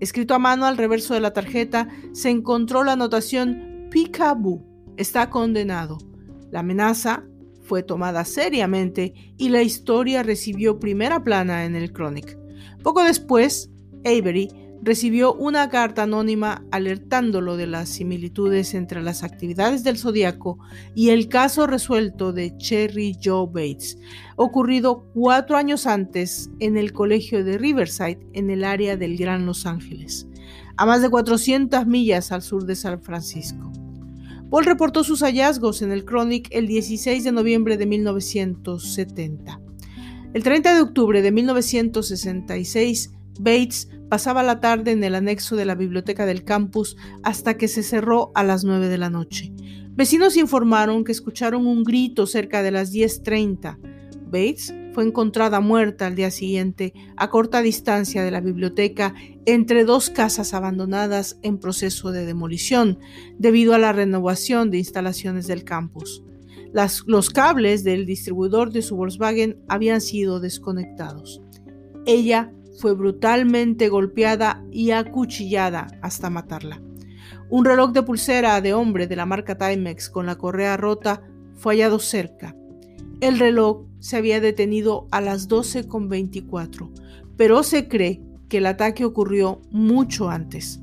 Escrito 0.00 0.34
a 0.34 0.38
mano 0.38 0.66
al 0.66 0.76
reverso 0.76 1.14
de 1.14 1.20
la 1.20 1.32
tarjeta 1.32 1.88
se 2.12 2.30
encontró 2.30 2.84
la 2.84 2.92
anotación 2.92 3.88
Picaboo, 3.90 4.64
está 4.96 5.30
condenado. 5.30 5.98
La 6.50 6.60
amenaza 6.60 7.24
fue 7.62 7.82
tomada 7.82 8.24
seriamente 8.24 9.12
y 9.36 9.50
la 9.50 9.62
historia 9.62 10.22
recibió 10.22 10.78
primera 10.78 11.22
plana 11.22 11.64
en 11.64 11.76
el 11.76 11.92
Chronic. 11.92 12.38
Poco 12.82 13.02
después, 13.02 13.70
Avery 14.04 14.48
recibió 14.82 15.34
una 15.34 15.68
carta 15.68 16.04
anónima 16.04 16.64
alertándolo 16.70 17.56
de 17.56 17.66
las 17.66 17.88
similitudes 17.88 18.74
entre 18.74 19.02
las 19.02 19.22
actividades 19.22 19.84
del 19.84 19.98
Zodíaco 19.98 20.58
y 20.94 21.10
el 21.10 21.28
caso 21.28 21.66
resuelto 21.66 22.32
de 22.32 22.56
Cherry 22.56 23.16
Joe 23.22 23.46
Bates, 23.46 23.98
ocurrido 24.36 25.04
cuatro 25.14 25.56
años 25.56 25.86
antes 25.86 26.50
en 26.60 26.76
el 26.76 26.92
colegio 26.92 27.44
de 27.44 27.58
Riverside, 27.58 28.20
en 28.32 28.50
el 28.50 28.64
área 28.64 28.96
del 28.96 29.16
Gran 29.16 29.46
Los 29.46 29.66
Ángeles, 29.66 30.26
a 30.76 30.86
más 30.86 31.02
de 31.02 31.10
400 31.10 31.86
millas 31.86 32.32
al 32.32 32.42
sur 32.42 32.64
de 32.64 32.76
San 32.76 33.02
Francisco. 33.02 33.72
Paul 34.50 34.64
reportó 34.64 35.04
sus 35.04 35.20
hallazgos 35.20 35.82
en 35.82 35.92
el 35.92 36.06
Chronic 36.06 36.48
el 36.52 36.66
16 36.66 37.22
de 37.22 37.32
noviembre 37.32 37.76
de 37.76 37.84
1970. 37.84 39.60
El 40.32 40.42
30 40.42 40.74
de 40.74 40.80
octubre 40.80 41.20
de 41.20 41.32
1966, 41.32 43.12
Bates 43.38 43.88
pasaba 44.08 44.42
la 44.42 44.60
tarde 44.60 44.92
en 44.92 45.04
el 45.04 45.14
anexo 45.14 45.56
de 45.56 45.64
la 45.64 45.74
biblioteca 45.74 46.26
del 46.26 46.44
campus 46.44 46.96
hasta 47.22 47.56
que 47.56 47.68
se 47.68 47.82
cerró 47.82 48.32
a 48.34 48.42
las 48.42 48.64
9 48.64 48.88
de 48.88 48.98
la 48.98 49.10
noche. 49.10 49.52
Vecinos 49.90 50.36
informaron 50.36 51.04
que 51.04 51.12
escucharon 51.12 51.66
un 51.66 51.84
grito 51.84 52.26
cerca 52.26 52.62
de 52.62 52.70
las 52.70 52.92
10.30. 52.92 53.78
Bates 54.30 54.74
fue 54.92 55.04
encontrada 55.04 55.60
muerta 55.60 56.06
al 56.06 56.14
día 56.14 56.30
siguiente 56.30 56.92
a 57.16 57.30
corta 57.30 57.62
distancia 57.62 58.22
de 58.22 58.30
la 58.30 58.40
biblioteca 58.40 59.14
entre 59.46 59.84
dos 59.84 60.10
casas 60.10 60.54
abandonadas 60.54 61.38
en 61.42 61.58
proceso 61.58 62.12
de 62.12 62.26
demolición 62.26 62.98
debido 63.38 63.74
a 63.74 63.78
la 63.78 63.92
renovación 63.92 64.70
de 64.70 64.78
instalaciones 64.78 65.46
del 65.46 65.64
campus. 65.64 66.22
los 67.06 67.30
cables 67.30 67.82
del 67.82 68.06
distribuidor 68.06 68.72
de 68.72 68.82
su 68.82 68.96
Volkswagen 68.96 69.58
habían 69.68 70.00
sido 70.00 70.38
desconectados. 70.38 71.40
Ella 72.04 72.52
fue 72.78 72.94
brutalmente 72.94 73.88
golpeada 73.88 74.64
y 74.70 74.92
acuchillada 74.92 75.88
hasta 76.00 76.30
matarla. 76.30 76.80
Un 77.50 77.64
reloj 77.64 77.92
de 77.92 78.02
pulsera 78.02 78.60
de 78.60 78.74
hombre 78.74 79.06
de 79.06 79.16
la 79.16 79.26
marca 79.26 79.56
Timex 79.56 80.10
con 80.10 80.26
la 80.26 80.36
correa 80.36 80.76
rota 80.76 81.22
fue 81.54 81.74
hallado 81.74 81.98
cerca. 81.98 82.54
El 83.20 83.38
reloj 83.38 83.86
se 83.98 84.16
había 84.16 84.40
detenido 84.40 85.08
a 85.10 85.20
las 85.20 85.48
12.24, 85.48 86.90
pero 87.36 87.62
se 87.62 87.88
cree 87.88 88.22
que 88.48 88.58
el 88.58 88.66
ataque 88.66 89.04
ocurrió 89.04 89.60
mucho 89.70 90.30
antes. 90.30 90.80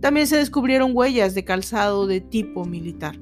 También 0.00 0.26
se 0.26 0.36
descubrieron 0.36 0.92
huellas 0.94 1.34
de 1.34 1.44
calzado 1.44 2.06
de 2.06 2.20
tipo 2.20 2.64
militar. 2.64 3.18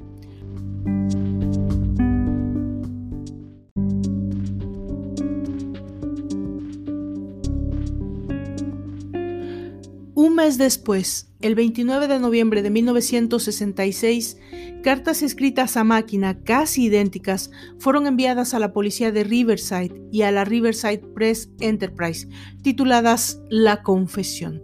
Mes 10.41 10.57
después, 10.57 11.31
el 11.43 11.55
29 11.55 12.09
de 12.09 12.19
noviembre 12.19 12.63
de 12.63 12.71
1966, 12.71 14.39
cartas 14.83 15.21
escritas 15.21 15.77
a 15.77 15.85
máquina 15.85 16.43
casi 16.43 16.85
idénticas 16.85 17.51
fueron 17.79 18.07
enviadas 18.07 18.55
a 18.55 18.59
la 18.59 18.73
policía 18.73 19.13
de 19.13 19.23
Riverside 19.23 20.01
y 20.11 20.23
a 20.23 20.33
la 20.33 20.47
Riverside 20.47 21.03
Press 21.15 21.51
Enterprise, 21.61 22.27
tituladas 22.63 23.43
La 23.51 23.83
Confesión. 23.83 24.63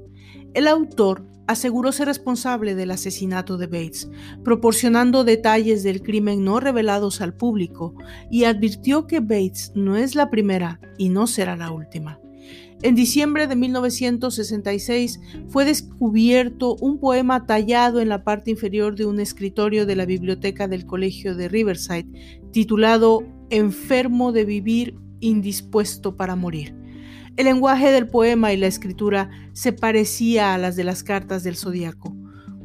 El 0.55 0.67
autor 0.67 1.27
aseguró 1.47 1.93
ser 1.93 2.07
responsable 2.07 2.75
del 2.75 2.91
asesinato 2.91 3.59
de 3.59 3.67
Bates, 3.67 4.09
proporcionando 4.45 5.25
detalles 5.25 5.83
del 5.83 6.01
crimen 6.01 6.43
no 6.43 6.59
revelados 6.59 7.21
al 7.21 7.35
público, 7.35 7.95
y 8.31 8.45
advirtió 8.45 9.07
que 9.07 9.21
Bates 9.21 9.73
no 9.75 9.95
es 9.99 10.15
la 10.15 10.31
primera 10.31 10.81
y 10.97 11.11
no 11.11 11.27
será 11.27 11.55
la 11.55 11.71
última. 11.71 12.19
En 12.83 12.95
diciembre 12.95 13.47
de 13.47 13.57
1966 13.57 15.21
fue 15.49 15.65
descubierto 15.65 16.77
un 16.77 17.01
poema 17.01 17.47
tallado 17.47 18.01
en 18.01 18.11
la 18.11 18.23
parte 18.23 18.51
inferior 18.51 18.97
de 18.97 19.07
un 19.07 19.19
escritorio 19.19 19.87
de 19.87 19.97
la 19.97 20.05
biblioteca 20.05 20.69
del 20.69 20.85
Colegio 20.85 21.35
de 21.35 21.49
Riverside, 21.49 22.07
titulado 22.53 23.25
Enfermo 23.49 24.33
de 24.33 24.45
vivir, 24.45 24.99
indispuesto 25.21 26.17
para 26.17 26.37
morir. 26.37 26.77
El 27.37 27.47
lenguaje 27.47 27.91
del 27.91 28.09
poema 28.09 28.53
y 28.53 28.59
la 28.59 28.67
escritura 28.67 29.31
se 29.53 29.73
parecía 29.73 30.53
a 30.53 30.59
las 30.59 30.77
de 30.77 30.85
las 30.85 31.03
cartas 31.03 31.45
del 31.45 31.57
zodiaco. 31.57 32.15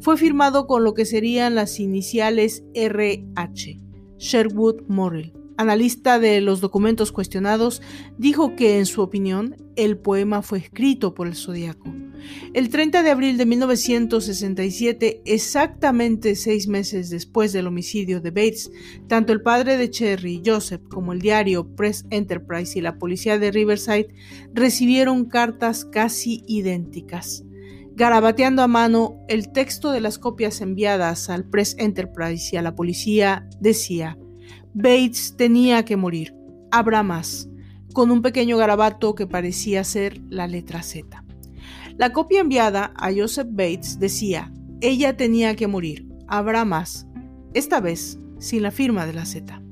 Fue 0.00 0.18
firmado 0.18 0.66
con 0.66 0.84
lo 0.84 0.92
que 0.92 1.06
serían 1.06 1.54
las 1.54 1.80
iniciales 1.80 2.64
RH, 2.74 3.80
Sherwood 4.18 4.82
Morrill 4.88 5.41
analista 5.62 6.18
de 6.18 6.40
los 6.40 6.60
documentos 6.60 7.12
cuestionados, 7.12 7.80
dijo 8.18 8.54
que, 8.54 8.78
en 8.78 8.86
su 8.86 9.00
opinión, 9.00 9.56
el 9.76 9.96
poema 9.96 10.42
fue 10.42 10.58
escrito 10.58 11.14
por 11.14 11.26
el 11.26 11.34
zodiaco. 11.34 11.92
El 12.54 12.68
30 12.68 13.02
de 13.02 13.10
abril 13.10 13.36
de 13.36 13.46
1967, 13.46 15.22
exactamente 15.24 16.36
seis 16.36 16.68
meses 16.68 17.10
después 17.10 17.52
del 17.52 17.66
homicidio 17.66 18.20
de 18.20 18.30
Bates, 18.30 18.70
tanto 19.08 19.32
el 19.32 19.42
padre 19.42 19.76
de 19.76 19.90
Cherry, 19.90 20.42
Joseph, 20.44 20.82
como 20.88 21.12
el 21.12 21.20
diario 21.20 21.74
Press 21.74 22.04
Enterprise 22.10 22.78
y 22.78 22.82
la 22.82 22.98
policía 22.98 23.38
de 23.38 23.50
Riverside 23.50 24.08
recibieron 24.52 25.24
cartas 25.24 25.84
casi 25.84 26.44
idénticas. 26.46 27.44
Garabateando 27.94 28.62
a 28.62 28.68
mano, 28.68 29.18
el 29.28 29.52
texto 29.52 29.92
de 29.92 30.00
las 30.00 30.18
copias 30.18 30.60
enviadas 30.60 31.28
al 31.28 31.44
Press 31.44 31.76
Enterprise 31.78 32.50
y 32.52 32.56
a 32.56 32.62
la 32.62 32.74
policía 32.74 33.48
decía, 33.60 34.18
Bates 34.74 35.34
tenía 35.36 35.84
que 35.84 35.96
morir. 35.96 36.34
Habrá 36.70 37.02
más, 37.02 37.46
con 37.92 38.10
un 38.10 38.22
pequeño 38.22 38.56
garabato 38.56 39.14
que 39.14 39.26
parecía 39.26 39.84
ser 39.84 40.22
la 40.30 40.46
letra 40.46 40.82
Z. 40.82 41.22
La 41.98 42.12
copia 42.12 42.40
enviada 42.40 42.94
a 42.96 43.12
Joseph 43.14 43.48
Bates 43.50 43.98
decía, 43.98 44.50
ella 44.80 45.14
tenía 45.14 45.54
que 45.56 45.66
morir, 45.66 46.08
habrá 46.26 46.64
más, 46.64 47.06
esta 47.52 47.80
vez 47.80 48.18
sin 48.38 48.62
la 48.62 48.70
firma 48.70 49.04
de 49.04 49.12
la 49.12 49.26
Z. 49.26 49.62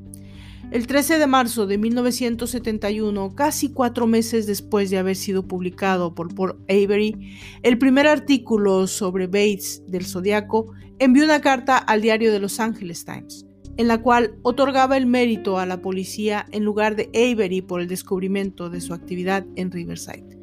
El 0.70 0.86
13 0.86 1.18
de 1.18 1.26
marzo 1.26 1.66
de 1.66 1.78
1971, 1.78 3.34
casi 3.34 3.72
cuatro 3.72 4.06
meses 4.06 4.46
después 4.46 4.90
de 4.90 4.98
haber 4.98 5.16
sido 5.16 5.48
publicado 5.48 6.14
por 6.14 6.34
Paul 6.34 6.62
Avery, 6.68 7.38
el 7.62 7.78
primer 7.78 8.06
artículo 8.06 8.86
sobre 8.86 9.26
Bates 9.26 9.82
del 9.88 10.04
Zodiaco 10.04 10.74
envió 10.98 11.24
una 11.24 11.40
carta 11.40 11.78
al 11.78 12.02
diario 12.02 12.30
de 12.30 12.38
Los 12.38 12.60
Angeles 12.60 13.06
Times 13.06 13.49
en 13.76 13.88
la 13.88 13.98
cual 13.98 14.34
otorgaba 14.42 14.96
el 14.96 15.06
mérito 15.06 15.58
a 15.58 15.66
la 15.66 15.80
policía 15.80 16.46
en 16.52 16.64
lugar 16.64 16.96
de 16.96 17.08
Avery 17.14 17.62
por 17.62 17.80
el 17.80 17.88
descubrimiento 17.88 18.70
de 18.70 18.80
su 18.80 18.94
actividad 18.94 19.46
en 19.56 19.70
Riverside. 19.70 20.38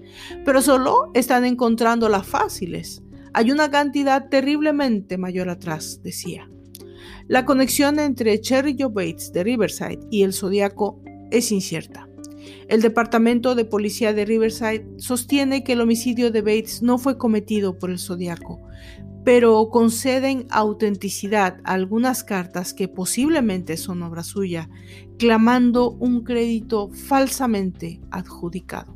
Pero 0.45 0.61
solo 0.61 1.11
están 1.13 1.45
encontrando 1.45 2.09
las 2.09 2.25
fáciles. 2.25 3.03
Hay 3.33 3.51
una 3.51 3.69
cantidad 3.69 4.29
terriblemente 4.29 5.17
mayor 5.17 5.49
atrás, 5.49 6.01
decía. 6.03 6.49
La 7.27 7.45
conexión 7.45 7.99
entre 7.99 8.39
Cherry 8.39 8.75
Joe 8.79 8.91
Bates 8.91 9.31
de 9.33 9.43
Riverside 9.43 9.99
y 10.09 10.23
el 10.23 10.33
Zodíaco 10.33 11.01
es 11.29 11.51
incierta. 11.51 12.07
El 12.69 12.81
Departamento 12.81 13.55
de 13.55 13.65
Policía 13.65 14.13
de 14.13 14.25
Riverside 14.25 14.87
sostiene 14.97 15.63
que 15.63 15.73
el 15.73 15.81
homicidio 15.81 16.31
de 16.31 16.41
Bates 16.41 16.81
no 16.81 16.97
fue 16.97 17.17
cometido 17.17 17.77
por 17.77 17.89
el 17.89 17.99
Zodíaco, 17.99 18.61
pero 19.27 19.69
conceden 19.69 20.47
autenticidad 20.51 21.59
a 21.65 21.73
algunas 21.73 22.23
cartas 22.23 22.73
que 22.73 22.87
posiblemente 22.87 23.75
son 23.75 24.01
obra 24.01 24.23
suya, 24.23 24.69
clamando 25.19 25.91
un 25.91 26.23
crédito 26.23 26.89
falsamente 26.91 27.99
adjudicado. 28.09 28.95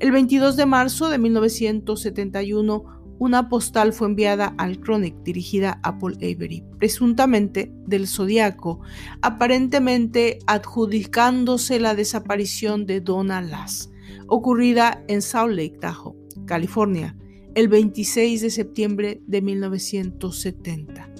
El 0.00 0.12
22 0.12 0.54
de 0.58 0.66
marzo 0.66 1.08
de 1.08 1.16
1971, 1.16 2.84
una 3.18 3.48
postal 3.48 3.94
fue 3.94 4.08
enviada 4.08 4.54
al 4.58 4.80
Chronic 4.80 5.22
dirigida 5.22 5.80
a 5.82 5.96
Paul 5.98 6.16
Avery, 6.16 6.62
presuntamente 6.78 7.72
del 7.86 8.06
Zodíaco, 8.06 8.80
aparentemente 9.22 10.40
adjudicándose 10.46 11.80
la 11.80 11.94
desaparición 11.94 12.84
de 12.84 13.00
Donna 13.00 13.40
Lass, 13.40 13.90
ocurrida 14.26 15.02
en 15.08 15.22
Salt 15.22 15.56
Lake 15.56 15.78
Tahoe, 15.80 16.14
California, 16.44 17.16
el 17.58 17.66
26 17.66 18.40
de 18.40 18.50
septiembre 18.50 19.20
de 19.26 19.42
1970. 19.42 21.10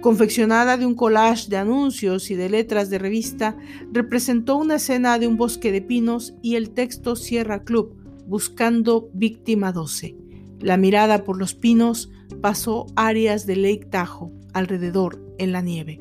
Confeccionada 0.00 0.76
de 0.76 0.84
un 0.84 0.96
collage 0.96 1.48
de 1.48 1.58
anuncios 1.58 2.32
y 2.32 2.34
de 2.34 2.48
letras 2.48 2.90
de 2.90 2.98
revista, 2.98 3.56
representó 3.92 4.56
una 4.56 4.74
escena 4.74 5.16
de 5.20 5.28
un 5.28 5.36
bosque 5.36 5.70
de 5.70 5.80
pinos 5.80 6.34
y 6.42 6.56
el 6.56 6.70
texto 6.70 7.14
Sierra 7.14 7.62
Club, 7.62 7.94
buscando 8.26 9.10
víctima 9.14 9.70
12. 9.70 10.16
La 10.58 10.76
mirada 10.76 11.22
por 11.22 11.38
los 11.38 11.54
pinos 11.54 12.10
pasó 12.40 12.88
áreas 12.96 13.46
de 13.46 13.54
Lake 13.54 13.86
Tahoe 13.92 14.32
alrededor 14.52 15.24
en 15.38 15.52
la 15.52 15.60
nieve. 15.60 15.98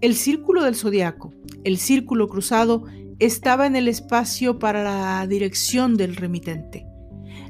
El 0.00 0.16
círculo 0.16 0.64
del 0.64 0.74
zodiaco, 0.74 1.32
el 1.62 1.78
círculo 1.78 2.28
cruzado, 2.28 2.86
estaba 3.20 3.68
en 3.68 3.76
el 3.76 3.86
espacio 3.86 4.58
para 4.58 4.82
la 4.82 5.24
dirección 5.28 5.96
del 5.96 6.16
remitente. 6.16 6.86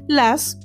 Las 0.07 0.59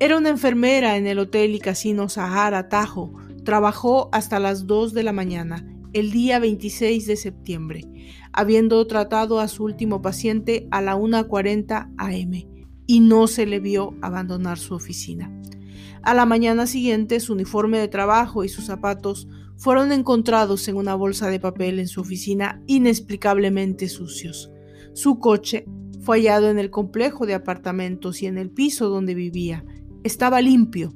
era 0.00 0.16
una 0.16 0.28
enfermera 0.28 0.96
en 0.96 1.06
el 1.06 1.18
hotel 1.18 1.54
y 1.54 1.58
casino 1.58 2.08
Sahara 2.08 2.68
Tahoe. 2.68 3.10
Trabajó 3.44 4.08
hasta 4.12 4.38
las 4.38 4.66
2 4.66 4.92
de 4.94 5.02
la 5.02 5.12
mañana, 5.12 5.66
el 5.92 6.12
día 6.12 6.38
26 6.38 7.06
de 7.06 7.16
septiembre, 7.16 7.82
habiendo 8.32 8.86
tratado 8.86 9.40
a 9.40 9.48
su 9.48 9.64
último 9.64 10.00
paciente 10.00 10.68
a 10.70 10.82
la 10.82 10.96
1.40 10.96 11.94
am 11.96 12.32
y 12.86 13.00
no 13.00 13.26
se 13.26 13.46
le 13.46 13.58
vio 13.58 13.94
abandonar 14.00 14.58
su 14.58 14.74
oficina. 14.74 15.32
A 16.02 16.14
la 16.14 16.26
mañana 16.26 16.66
siguiente 16.66 17.20
su 17.20 17.32
uniforme 17.32 17.78
de 17.78 17.88
trabajo 17.88 18.44
y 18.44 18.48
sus 18.48 18.66
zapatos 18.66 19.28
fueron 19.56 19.90
encontrados 19.90 20.68
en 20.68 20.76
una 20.76 20.94
bolsa 20.94 21.28
de 21.28 21.40
papel 21.40 21.80
en 21.80 21.88
su 21.88 22.00
oficina 22.00 22.62
inexplicablemente 22.66 23.88
sucios. 23.88 24.52
Su 24.94 25.18
coche 25.18 25.66
fue 26.00 26.18
hallado 26.18 26.48
en 26.48 26.58
el 26.58 26.70
complejo 26.70 27.26
de 27.26 27.34
apartamentos 27.34 28.22
y 28.22 28.26
en 28.26 28.38
el 28.38 28.50
piso 28.50 28.88
donde 28.88 29.14
vivía. 29.14 29.64
Estaba 30.04 30.40
limpio. 30.40 30.94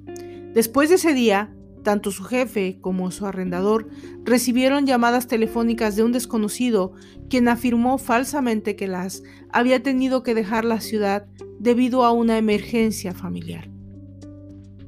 Después 0.55 0.89
de 0.89 0.97
ese 0.97 1.15
día, 1.15 1.55
tanto 1.83 2.11
su 2.11 2.25
jefe 2.25 2.79
como 2.81 3.11
su 3.11 3.27
arrendador 3.27 3.89
recibieron 4.25 4.87
llamadas 4.87 5.27
telefónicas 5.27 5.97
de 5.97 6.05
un 6.05 6.13
desconocido 6.13 6.93
quien 7.29 7.49
afirmó 7.49 7.99
falsamente 7.99 8.77
que 8.77 8.87
las 8.87 9.23
había 9.51 9.83
tenido 9.83 10.23
que 10.23 10.35
dejar 10.35 10.65
la 10.65 10.81
ciudad 10.81 11.27
debido 11.59 12.05
a 12.05 12.13
una 12.13 12.39
emergencia 12.39 13.15
familiar. 13.15 13.71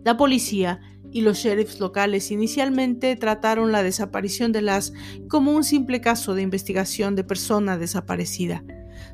La 0.05 0.17
policía 0.17 0.81
y 1.11 1.21
los 1.23 1.39
sheriffs 1.39 1.81
locales 1.81 2.31
inicialmente 2.31 3.17
trataron 3.17 3.73
la 3.73 3.83
desaparición 3.83 4.53
de 4.53 4.62
las 4.62 4.93
como 5.29 5.53
un 5.53 5.65
simple 5.65 6.01
caso 6.01 6.35
de 6.35 6.43
investigación 6.43 7.15
de 7.15 7.25
persona 7.25 7.79
desaparecida, 7.79 8.65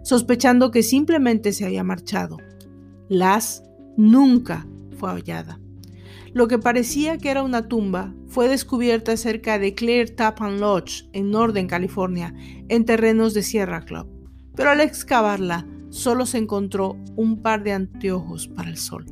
sospechando 0.03 0.71
que 0.71 0.83
simplemente 0.83 1.53
se 1.53 1.67
había 1.67 1.85
marchado. 1.85 2.39
Las 3.09 3.63
nunca 3.97 4.67
fue 5.01 5.11
hallada. 5.11 5.59
Lo 6.33 6.47
que 6.47 6.59
parecía 6.59 7.19
que 7.19 7.31
era 7.31 7.43
una 7.43 7.67
tumba 7.67 8.15
fue 8.29 8.49
descubierta 8.49 9.17
cerca 9.17 9.59
de 9.59 9.75
Clear 9.75 10.11
Tappan 10.11 10.61
Lodge, 10.61 11.09
en 11.13 11.31
Northern 11.31 11.67
California, 11.67 12.35
en 12.69 12.85
terrenos 12.85 13.35
de 13.35 13.43
Sierra 13.43 13.81
Club. 13.85 14.07
Pero 14.55 14.71
al 14.71 14.81
excavarla, 14.81 15.67
solo 15.89 16.27
se 16.27 16.39
encontró 16.39 16.97
un 17.17 17.43
par 17.43 17.65
de 17.65 17.73
anteojos 17.73 18.47
para 18.47 18.71
el 18.71 18.77
sol. 18.77 19.07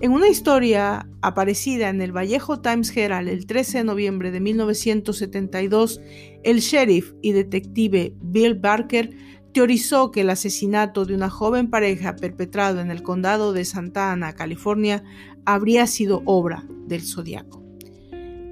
En 0.00 0.12
una 0.12 0.28
historia 0.28 1.08
aparecida 1.22 1.88
en 1.88 2.00
el 2.00 2.16
Vallejo 2.16 2.60
Times 2.60 2.96
Herald 2.96 3.28
el 3.28 3.46
13 3.46 3.78
de 3.78 3.84
noviembre 3.84 4.30
de 4.30 4.40
1972, 4.40 6.00
el 6.44 6.60
sheriff 6.60 7.14
y 7.20 7.32
detective 7.32 8.14
Bill 8.22 8.54
Barker 8.54 9.10
teorizó 9.52 10.10
que 10.10 10.22
el 10.22 10.30
asesinato 10.30 11.04
de 11.04 11.14
una 11.14 11.30
joven 11.30 11.70
pareja 11.70 12.16
perpetrado 12.16 12.80
en 12.80 12.90
el 12.90 13.02
condado 13.02 13.52
de 13.52 13.64
Santa 13.64 14.12
Ana, 14.12 14.34
California, 14.34 15.04
habría 15.44 15.86
sido 15.86 16.22
obra 16.26 16.64
del 16.86 17.02
zodiaco. 17.02 17.68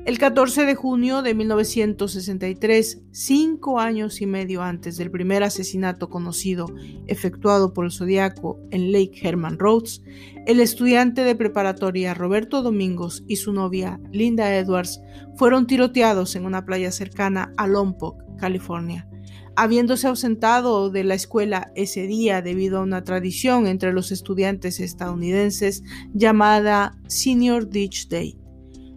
El 0.07 0.19
14 0.19 0.67
de 0.67 0.77
junio 0.77 1.21
de 1.23 1.35
1963, 1.35 3.03
cinco 3.11 3.81
años 3.81 4.21
y 4.21 4.27
medio 4.27 4.63
antes 4.63 4.97
del 4.99 5.11
primer 5.11 5.43
asesinato 5.43 6.09
conocido 6.09 6.67
efectuado 7.09 7.75
por 7.75 7.87
el 7.87 7.91
Zodíaco 7.91 8.57
en 8.71 8.93
Lake 8.93 9.19
Herman 9.21 9.59
Roads, 9.59 10.05
el 10.47 10.61
estudiante 10.61 11.25
de 11.25 11.35
preparatoria 11.35 12.15
Roberto 12.15 12.63
Domingos 12.63 13.25
y 13.27 13.35
su 13.35 13.53
novia 13.53 13.99
Linda 14.13 14.57
Edwards 14.57 15.01
fueron 15.37 15.67
tiroteados 15.67 16.37
en 16.37 16.47
una 16.47 16.65
playa 16.65 16.93
cercana 16.93 17.53
a 17.57 17.67
Lompoc, 17.67 18.23
California. 18.39 19.09
Habiéndose 19.57 20.07
ausentado 20.07 20.91
de 20.91 21.03
la 21.03 21.15
escuela 21.15 21.73
ese 21.75 22.07
día 22.07 22.43
debido 22.43 22.79
a 22.79 22.83
una 22.83 23.05
tradición 23.05 23.67
entre 23.67 23.93
los 23.93 24.13
estudiantes 24.13 24.81
estadounidenses 24.81 25.83
llamada 26.13 26.99
Senior 27.07 27.69
Ditch 27.69 28.09
Day. 28.09 28.39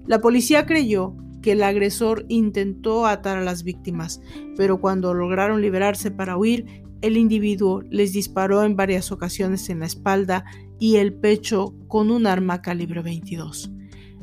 La 0.06 0.20
policía 0.20 0.66
creyó 0.66 1.16
que 1.42 1.54
el 1.54 1.64
agresor 1.64 2.26
intentó 2.28 3.06
atar 3.06 3.38
a 3.38 3.44
las 3.44 3.64
víctimas, 3.64 4.22
pero 4.58 4.82
cuando 4.82 5.14
lograron 5.14 5.62
liberarse 5.62 6.12
para 6.12 6.36
huir, 6.36 6.84
el 7.02 7.16
individuo 7.16 7.82
les 7.90 8.12
disparó 8.12 8.64
en 8.64 8.76
varias 8.76 9.12
ocasiones 9.12 9.70
en 9.70 9.80
la 9.80 9.86
espalda 9.86 10.44
y 10.78 10.98
el 10.98 11.14
pecho 11.14 11.74
con 11.88 12.12
un 12.12 12.28
arma 12.28 12.62
calibre 12.62 13.02
22. 13.02 13.72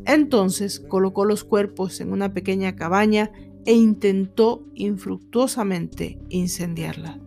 Entonces 0.05 0.81
colocó 0.81 1.25
los 1.25 1.43
cuerpos 1.45 2.01
en 2.01 2.13
una 2.13 2.33
pequeña 2.33 2.77
cabaña 2.77 3.33
e 3.67 3.75
intentó 3.75 4.65
infructuosamente 4.75 6.19
incendiarla. 6.31 7.21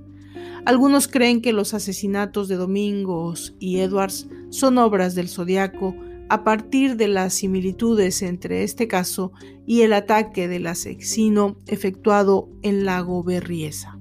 Algunos 0.66 1.08
creen 1.08 1.42
que 1.42 1.54
los 1.54 1.74
asesinatos 1.74 2.48
de 2.48 2.56
Domingos 2.56 3.56
y 3.60 3.80
Edwards 3.80 4.28
son 4.50 4.78
obras 4.78 5.16
del 5.16 5.30
zodiaco 5.30 5.96
a 6.30 6.44
partir 6.44 6.96
de 6.96 7.08
las 7.08 7.34
similitudes 7.34 8.22
entre 8.22 8.64
este 8.64 8.88
caso 8.88 9.32
y 9.66 9.82
el 9.82 9.94
ataque 9.94 10.48
del 10.48 10.68
asesino 10.68 11.58
efectuado 11.68 12.50
en 12.62 12.86
Lago 12.86 13.24
Berriesa. 13.24 13.99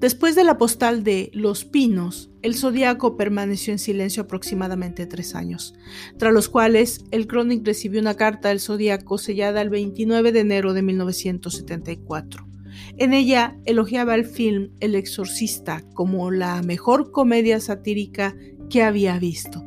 Después 0.00 0.34
de 0.34 0.44
la 0.44 0.56
postal 0.56 1.04
de 1.04 1.30
Los 1.34 1.66
Pinos, 1.66 2.30
el 2.40 2.54
zodiaco 2.54 3.18
permaneció 3.18 3.74
en 3.74 3.78
silencio 3.78 4.22
aproximadamente 4.22 5.04
tres 5.04 5.34
años, 5.34 5.74
tras 6.16 6.32
los 6.32 6.48
cuales 6.48 7.04
el 7.10 7.26
Chronic 7.26 7.66
recibió 7.66 8.00
una 8.00 8.14
carta 8.14 8.48
del 8.48 8.60
zodiaco 8.60 9.18
sellada 9.18 9.60
el 9.60 9.68
29 9.68 10.32
de 10.32 10.40
enero 10.40 10.72
de 10.72 10.80
1974. 10.80 12.48
En 12.96 13.12
ella 13.12 13.58
elogiaba 13.66 14.14
el 14.14 14.24
film 14.24 14.70
El 14.80 14.94
Exorcista 14.94 15.82
como 15.92 16.30
la 16.30 16.62
mejor 16.62 17.10
comedia 17.10 17.60
satírica 17.60 18.34
que 18.70 18.82
había 18.82 19.18
visto. 19.18 19.62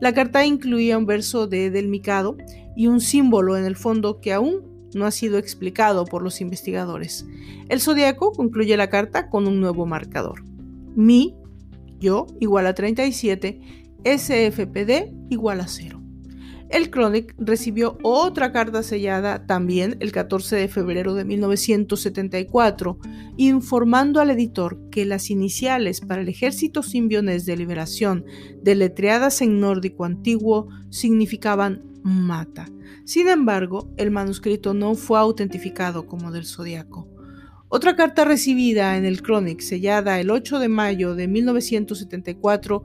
La 0.00 0.14
carta 0.14 0.46
incluía 0.46 0.96
un 0.96 1.06
verso 1.06 1.48
de 1.48 1.72
Del 1.72 1.88
Mikado 1.88 2.36
y 2.76 2.86
un 2.86 3.00
símbolo 3.00 3.56
en 3.56 3.64
el 3.64 3.74
fondo 3.74 4.20
que 4.20 4.32
aún 4.32 4.71
no 4.94 5.06
ha 5.06 5.10
sido 5.10 5.38
explicado 5.38 6.04
por 6.04 6.22
los 6.22 6.40
investigadores. 6.40 7.26
El 7.68 7.80
zodiaco 7.80 8.32
concluye 8.32 8.76
la 8.76 8.90
carta 8.90 9.28
con 9.28 9.46
un 9.46 9.60
nuevo 9.60 9.86
marcador. 9.86 10.44
Mi, 10.94 11.34
yo, 11.98 12.26
igual 12.40 12.66
a 12.66 12.74
37, 12.74 13.60
SFPD 14.04 15.12
igual 15.30 15.60
a 15.60 15.68
0. 15.68 16.01
El 16.72 16.90
Chronic 16.90 17.34
recibió 17.36 17.98
otra 18.02 18.50
carta 18.50 18.82
sellada 18.82 19.46
también 19.46 19.98
el 20.00 20.10
14 20.10 20.56
de 20.56 20.68
febrero 20.68 21.12
de 21.12 21.26
1974, 21.26 22.98
informando 23.36 24.20
al 24.20 24.30
editor 24.30 24.78
que 24.90 25.04
las 25.04 25.28
iniciales 25.28 26.00
para 26.00 26.22
el 26.22 26.30
ejército 26.30 26.82
simbionés 26.82 27.44
de 27.44 27.58
liberación, 27.58 28.24
deletreadas 28.62 29.42
en 29.42 29.60
nórdico 29.60 30.06
antiguo, 30.06 30.70
significaban 30.88 31.82
mata. 32.02 32.70
Sin 33.04 33.28
embargo, 33.28 33.92
el 33.98 34.10
manuscrito 34.10 34.72
no 34.72 34.94
fue 34.94 35.18
autentificado 35.18 36.06
como 36.06 36.32
del 36.32 36.46
zodiaco. 36.46 37.06
Otra 37.68 37.96
carta 37.96 38.24
recibida 38.24 38.96
en 38.96 39.04
el 39.04 39.20
Chronic, 39.20 39.60
sellada 39.60 40.20
el 40.20 40.30
8 40.30 40.58
de 40.58 40.68
mayo 40.68 41.14
de 41.14 41.28
1974, 41.28 42.82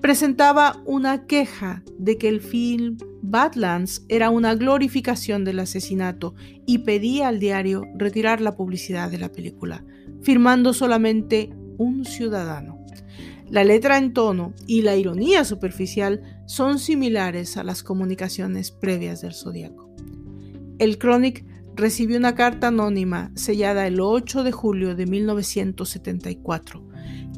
presentaba 0.00 0.82
una 0.86 1.26
queja 1.26 1.82
de 1.98 2.16
que 2.16 2.28
el 2.28 2.40
film 2.40 2.96
Badlands 3.22 4.04
era 4.08 4.30
una 4.30 4.54
glorificación 4.54 5.44
del 5.44 5.60
asesinato 5.60 6.34
y 6.66 6.78
pedía 6.78 7.28
al 7.28 7.38
diario 7.38 7.84
retirar 7.96 8.40
la 8.40 8.56
publicidad 8.56 9.10
de 9.10 9.18
la 9.18 9.30
película, 9.30 9.84
firmando 10.22 10.72
solamente 10.72 11.50
un 11.76 12.04
ciudadano. 12.04 12.84
La 13.48 13.64
letra 13.64 13.98
en 13.98 14.12
tono 14.12 14.54
y 14.66 14.82
la 14.82 14.96
ironía 14.96 15.44
superficial 15.44 16.22
son 16.46 16.78
similares 16.78 17.56
a 17.56 17.64
las 17.64 17.82
comunicaciones 17.82 18.70
previas 18.70 19.20
del 19.22 19.34
zodiaco. 19.34 19.92
El 20.78 20.98
Chronic 20.98 21.44
recibió 21.74 22.16
una 22.16 22.34
carta 22.34 22.68
anónima 22.68 23.32
sellada 23.34 23.86
el 23.86 24.00
8 24.00 24.44
de 24.44 24.52
julio 24.52 24.94
de 24.94 25.06
1974, 25.06 26.89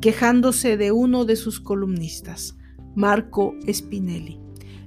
quejándose 0.03 0.77
de 0.77 0.91
uno 0.91 1.25
de 1.25 1.37
sus 1.37 1.61
columnistas, 1.61 2.59
Marco 2.97 3.55
Spinelli. 3.73 4.41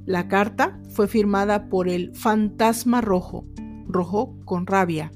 La 0.05 0.27
carta 0.27 0.77
fue 0.89 1.07
firmada 1.07 1.69
por 1.69 1.87
el 1.87 2.13
Fantasma 2.13 2.99
Rojo, 2.99 3.47
rojo 3.87 4.37
con 4.43 4.67
rabia. 4.67 5.13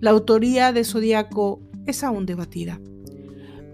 La 0.00 0.10
autoría 0.10 0.74
de 0.74 0.84
Zodíaco 0.84 1.62
es 1.86 2.04
aún 2.04 2.26
debatida. 2.26 2.78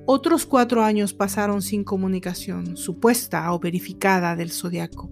Otros 0.07 0.47
cuatro 0.47 0.85
años 0.85 1.13
pasaron 1.13 1.61
sin 1.61 1.83
comunicación 1.83 2.77
supuesta 2.77 3.53
o 3.53 3.59
verificada 3.59 4.37
del 4.37 4.53
zodiaco. 4.53 5.11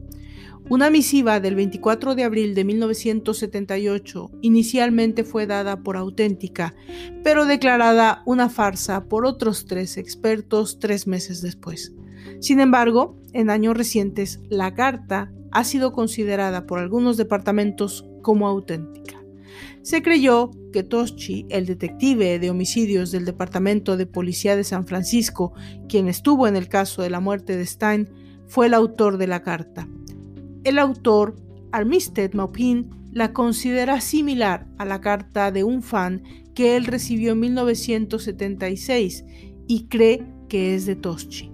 Una 0.73 0.89
misiva 0.89 1.39
del 1.39 1.55
24 1.55 2.14
de 2.14 2.25
abril 2.25 2.55
de 2.55 2.64
1978 2.64 4.31
inicialmente 4.41 5.23
fue 5.23 5.47
dada 5.47 5.83
por 5.83 5.99
auténtica, 5.99 6.75
pero 7.23 7.45
declarada 7.45 8.23
una 8.25 8.49
farsa 8.49 9.05
por 9.05 9.27
otros 9.27 9.66
tres 9.66 9.99
expertos 9.99 10.79
tres 10.79 11.07
meses 11.07 11.43
después. 11.43 11.93
Sin 12.41 12.59
embargo, 12.59 13.20
en 13.35 13.51
años 13.51 13.77
recientes, 13.77 14.41
la 14.49 14.73
carta 14.73 15.31
ha 15.51 15.64
sido 15.64 15.93
considerada 15.93 16.66
por 16.66 16.79
algunos 16.79 17.18
departamentos 17.18 18.09
como 18.23 18.49
auténtica. 18.49 19.23
Se 19.83 20.01
creyó 20.01 20.53
que 20.73 20.83
Toschi, 20.83 21.45
el 21.51 21.66
detective 21.66 22.39
de 22.39 22.49
homicidios 22.49 23.11
del 23.11 23.27
Departamento 23.27 23.99
de 23.99 24.07
Policía 24.07 24.57
de 24.57 24.64
San 24.64 24.87
Francisco, 24.87 25.53
quien 25.87 26.09
estuvo 26.09 26.49
en 26.49 26.57
el 26.57 26.70
caso 26.70 27.03
de 27.03 27.11
la 27.11 27.20
muerte 27.20 27.59
de 27.59 27.66
Stein, 27.66 28.09
fue 28.47 28.68
el 28.68 28.75
autor 28.75 29.18
de 29.18 29.27
la 29.27 29.43
carta. 29.43 29.87
El 30.65 30.79
autor, 30.79 31.37
Armistead 31.73 32.33
Maupin, 32.35 32.91
la 33.13 33.33
considera 33.33 34.01
similar 34.01 34.69
a 34.79 34.85
la 34.85 35.01
carta 35.01 35.51
de 35.51 35.65
un 35.65 35.83
fan 35.83 36.23
que 36.55 36.77
él 36.77 36.87
recibió 36.87 37.33
en 37.33 37.41
1976 37.41 39.25
y 39.67 39.89
cree 39.89 40.25
que 40.49 40.75
es 40.75 40.87
de 40.87 40.97
Toschi. 40.97 41.51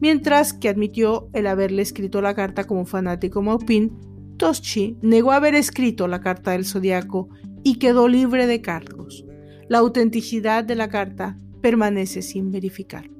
Mientras 0.00 0.52
que 0.52 0.68
admitió 0.68 1.28
el 1.32 1.46
haberle 1.46 1.82
escrito 1.82 2.20
la 2.20 2.34
carta 2.34 2.64
como 2.64 2.84
fanático 2.84 3.42
Maupin, 3.42 3.96
Toschi 4.36 4.96
negó 5.02 5.32
haber 5.32 5.54
escrito 5.54 6.08
la 6.08 6.20
carta 6.20 6.52
del 6.52 6.64
zodiaco 6.64 7.28
y 7.62 7.76
quedó 7.76 8.08
libre 8.08 8.46
de 8.46 8.60
cargos. 8.60 9.24
La 9.68 9.78
autenticidad 9.78 10.64
de 10.64 10.74
la 10.74 10.88
carta 10.88 11.36
permanece 11.60 12.22
sin 12.22 12.50
verificar. 12.50 13.10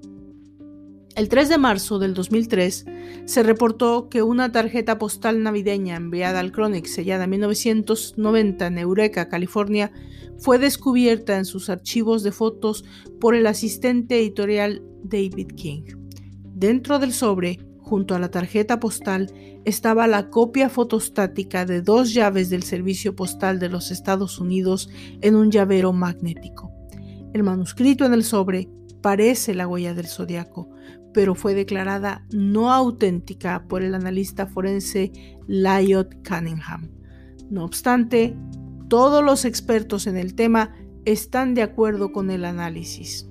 El 1.18 1.28
3 1.28 1.48
de 1.48 1.58
marzo 1.58 1.98
del 1.98 2.14
2003 2.14 2.86
se 3.24 3.42
reportó 3.42 4.08
que 4.08 4.22
una 4.22 4.52
tarjeta 4.52 4.98
postal 4.98 5.42
navideña 5.42 5.96
enviada 5.96 6.38
al 6.38 6.52
Chronic 6.52 6.86
sellada 6.86 7.24
en 7.24 7.30
1990 7.30 8.64
en 8.68 8.78
Eureka, 8.78 9.28
California, 9.28 9.90
fue 10.38 10.60
descubierta 10.60 11.36
en 11.36 11.44
sus 11.44 11.70
archivos 11.70 12.22
de 12.22 12.30
fotos 12.30 12.84
por 13.18 13.34
el 13.34 13.48
asistente 13.48 14.20
editorial 14.20 14.80
David 15.02 15.48
King. 15.56 15.82
Dentro 16.54 17.00
del 17.00 17.12
sobre, 17.12 17.58
junto 17.78 18.14
a 18.14 18.20
la 18.20 18.30
tarjeta 18.30 18.78
postal, 18.78 19.32
estaba 19.64 20.06
la 20.06 20.30
copia 20.30 20.68
fotostática 20.68 21.66
de 21.66 21.82
dos 21.82 22.14
llaves 22.14 22.48
del 22.48 22.62
Servicio 22.62 23.16
Postal 23.16 23.58
de 23.58 23.70
los 23.70 23.90
Estados 23.90 24.38
Unidos 24.38 24.88
en 25.20 25.34
un 25.34 25.50
llavero 25.50 25.92
magnético. 25.92 26.70
El 27.34 27.42
manuscrito 27.42 28.04
en 28.04 28.12
el 28.12 28.22
sobre 28.22 28.68
parece 29.00 29.54
la 29.54 29.66
huella 29.66 29.94
del 29.94 30.06
zodiaco, 30.06 30.68
pero 31.18 31.34
fue 31.34 31.52
declarada 31.52 32.24
no 32.30 32.72
auténtica 32.72 33.64
por 33.66 33.82
el 33.82 33.96
analista 33.96 34.46
forense 34.46 35.10
Lyot 35.48 36.14
Cunningham. 36.24 36.92
No 37.50 37.64
obstante, 37.64 38.36
todos 38.86 39.24
los 39.24 39.44
expertos 39.44 40.06
en 40.06 40.16
el 40.16 40.36
tema 40.36 40.76
están 41.06 41.54
de 41.54 41.62
acuerdo 41.62 42.12
con 42.12 42.30
el 42.30 42.44
análisis. 42.44 43.28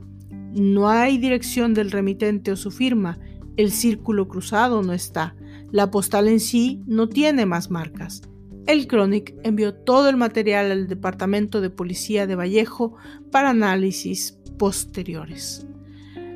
No 0.52 0.90
hay 0.90 1.18
dirección 1.18 1.74
del 1.74 1.90
remitente 1.90 2.52
o 2.52 2.58
su 2.58 2.72
firma, 2.72 3.20
el 3.56 3.72
círculo 3.72 4.28
cruzado 4.28 4.82
no 4.82 4.92
está, 4.92 5.38
la 5.72 5.90
postal 5.90 6.28
en 6.28 6.42
sí 6.42 6.84
no 6.88 7.08
tiene 7.08 7.46
más 7.46 7.72
marcas. 7.72 8.22
El 8.66 8.88
Chronic 8.88 9.34
envió 9.44 9.74
todo 9.74 10.10
el 10.10 10.18
material 10.18 10.72
al 10.72 10.88
Departamento 10.90 11.62
de 11.62 11.70
Policía 11.70 12.28
de 12.28 12.36
Vallejo 12.36 12.98
para 13.32 13.52
análisis 13.52 14.38
posteriores. 14.58 15.66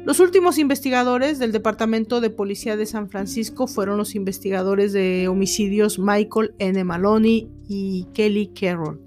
Los 0.04 0.20
últimos 0.20 0.58
investigadores 0.58 1.38
del 1.38 1.52
Departamento 1.52 2.22
de 2.22 2.32
Policía 2.32 2.76
de 2.76 2.88
San 2.88 3.08
Francisco 3.08 3.68
fueron 3.68 3.98
los 3.98 4.16
investigadores 4.16 4.94
de 4.94 5.28
homicidios 5.28 6.00
Michael 6.00 6.56
N. 6.58 6.84
Maloney 6.84 7.52
y 7.68 8.08
Kelly 8.16 8.48
Carroll. 8.48 9.00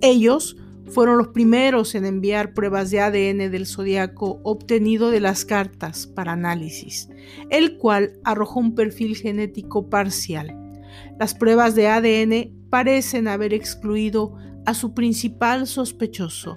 Ellos 0.00 0.56
fueron 0.86 1.18
los 1.18 1.28
primeros 1.28 1.94
en 1.94 2.06
enviar 2.06 2.54
pruebas 2.54 2.90
de 2.90 3.00
ADN 3.00 3.50
del 3.50 3.66
zodiaco 3.66 4.40
obtenido 4.42 5.10
de 5.10 5.20
las 5.20 5.44
cartas 5.44 6.06
para 6.06 6.32
análisis, 6.32 7.10
el 7.50 7.76
cual 7.76 8.14
arrojó 8.24 8.58
un 8.58 8.74
perfil 8.74 9.16
genético 9.16 9.90
parcial. 9.90 10.56
Las 11.20 11.34
pruebas 11.34 11.74
de 11.74 11.88
ADN 11.88 12.68
parecen 12.70 13.28
haber 13.28 13.52
excluido 13.52 14.34
a 14.64 14.72
su 14.72 14.94
principal 14.94 15.66
sospechoso, 15.66 16.56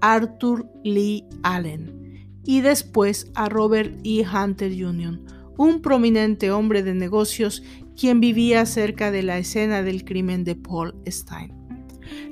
Arthur 0.00 0.68
Lee 0.82 1.24
Allen 1.44 2.01
y 2.44 2.60
después 2.60 3.30
a 3.34 3.48
Robert 3.48 3.94
E. 4.04 4.24
Hunter 4.26 4.72
Jr., 4.72 5.20
un 5.56 5.80
prominente 5.82 6.50
hombre 6.50 6.82
de 6.82 6.94
negocios 6.94 7.62
quien 7.96 8.20
vivía 8.20 8.66
cerca 8.66 9.10
de 9.10 9.22
la 9.22 9.38
escena 9.38 9.82
del 9.82 10.04
crimen 10.04 10.44
de 10.44 10.56
Paul 10.56 10.94
Stein. 11.06 11.52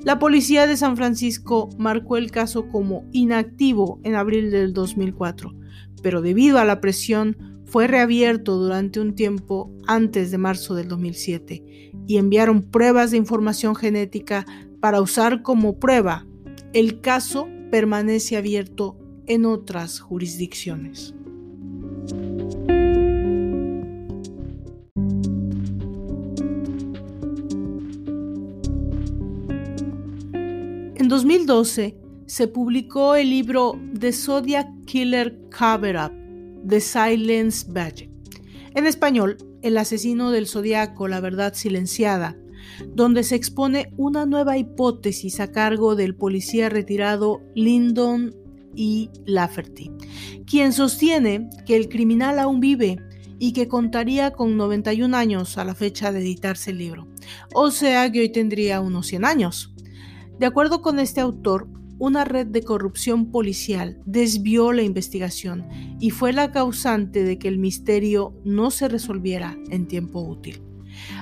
La 0.03 0.19
policía 0.19 0.67
de 0.67 0.77
San 0.77 0.97
Francisco 0.97 1.69
marcó 1.77 2.17
el 2.17 2.31
caso 2.31 2.67
como 2.67 3.05
inactivo 3.11 3.99
en 4.03 4.15
abril 4.15 4.51
del 4.51 4.73
2004, 4.73 5.53
pero 6.01 6.21
debido 6.21 6.57
a 6.57 6.65
la 6.65 6.81
presión 6.81 7.63
fue 7.65 7.87
reabierto 7.87 8.57
durante 8.57 8.99
un 8.99 9.15
tiempo 9.15 9.71
antes 9.87 10.31
de 10.31 10.37
marzo 10.37 10.75
del 10.75 10.87
2007 10.87 11.91
y 12.07 12.17
enviaron 12.17 12.63
pruebas 12.63 13.11
de 13.11 13.17
información 13.17 13.75
genética 13.75 14.45
para 14.81 14.99
usar 15.01 15.41
como 15.41 15.79
prueba. 15.79 16.25
El 16.73 16.99
caso 16.99 17.47
permanece 17.69 18.35
abierto 18.35 18.97
en 19.31 19.45
otras 19.45 20.01
jurisdicciones. 20.01 21.13
En 30.95 31.07
2012 31.07 31.97
se 32.25 32.47
publicó 32.49 33.15
el 33.15 33.29
libro 33.29 33.79
The 33.97 34.11
Zodiac 34.11 34.67
Killer 34.83 35.39
Cover 35.57 35.95
Up, 35.95 36.11
The 36.67 36.81
Silence 36.81 37.65
Badge. 37.71 38.09
En 38.75 38.85
español, 38.85 39.37
El 39.61 39.77
asesino 39.77 40.31
del 40.31 40.47
zodiaco, 40.47 41.07
la 41.07 41.21
verdad 41.21 41.53
silenciada, 41.53 42.35
donde 42.87 43.23
se 43.23 43.35
expone 43.35 43.93
una 43.95 44.25
nueva 44.25 44.57
hipótesis 44.57 45.39
a 45.39 45.51
cargo 45.53 45.95
del 45.95 46.15
policía 46.15 46.67
retirado 46.67 47.41
Lyndon 47.55 48.40
y 48.75 49.09
Lafferty, 49.25 49.91
quien 50.45 50.73
sostiene 50.73 51.49
que 51.65 51.75
el 51.75 51.89
criminal 51.89 52.39
aún 52.39 52.59
vive 52.59 52.97
y 53.39 53.53
que 53.53 53.67
contaría 53.67 54.31
con 54.31 54.57
91 54.57 55.15
años 55.17 55.57
a 55.57 55.65
la 55.65 55.75
fecha 55.75 56.11
de 56.11 56.19
editarse 56.19 56.71
el 56.71 56.77
libro, 56.77 57.07
o 57.53 57.71
sea 57.71 58.11
que 58.11 58.21
hoy 58.21 58.29
tendría 58.29 58.81
unos 58.81 59.07
100 59.07 59.25
años. 59.25 59.73
De 60.39 60.45
acuerdo 60.45 60.81
con 60.81 60.99
este 60.99 61.21
autor, 61.21 61.67
una 61.99 62.25
red 62.25 62.47
de 62.47 62.63
corrupción 62.63 63.31
policial 63.31 64.01
desvió 64.05 64.73
la 64.73 64.81
investigación 64.81 65.67
y 65.99 66.09
fue 66.09 66.33
la 66.33 66.51
causante 66.51 67.23
de 67.23 67.37
que 67.37 67.47
el 67.47 67.59
misterio 67.59 68.33
no 68.43 68.71
se 68.71 68.87
resolviera 68.87 69.55
en 69.69 69.87
tiempo 69.87 70.19
útil. 70.19 70.63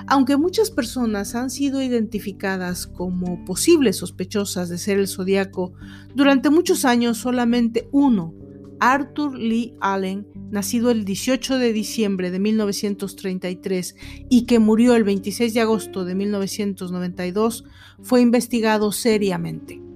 Aunque 0.08 0.38
muchas 0.38 0.72
personas 0.72 1.36
han 1.36 1.50
sido 1.50 1.82
identificadas 1.82 2.88
como 2.88 3.44
posibles 3.46 3.98
sospechosas 3.98 4.70
de 4.70 4.78
ser 4.78 5.00
el 5.00 5.08
zodiaco, 5.08 5.74
durante 6.16 6.50
muchos 6.50 6.86
años 6.86 7.18
solamente 7.18 7.88
uno, 7.92 8.34
Arthur 8.80 9.38
Lee 9.38 9.76
Allen, 9.82 10.26
nacido 10.52 10.90
el 10.92 11.06
18 11.06 11.58
de 11.58 11.74
diciembre 11.74 12.32
de 12.32 12.40
1933 12.40 13.96
y 14.30 14.46
que 14.46 14.60
murió 14.60 14.96
el 14.96 15.04
26 15.04 15.54
de 15.54 15.62
agosto 15.62 16.06
de 16.06 16.16
1992, 16.16 17.66
fue 18.02 18.22
investigado 18.22 18.92
seriamente. 18.92 19.89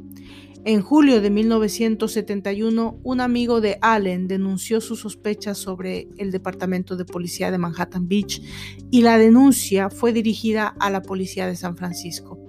En 0.65 0.81
julio 0.81 1.19
de 1.19 1.29
1971, 1.29 2.97
un 3.03 3.19
amigo 3.19 3.59
de 3.59 3.77
Allen 3.81 4.29
denunció 4.29 4.79
sus 4.79 5.01
sospechas 5.01 5.57
sobre 5.57 6.07
el 6.17 6.31
Departamento 6.31 6.95
de 6.95 7.03
Policía 7.03 7.51
de 7.51 7.57
Manhattan 7.57 8.07
Beach 8.07 8.41
y 8.89 9.01
la 9.01 9.17
denuncia 9.17 9.89
fue 9.89 10.13
dirigida 10.13 10.73
a 10.79 10.89
la 10.89 11.01
Policía 11.01 11.47
de 11.47 11.57
San 11.57 11.75
Francisco. 11.75 12.39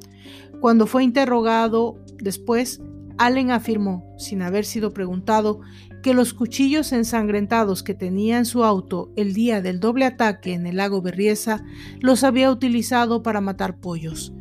Cuando 0.61 0.87
fue 0.87 1.03
interrogado 1.03 1.99
después, 2.19 2.81
Allen 3.19 3.51
afirmó, 3.51 4.15
sin 4.17 4.43
haber 4.43 4.65
sido 4.65 4.93
preguntado, 4.93 5.61
que 6.01 6.15
los 6.15 6.35
cuchillos 6.35 6.93
ensangrentados 6.93 7.83
que 7.83 7.95
tenía 7.95 8.39
en 8.39 8.45
su 8.45 8.63
auto 8.63 9.11
el 9.17 9.35
día 9.35 9.61
del 9.61 9.81
doble 9.81 10.05
ataque 10.05 10.53
en 10.53 10.69
el 10.69 10.77
lago 10.77 11.03
Berriesa 11.03 11.65
los 11.99 12.23
había 12.23 12.53
utilizado 12.53 13.25
para 13.25 13.41
matar 13.41 13.81
pollos 13.81 14.34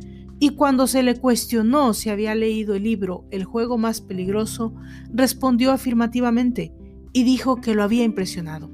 y 0.44 0.50
cuando 0.50 0.86
se 0.86 1.02
le 1.02 1.16
cuestionó 1.16 1.94
si 1.94 2.10
había 2.10 2.34
leído 2.34 2.74
el 2.74 2.82
libro 2.82 3.24
El 3.30 3.44
juego 3.44 3.78
más 3.78 4.02
peligroso, 4.02 4.74
respondió 5.10 5.72
afirmativamente 5.72 6.70
y 7.14 7.24
dijo 7.24 7.62
que 7.62 7.74
lo 7.74 7.82
había 7.82 8.04
impresionado. 8.04 8.70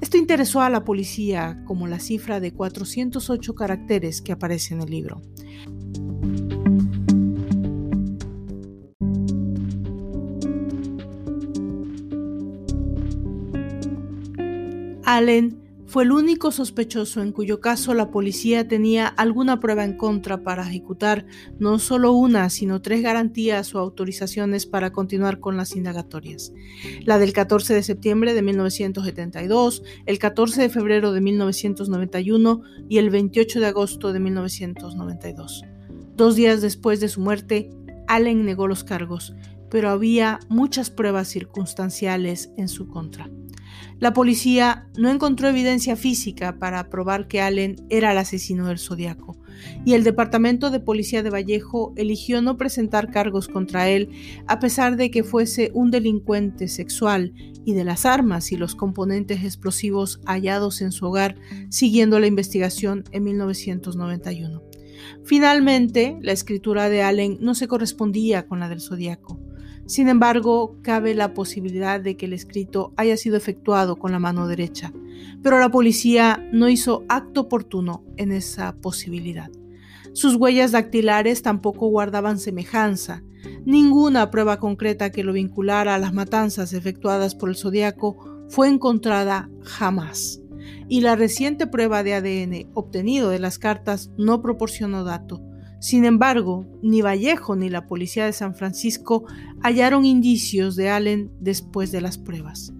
Esto 0.00 0.18
interesó 0.18 0.60
a 0.60 0.70
la 0.70 0.84
policía 0.84 1.64
como 1.66 1.88
la 1.88 1.98
cifra 1.98 2.38
de 2.38 2.52
408 2.52 3.54
caracteres 3.56 4.22
que 4.22 4.30
aparece 4.30 4.72
en 4.72 4.82
el 4.82 4.90
libro. 4.90 5.20
Allen 15.04 15.59
fue 15.90 16.04
el 16.04 16.12
único 16.12 16.52
sospechoso 16.52 17.20
en 17.20 17.32
cuyo 17.32 17.60
caso 17.60 17.94
la 17.94 18.12
policía 18.12 18.68
tenía 18.68 19.08
alguna 19.08 19.58
prueba 19.58 19.84
en 19.84 19.96
contra 19.96 20.44
para 20.44 20.62
ejecutar 20.62 21.26
no 21.58 21.80
solo 21.80 22.12
una, 22.12 22.48
sino 22.48 22.80
tres 22.80 23.02
garantías 23.02 23.74
o 23.74 23.80
autorizaciones 23.80 24.66
para 24.66 24.92
continuar 24.92 25.40
con 25.40 25.56
las 25.56 25.74
indagatorias. 25.74 26.52
La 27.02 27.18
del 27.18 27.32
14 27.32 27.74
de 27.74 27.82
septiembre 27.82 28.34
de 28.34 28.42
1972, 28.42 29.82
el 30.06 30.20
14 30.20 30.62
de 30.62 30.68
febrero 30.68 31.10
de 31.10 31.22
1991 31.22 32.62
y 32.88 32.98
el 32.98 33.10
28 33.10 33.58
de 33.58 33.66
agosto 33.66 34.12
de 34.12 34.20
1992. 34.20 35.64
Dos 36.14 36.36
días 36.36 36.60
después 36.60 37.00
de 37.00 37.08
su 37.08 37.20
muerte, 37.20 37.68
Allen 38.06 38.44
negó 38.44 38.68
los 38.68 38.84
cargos, 38.84 39.34
pero 39.68 39.90
había 39.90 40.38
muchas 40.48 40.88
pruebas 40.88 41.26
circunstanciales 41.26 42.52
en 42.56 42.68
su 42.68 42.86
contra. 42.86 43.28
La 44.00 44.14
policía 44.14 44.86
no 44.96 45.10
encontró 45.10 45.48
evidencia 45.48 45.94
física 45.94 46.58
para 46.58 46.88
probar 46.88 47.28
que 47.28 47.42
Allen 47.42 47.76
era 47.90 48.12
el 48.12 48.18
asesino 48.18 48.66
del 48.66 48.78
Zodíaco, 48.78 49.36
y 49.84 49.92
el 49.92 50.04
Departamento 50.04 50.70
de 50.70 50.80
Policía 50.80 51.22
de 51.22 51.28
Vallejo 51.28 51.92
eligió 51.96 52.40
no 52.40 52.56
presentar 52.56 53.10
cargos 53.10 53.46
contra 53.46 53.90
él 53.90 54.08
a 54.46 54.58
pesar 54.58 54.96
de 54.96 55.10
que 55.10 55.22
fuese 55.22 55.70
un 55.74 55.90
delincuente 55.90 56.66
sexual 56.66 57.34
y 57.66 57.74
de 57.74 57.84
las 57.84 58.06
armas 58.06 58.52
y 58.52 58.56
los 58.56 58.74
componentes 58.74 59.44
explosivos 59.44 60.22
hallados 60.24 60.80
en 60.80 60.92
su 60.92 61.04
hogar 61.04 61.36
siguiendo 61.68 62.18
la 62.20 62.26
investigación 62.26 63.04
en 63.12 63.24
1991. 63.24 64.62
Finalmente, 65.24 66.18
la 66.22 66.32
escritura 66.32 66.88
de 66.88 67.02
Allen 67.02 67.36
no 67.40 67.54
se 67.54 67.68
correspondía 67.68 68.46
con 68.46 68.60
la 68.60 68.70
del 68.70 68.80
Zodíaco. 68.80 69.38
Sin 69.90 70.08
embargo, 70.08 70.76
cabe 70.82 71.16
la 71.16 71.34
posibilidad 71.34 72.00
de 72.00 72.16
que 72.16 72.26
el 72.26 72.32
escrito 72.32 72.92
haya 72.96 73.16
sido 73.16 73.36
efectuado 73.36 73.96
con 73.96 74.12
la 74.12 74.20
mano 74.20 74.46
derecha, 74.46 74.92
pero 75.42 75.58
la 75.58 75.68
policía 75.68 76.48
no 76.52 76.68
hizo 76.68 77.04
acto 77.08 77.40
oportuno 77.40 78.04
en 78.16 78.30
esa 78.30 78.76
posibilidad. 78.76 79.50
Sus 80.12 80.36
huellas 80.36 80.70
dactilares 80.70 81.42
tampoco 81.42 81.88
guardaban 81.88 82.38
semejanza. 82.38 83.24
Ninguna 83.64 84.30
prueba 84.30 84.60
concreta 84.60 85.10
que 85.10 85.24
lo 85.24 85.32
vinculara 85.32 85.96
a 85.96 85.98
las 85.98 86.12
matanzas 86.12 86.72
efectuadas 86.72 87.34
por 87.34 87.48
el 87.48 87.56
zodiaco 87.56 88.46
fue 88.48 88.68
encontrada 88.68 89.50
jamás. 89.64 90.40
Y 90.88 91.00
la 91.00 91.16
reciente 91.16 91.66
prueba 91.66 92.04
de 92.04 92.14
ADN 92.14 92.70
obtenido 92.74 93.30
de 93.30 93.40
las 93.40 93.58
cartas 93.58 94.12
no 94.16 94.40
proporcionó 94.40 95.02
dato. 95.02 95.42
Sin 95.80 96.04
embargo, 96.04 96.66
ni 96.82 97.00
Vallejo 97.00 97.56
ni 97.56 97.70
la 97.70 97.86
policía 97.86 98.26
de 98.26 98.34
San 98.34 98.54
Francisco 98.54 99.24
hallaron 99.62 100.04
indicios 100.04 100.76
de 100.76 100.90
Allen 100.90 101.30
después 101.40 101.90
de 101.90 102.02
las 102.02 102.18
pruebas. 102.18 102.72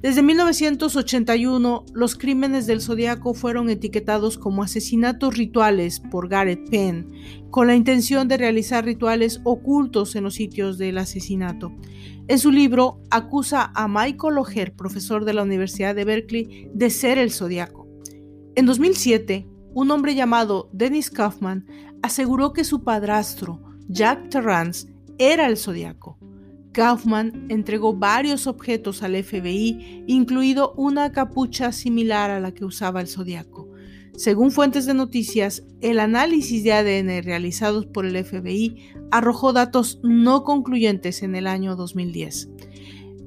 Desde 0.00 0.22
1981, 0.22 1.84
los 1.92 2.16
crímenes 2.16 2.66
del 2.66 2.80
Zodiaco 2.80 3.34
fueron 3.34 3.70
etiquetados 3.70 4.38
como 4.38 4.62
asesinatos 4.62 5.36
rituales 5.36 6.00
por 6.00 6.28
Garrett 6.28 6.70
Penn, 6.70 7.10
con 7.50 7.66
la 7.66 7.74
intención 7.74 8.28
de 8.28 8.36
realizar 8.36 8.84
rituales 8.84 9.40
ocultos 9.44 10.14
en 10.14 10.24
los 10.24 10.34
sitios 10.34 10.78
del 10.78 10.98
asesinato. 10.98 11.72
En 12.28 12.38
su 12.38 12.50
libro, 12.50 13.00
acusa 13.10 13.72
a 13.74 13.88
Michael 13.88 14.38
O'Hare, 14.38 14.74
profesor 14.76 15.24
de 15.24 15.34
la 15.34 15.42
Universidad 15.42 15.94
de 15.94 16.04
Berkeley, 16.04 16.68
de 16.72 16.90
ser 16.90 17.18
el 17.18 17.32
Zodiaco. 17.32 17.88
En 18.54 18.66
2007, 18.66 19.46
un 19.74 19.90
hombre 19.90 20.14
llamado 20.14 20.70
Dennis 20.72 21.10
Kaufman 21.10 21.66
aseguró 22.06 22.52
que 22.52 22.64
su 22.64 22.82
padrastro, 22.82 23.60
Jack 23.88 24.30
Terrance, 24.30 24.88
era 25.18 25.46
el 25.46 25.56
zodiaco. 25.56 26.18
Kaufman 26.72 27.46
entregó 27.48 27.94
varios 27.94 28.46
objetos 28.46 29.02
al 29.02 29.22
FBI, 29.22 30.04
incluido 30.06 30.72
una 30.76 31.10
capucha 31.10 31.72
similar 31.72 32.30
a 32.30 32.40
la 32.40 32.52
que 32.52 32.64
usaba 32.64 33.00
el 33.00 33.08
zodiaco. 33.08 33.68
Según 34.14 34.50
fuentes 34.50 34.86
de 34.86 34.94
noticias, 34.94 35.64
el 35.80 35.98
análisis 35.98 36.62
de 36.62 36.72
ADN 36.72 37.24
realizados 37.24 37.86
por 37.86 38.06
el 38.06 38.24
FBI 38.24 38.92
arrojó 39.10 39.52
datos 39.52 40.00
no 40.02 40.44
concluyentes 40.44 41.22
en 41.22 41.34
el 41.34 41.46
año 41.46 41.76
2010. 41.76 42.48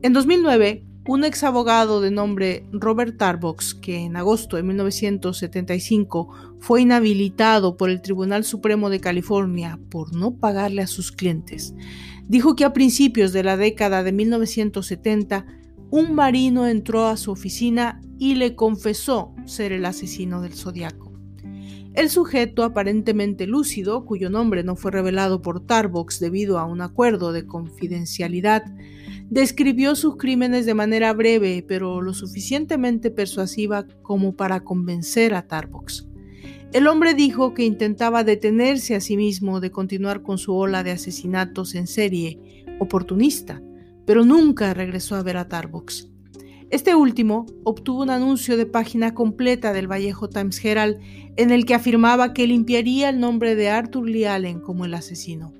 En 0.03 0.13
2009, 0.13 0.85
un 1.09 1.23
ex 1.23 1.43
abogado 1.43 2.01
de 2.01 2.11
nombre 2.11 2.67
Robert 2.71 3.17
Tarbox, 3.17 3.73
que 3.73 3.97
en 3.97 4.15
agosto 4.15 4.57
de 4.57 4.61
1975 4.61 6.29
fue 6.59 6.83
inhabilitado 6.83 7.77
por 7.77 7.89
el 7.89 8.03
Tribunal 8.03 8.43
Supremo 8.43 8.91
de 8.91 8.99
California 8.99 9.79
por 9.89 10.15
no 10.15 10.35
pagarle 10.35 10.83
a 10.83 10.87
sus 10.87 11.11
clientes, 11.11 11.73
dijo 12.27 12.55
que 12.55 12.63
a 12.63 12.73
principios 12.73 13.33
de 13.33 13.41
la 13.41 13.57
década 13.57 14.03
de 14.03 14.11
1970 14.11 15.47
un 15.89 16.13
marino 16.13 16.67
entró 16.67 17.07
a 17.07 17.17
su 17.17 17.31
oficina 17.31 17.99
y 18.19 18.35
le 18.35 18.53
confesó 18.53 19.33
ser 19.45 19.71
el 19.71 19.85
asesino 19.85 20.43
del 20.43 20.53
zodiaco. 20.53 21.11
El 21.95 22.11
sujeto 22.11 22.63
aparentemente 22.63 23.47
lúcido, 23.47 24.05
cuyo 24.05 24.29
nombre 24.29 24.63
no 24.63 24.75
fue 24.75 24.91
revelado 24.91 25.41
por 25.41 25.65
Tarbox 25.65 26.19
debido 26.19 26.59
a 26.59 26.65
un 26.65 26.81
acuerdo 26.81 27.33
de 27.33 27.47
confidencialidad, 27.47 28.63
describió 29.29 29.95
sus 29.95 30.17
crímenes 30.17 30.65
de 30.65 30.73
manera 30.73 31.13
breve, 31.13 31.63
pero 31.67 32.01
lo 32.01 32.13
suficientemente 32.13 33.11
persuasiva 33.11 33.85
como 34.01 34.35
para 34.35 34.61
convencer 34.61 35.33
a 35.35 35.47
Tarbox. 35.47 36.07
El 36.73 36.87
hombre 36.87 37.13
dijo 37.13 37.53
que 37.53 37.63
intentaba 37.63 38.23
detenerse 38.23 38.95
a 38.95 39.01
sí 39.01 39.17
mismo 39.17 39.59
de 39.59 39.71
continuar 39.71 40.21
con 40.21 40.37
su 40.37 40.55
ola 40.55 40.83
de 40.83 40.91
asesinatos 40.91 41.75
en 41.75 41.87
serie, 41.87 42.65
oportunista, 42.79 43.61
pero 44.05 44.25
nunca 44.25 44.73
regresó 44.73 45.15
a 45.15 45.23
ver 45.23 45.37
a 45.37 45.47
Tarbox. 45.47 46.09
Este 46.71 46.93
último 46.93 47.47
obtuvo 47.63 48.03
un 48.03 48.11
anuncio 48.11 48.55
de 48.55 48.67
página 48.67 49.15
completa 49.15 49.73
del 49.73 49.91
Vallejo 49.91 50.29
Times 50.29 50.63
Herald 50.63 50.99
en 51.35 51.49
el 51.49 51.65
que 51.65 51.73
afirmaba 51.73 52.33
que 52.33 52.45
limpiaría 52.45 53.09
el 53.09 53.19
nombre 53.19 53.55
de 53.55 53.69
Arthur 53.69 54.07
Lee 54.07 54.25
Allen 54.25 54.59
como 54.59 54.85
el 54.85 54.93
asesino 54.93 55.53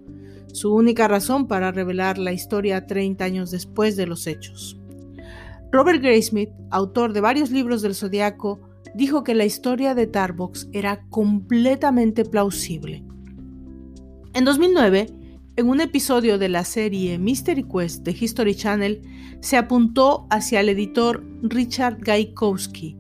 su 0.54 0.74
única 0.74 1.08
razón 1.08 1.48
para 1.48 1.72
revelar 1.72 2.18
la 2.18 2.32
historia 2.32 2.86
30 2.86 3.24
años 3.24 3.52
después 3.52 3.96
de 3.96 4.08
los 4.08 4.28
hechos. 4.28 4.80
Robert 5.72 6.02
Graysmith, 6.02 6.50
autor 6.72 7.14
de 7.14 7.22
varios 7.22 7.52
libros 7.52 7.82
del 7.82 7.96
zodiaco, 7.96 8.60
dijo 8.96 9.24
que 9.24 9.36
la 9.36 9.46
historia 9.46 9.94
de 9.94 10.08
Tarbox 10.08 10.68
era 10.74 11.06
completamente 11.10 12.26
plausible. 12.26 13.04
En 14.34 14.46
2009, 14.46 15.08
en 15.56 15.68
un 15.68 15.82
episodio 15.82 16.38
de 16.38 16.50
la 16.50 16.64
serie 16.64 17.20
Mystery 17.20 17.64
Quest 17.64 18.04
de 18.04 18.16
History 18.20 18.56
Channel, 18.56 19.02
se 19.42 19.58
apuntó 19.58 20.26
hacia 20.30 20.62
el 20.62 20.70
editor 20.70 21.24
Richard 21.42 21.98
Gaikowski. 22.00 22.98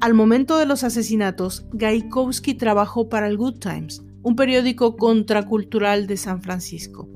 Al 0.00 0.14
momento 0.14 0.58
de 0.58 0.66
los 0.66 0.84
asesinatos, 0.84 1.66
Gaikowski 1.72 2.54
trabajó 2.54 3.08
para 3.08 3.28
el 3.28 3.36
Good 3.36 3.58
Times, 3.58 4.02
un 4.26 4.34
periódico 4.34 4.96
contracultural 4.96 6.08
de 6.08 6.16
San 6.16 6.42
Francisco. 6.42 7.08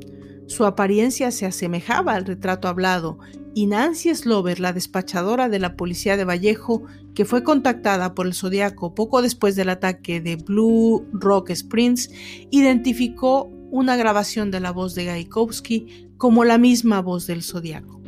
Su 0.47 0.65
apariencia 0.65 1.33
se 1.33 1.45
asemejaba 1.45 2.15
al 2.15 2.25
retrato 2.25 2.69
hablado 2.69 3.19
y 3.53 3.67
Nancy 3.67 4.15
Slover, 4.15 4.61
la 4.61 4.73
despachadora 4.73 5.49
de 5.49 5.59
la 5.59 5.75
policía 5.75 6.17
de 6.17 6.25
Vallejo, 6.25 6.85
que 7.17 7.25
fue 7.25 7.43
contactada 7.43 8.15
por 8.15 8.29
el 8.29 8.35
Zodiaco 8.35 8.95
poco 8.95 9.23
después 9.23 9.57
del 9.57 9.71
ataque 9.71 10.21
de 10.21 10.37
Blue 10.37 11.05
Rock 11.13 11.51
Springs, 11.51 12.13
identificó 12.53 13.51
una 13.73 13.97
grabación 13.97 14.53
de 14.53 14.61
la 14.61 14.71
voz 14.71 14.95
de 14.95 15.07
Gaikowski 15.07 16.13
como 16.17 16.45
la 16.45 16.59
misma 16.59 17.03
voz 17.03 17.27
del 17.27 17.43
Zodiaco. 17.43 18.01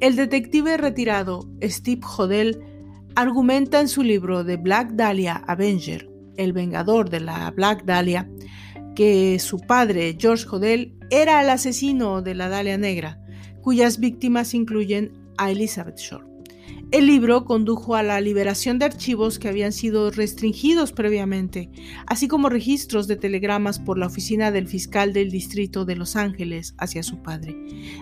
El 0.00 0.16
detective 0.16 0.76
retirado 0.76 1.48
Steve 1.62 2.00
Hodel 2.04 2.64
argumenta 3.14 3.80
en 3.80 3.86
su 3.86 4.02
libro 4.02 4.44
The 4.44 4.56
Black 4.56 4.94
Dahlia 4.94 5.36
Avenger 5.46 6.17
el 6.38 6.54
vengador 6.54 7.10
de 7.10 7.20
la 7.20 7.50
Black 7.50 7.84
Dahlia, 7.84 8.30
que 8.96 9.38
su 9.38 9.58
padre, 9.58 10.16
George 10.18 10.46
Hodel, 10.50 10.94
era 11.10 11.42
el 11.42 11.50
asesino 11.50 12.22
de 12.22 12.34
la 12.34 12.48
Dahlia 12.48 12.78
Negra, 12.78 13.20
cuyas 13.60 14.00
víctimas 14.00 14.54
incluyen 14.54 15.12
a 15.36 15.50
Elizabeth 15.50 15.98
Shore. 15.98 16.28
El 16.90 17.06
libro 17.06 17.44
condujo 17.44 17.96
a 17.96 18.02
la 18.02 18.18
liberación 18.18 18.78
de 18.78 18.86
archivos 18.86 19.38
que 19.38 19.48
habían 19.48 19.72
sido 19.72 20.10
restringidos 20.10 20.92
previamente, 20.92 21.70
así 22.06 22.28
como 22.28 22.48
registros 22.48 23.06
de 23.06 23.16
telegramas 23.16 23.78
por 23.78 23.98
la 23.98 24.06
oficina 24.06 24.50
del 24.50 24.68
fiscal 24.68 25.12
del 25.12 25.30
distrito 25.30 25.84
de 25.84 25.96
Los 25.96 26.16
Ángeles 26.16 26.74
hacia 26.78 27.02
su 27.02 27.22
padre, 27.22 27.54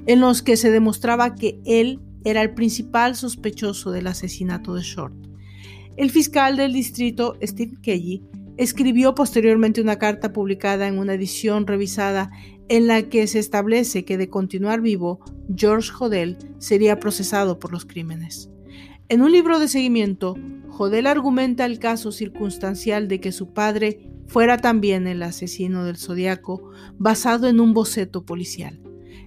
en 0.07 0.20
los 0.20 0.43
que 0.43 0.57
se 0.57 0.70
demostraba 0.70 1.34
que 1.34 1.61
él 1.64 2.01
era 2.24 2.43
el 2.43 2.55
principal 2.55 3.16
sospechoso 3.16 3.91
del 3.91 4.07
asesinato 4.07 4.74
de 4.74 4.82
Short. 4.82 5.26
El 5.97 6.11
fiscal 6.11 6.59
del 6.59 6.74
distrito, 6.74 7.38
Steve 7.42 7.78
Kelly, 7.82 8.22
escribió 8.59 9.14
posteriormente 9.14 9.80
una 9.80 9.99
carta 9.99 10.30
publicada 10.30 10.88
en 10.88 10.99
una 10.99 11.14
edición 11.14 11.66
revisada 11.66 12.30
en 12.68 12.86
la 12.86 13.03
que 13.09 13.26
se 13.26 13.38
establece 13.38 14.05
que 14.05 14.18
de 14.18 14.28
continuar 14.28 14.82
vivo, 14.82 15.20
George 15.55 15.90
Hodel 15.99 16.36
sería 16.59 17.01
procesado 17.01 17.59
por 17.59 17.72
los 17.72 17.86
crímenes. 17.86 18.51
En 19.09 19.22
un 19.22 19.32
libro 19.32 19.59
de 19.59 19.68
seguimiento, 19.68 20.36
Hodel 20.68 21.07
argumenta 21.07 21.64
el 21.64 21.78
caso 21.78 22.12
circunstancial 22.12 23.09
de 23.09 23.20
que 23.20 23.32
su 23.32 23.55
padre 23.55 24.11
fuera 24.26 24.59
también 24.59 25.07
el 25.07 25.22
asesino 25.22 25.84
del 25.84 25.97
zodiaco, 25.97 26.72
basado 26.99 27.49
en 27.49 27.59
un 27.59 27.72
boceto 27.72 28.26
policial. 28.26 28.80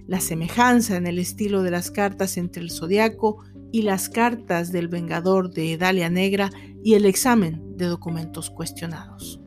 La 0.06 0.20
semejanza 0.20 0.96
en 0.96 1.06
el 1.06 1.18
estilo 1.18 1.62
de 1.62 1.70
las 1.70 1.90
cartas 1.90 2.36
entre 2.36 2.62
el 2.62 2.70
zodiaco 2.70 3.42
y 3.72 3.82
las 3.82 4.08
cartas 4.08 4.72
del 4.72 4.88
Vengador 4.88 5.50
de 5.50 5.76
Dalia 5.76 6.10
Negra 6.10 6.50
y 6.82 6.94
el 6.94 7.04
examen 7.04 7.76
de 7.76 7.86
documentos 7.86 8.50
cuestionados. 8.50 9.40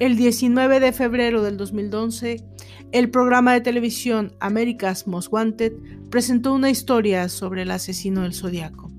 El 0.00 0.16
19 0.16 0.80
de 0.80 0.92
febrero 0.92 1.42
del 1.42 1.56
2011, 1.56 2.44
el 2.92 3.10
programa 3.10 3.52
de 3.52 3.60
televisión 3.60 4.34
America's 4.40 5.06
Most 5.06 5.32
Wanted 5.32 5.72
presentó 6.10 6.54
una 6.54 6.70
historia 6.70 7.28
sobre 7.28 7.62
el 7.62 7.70
asesino 7.70 8.22
del 8.22 8.34
Zodiaco. 8.34 8.90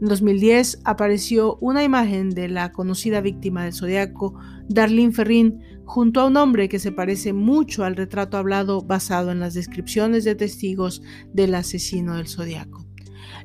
En 0.00 0.06
2010 0.08 0.80
apareció 0.84 1.56
una 1.60 1.82
imagen 1.82 2.30
de 2.30 2.48
la 2.48 2.72
conocida 2.72 3.20
víctima 3.20 3.64
del 3.64 3.74
Zodiaco, 3.74 4.38
Darlene 4.68 5.12
Ferrin, 5.12 5.60
junto 5.84 6.20
a 6.20 6.26
un 6.26 6.36
hombre 6.36 6.68
que 6.68 6.78
se 6.78 6.92
parece 6.92 7.32
mucho 7.32 7.84
al 7.84 7.96
retrato 7.96 8.36
hablado 8.36 8.80
basado 8.80 9.32
en 9.32 9.40
las 9.40 9.54
descripciones 9.54 10.24
de 10.24 10.34
testigos 10.34 11.02
del 11.32 11.54
asesino 11.54 12.16
del 12.16 12.28
Zodiaco. 12.28 12.87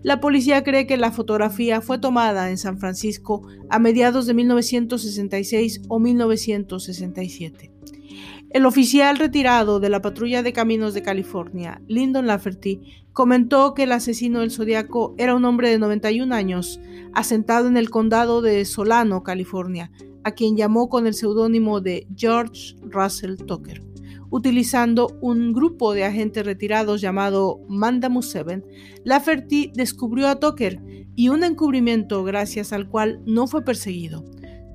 La 0.03 0.19
policía 0.19 0.65
cree 0.65 0.85
que 0.85 0.97
la 0.97 1.11
fotografía 1.11 1.79
fue 1.79 1.97
tomada 1.97 2.49
en 2.49 2.57
San 2.57 2.77
Francisco 2.77 3.47
a 3.69 3.79
mediados 3.79 4.25
de 4.25 4.33
1966 4.33 5.83
o 5.87 5.97
1967. 5.97 7.71
El 8.49 8.65
oficial 8.65 9.17
retirado 9.17 9.79
de 9.79 9.87
la 9.87 10.01
patrulla 10.01 10.43
de 10.43 10.51
caminos 10.51 10.93
de 10.93 11.03
California, 11.03 11.81
Lyndon 11.87 12.27
Lafferty, 12.27 12.81
comentó 13.13 13.73
que 13.73 13.83
el 13.83 13.93
asesino 13.93 14.41
del 14.41 14.51
zodiaco 14.51 15.15
era 15.17 15.35
un 15.35 15.45
hombre 15.45 15.69
de 15.69 15.79
91 15.79 16.35
años, 16.35 16.81
asentado 17.13 17.69
en 17.69 17.77
el 17.77 17.89
condado 17.89 18.41
de 18.41 18.65
Solano, 18.65 19.23
California, 19.23 19.89
a 20.25 20.31
quien 20.31 20.57
llamó 20.57 20.89
con 20.89 21.07
el 21.07 21.13
seudónimo 21.13 21.79
de 21.79 22.07
George 22.13 22.75
Russell 22.81 23.37
Tucker 23.37 23.92
utilizando 24.33 25.15
un 25.21 25.53
grupo 25.53 25.93
de 25.93 26.05
agentes 26.05 26.43
retirados 26.43 27.01
llamado 27.01 27.59
Mandamus 27.69 28.31
Seven, 28.31 28.65
Lafferty 29.03 29.71
descubrió 29.75 30.27
a 30.27 30.39
Tucker 30.39 30.81
y 31.15 31.29
un 31.29 31.43
encubrimiento 31.43 32.23
gracias 32.23 32.73
al 32.73 32.89
cual 32.89 33.21
no 33.27 33.45
fue 33.45 33.63
perseguido. 33.63 34.25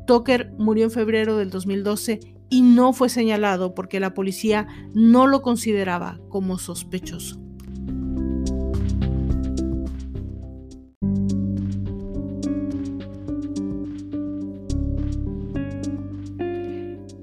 Tucker 0.06 0.52
murió 0.58 0.84
en 0.84 0.92
febrero 0.92 1.36
del 1.36 1.50
2012 1.50 2.20
y 2.48 2.62
no 2.62 2.92
fue 2.92 3.08
señalado 3.08 3.74
porque 3.74 3.98
la 3.98 4.14
policía 4.14 4.68
no 4.94 5.26
lo 5.26 5.42
consideraba 5.42 6.20
como 6.28 6.56
sospechoso. 6.58 7.47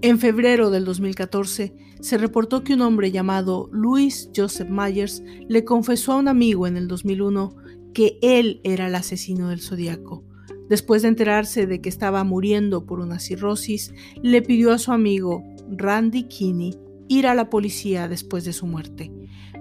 En 0.05 0.19
febrero 0.19 0.69
del 0.69 0.85
2014, 0.85 1.73
se 1.99 2.19
reportó 2.19 2.63
que 2.63 2.75
un 2.75 2.81
hombre 2.81 3.09
llamado 3.09 3.71
Louis 3.71 4.29
Joseph 4.35 4.69
Myers 4.69 5.23
le 5.49 5.65
confesó 5.65 6.11
a 6.11 6.17
un 6.17 6.27
amigo 6.27 6.67
en 6.67 6.77
el 6.77 6.87
2001 6.87 7.55
que 7.91 8.19
él 8.21 8.61
era 8.63 8.85
el 8.85 8.93
asesino 8.93 9.49
del 9.49 9.61
zodiaco. 9.61 10.23
Después 10.69 11.01
de 11.01 11.07
enterarse 11.07 11.65
de 11.65 11.81
que 11.81 11.89
estaba 11.89 12.23
muriendo 12.23 12.85
por 12.85 12.99
una 12.99 13.17
cirrosis, 13.17 13.95
le 14.21 14.43
pidió 14.43 14.73
a 14.73 14.77
su 14.77 14.91
amigo 14.91 15.43
Randy 15.71 16.27
Kinney 16.27 16.77
ir 17.07 17.25
a 17.25 17.33
la 17.33 17.49
policía 17.49 18.07
después 18.07 18.45
de 18.45 18.53
su 18.53 18.67
muerte. 18.67 19.11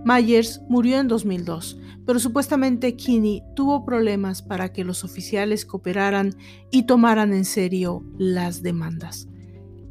Myers 0.04 0.60
murió 0.68 1.00
en 1.00 1.08
2002, 1.08 1.80
pero 2.04 2.18
supuestamente 2.18 2.96
Kinney 2.96 3.42
tuvo 3.56 3.86
problemas 3.86 4.42
para 4.42 4.74
que 4.74 4.84
los 4.84 5.04
oficiales 5.04 5.64
cooperaran 5.64 6.36
y 6.70 6.82
tomaran 6.82 7.32
en 7.32 7.46
serio 7.46 8.04
las 8.18 8.62
demandas. 8.62 9.26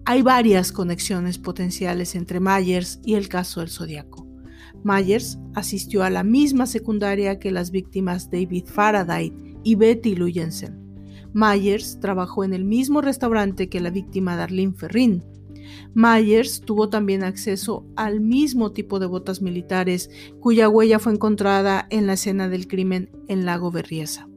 Hay 0.06 0.22
varias 0.22 0.74
conexiones 0.74 1.38
potenciales 1.38 2.16
entre 2.16 2.42
Myers 2.42 3.00
y 3.06 3.16
el 3.16 3.30
caso 3.30 3.62
del 3.62 3.70
Zodíaco. 3.70 4.28
Myers 4.84 5.40
asistió 5.56 6.04
a 6.04 6.10
la 6.10 6.24
misma 6.24 6.66
secundaria 6.66 7.40
que 7.40 7.52
las 7.52 7.72
víctimas 7.72 8.30
David 8.30 8.66
Faraday 8.66 9.34
y 9.64 9.76
Betty 9.76 10.16
Lou 10.16 10.30
Jensen. 10.30 10.78
Myers 11.34 12.02
trabajó 12.02 12.44
en 12.44 12.54
el 12.54 12.66
mismo 12.66 13.00
restaurante 13.00 13.70
que 13.70 13.80
la 13.80 13.92
víctima 13.92 14.36
Darlene 14.36 14.74
Ferrin. 14.74 15.24
Myers 15.94 16.60
tuvo 16.60 16.90
también 16.90 17.24
acceso 17.24 17.86
al 17.96 18.20
mismo 18.20 18.74
tipo 18.74 19.00
de 19.00 19.06
botas 19.06 19.42
militares 19.42 20.10
cuya 20.42 20.68
huella 20.68 21.00
fue 21.00 21.14
encontrada 21.14 21.88
en 21.90 22.08
la 22.08 22.14
escena 22.14 22.50
del 22.50 22.68
crimen 22.68 23.10
en 23.30 23.46
Lago 23.46 23.72
Berriesa. 23.72 24.28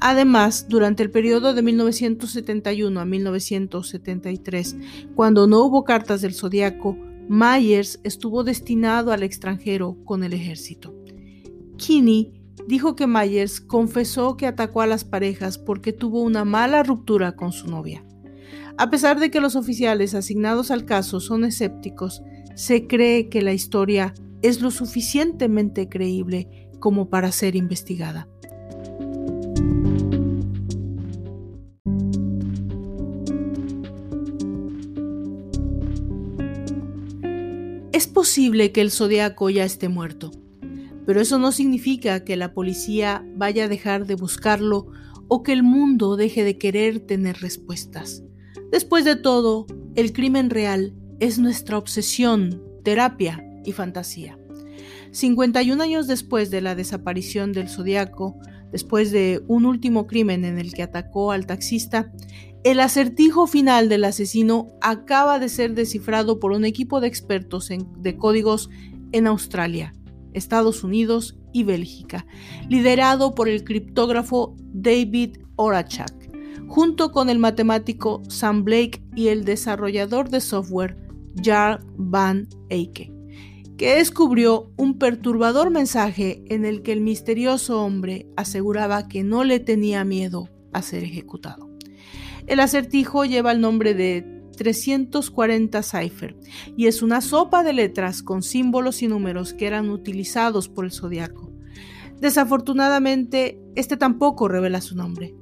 Además, 0.00 0.66
durante 0.68 1.02
el 1.02 1.10
periodo 1.10 1.54
de 1.54 1.62
1971 1.62 3.00
a 3.00 3.04
1973, 3.04 4.76
cuando 5.14 5.46
no 5.46 5.64
hubo 5.64 5.84
cartas 5.84 6.20
del 6.20 6.34
zodiaco, 6.34 6.96
Myers 7.28 8.00
estuvo 8.04 8.44
destinado 8.44 9.12
al 9.12 9.22
extranjero 9.22 9.96
con 10.04 10.24
el 10.24 10.34
ejército. 10.34 10.94
Kinney 11.76 12.32
dijo 12.68 12.96
que 12.96 13.06
Myers 13.06 13.60
confesó 13.60 14.36
que 14.36 14.46
atacó 14.46 14.82
a 14.82 14.86
las 14.86 15.04
parejas 15.04 15.58
porque 15.58 15.92
tuvo 15.92 16.22
una 16.22 16.44
mala 16.44 16.82
ruptura 16.82 17.32
con 17.32 17.52
su 17.52 17.68
novia. 17.68 18.04
A 18.76 18.90
pesar 18.90 19.20
de 19.20 19.30
que 19.30 19.40
los 19.40 19.56
oficiales 19.56 20.14
asignados 20.14 20.70
al 20.70 20.84
caso 20.84 21.20
son 21.20 21.44
escépticos, 21.44 22.22
se 22.54 22.86
cree 22.86 23.28
que 23.28 23.42
la 23.42 23.52
historia 23.52 24.14
es 24.42 24.60
lo 24.60 24.70
suficientemente 24.70 25.88
creíble 25.88 26.68
como 26.80 27.08
para 27.08 27.32
ser 27.32 27.56
investigada. 27.56 28.28
Es 37.94 38.08
posible 38.08 38.72
que 38.72 38.80
el 38.80 38.90
zodiaco 38.90 39.50
ya 39.50 39.64
esté 39.64 39.88
muerto, 39.88 40.32
pero 41.06 41.20
eso 41.20 41.38
no 41.38 41.52
significa 41.52 42.24
que 42.24 42.36
la 42.36 42.52
policía 42.52 43.24
vaya 43.36 43.66
a 43.66 43.68
dejar 43.68 44.04
de 44.04 44.16
buscarlo 44.16 44.88
o 45.28 45.44
que 45.44 45.52
el 45.52 45.62
mundo 45.62 46.16
deje 46.16 46.42
de 46.42 46.58
querer 46.58 46.98
tener 46.98 47.36
respuestas. 47.36 48.24
Después 48.72 49.04
de 49.04 49.14
todo, 49.14 49.68
el 49.94 50.12
crimen 50.12 50.50
real 50.50 50.92
es 51.20 51.38
nuestra 51.38 51.78
obsesión, 51.78 52.60
terapia 52.82 53.44
y 53.64 53.70
fantasía. 53.70 54.40
51 55.12 55.80
años 55.80 56.08
después 56.08 56.50
de 56.50 56.62
la 56.62 56.74
desaparición 56.74 57.52
del 57.52 57.68
zodiaco, 57.68 58.36
después 58.72 59.12
de 59.12 59.40
un 59.46 59.66
último 59.66 60.08
crimen 60.08 60.44
en 60.44 60.58
el 60.58 60.74
que 60.74 60.82
atacó 60.82 61.30
al 61.30 61.46
taxista, 61.46 62.12
el 62.64 62.80
acertijo 62.80 63.46
final 63.46 63.90
del 63.90 64.04
asesino 64.04 64.72
acaba 64.80 65.38
de 65.38 65.50
ser 65.50 65.74
descifrado 65.74 66.40
por 66.40 66.52
un 66.52 66.64
equipo 66.64 67.02
de 67.02 67.08
expertos 67.08 67.68
de 67.68 68.16
códigos 68.16 68.70
en 69.12 69.26
Australia, 69.26 69.94
Estados 70.32 70.82
Unidos 70.82 71.36
y 71.52 71.64
Bélgica, 71.64 72.26
liderado 72.70 73.34
por 73.34 73.50
el 73.50 73.64
criptógrafo 73.64 74.56
David 74.72 75.36
Orachak, 75.56 76.14
junto 76.66 77.12
con 77.12 77.28
el 77.28 77.38
matemático 77.38 78.22
Sam 78.28 78.64
Blake 78.64 79.04
y 79.14 79.28
el 79.28 79.44
desarrollador 79.44 80.30
de 80.30 80.40
software 80.40 80.96
Jar 81.42 81.84
Van 81.98 82.48
Eyck, 82.70 83.12
que 83.76 83.96
descubrió 83.96 84.72
un 84.78 84.98
perturbador 84.98 85.68
mensaje 85.68 86.42
en 86.48 86.64
el 86.64 86.80
que 86.80 86.92
el 86.92 87.02
misterioso 87.02 87.84
hombre 87.84 88.26
aseguraba 88.36 89.06
que 89.06 89.22
no 89.22 89.44
le 89.44 89.60
tenía 89.60 90.02
miedo 90.04 90.48
a 90.72 90.80
ser 90.80 91.04
ejecutado. 91.04 91.63
El 92.46 92.60
acertijo 92.60 93.24
lleva 93.24 93.52
el 93.52 93.60
nombre 93.60 93.94
de 93.94 94.34
340 94.56 95.82
cipher 95.82 96.36
y 96.76 96.86
es 96.86 97.02
una 97.02 97.20
sopa 97.20 97.62
de 97.62 97.72
letras 97.72 98.22
con 98.22 98.42
símbolos 98.42 99.02
y 99.02 99.08
números 99.08 99.54
que 99.54 99.66
eran 99.66 99.88
utilizados 99.88 100.68
por 100.68 100.84
el 100.84 100.92
zodiaco. 100.92 101.50
Desafortunadamente, 102.20 103.58
este 103.74 103.96
tampoco 103.96 104.48
revela 104.48 104.80
su 104.80 104.94
nombre. 104.94 105.34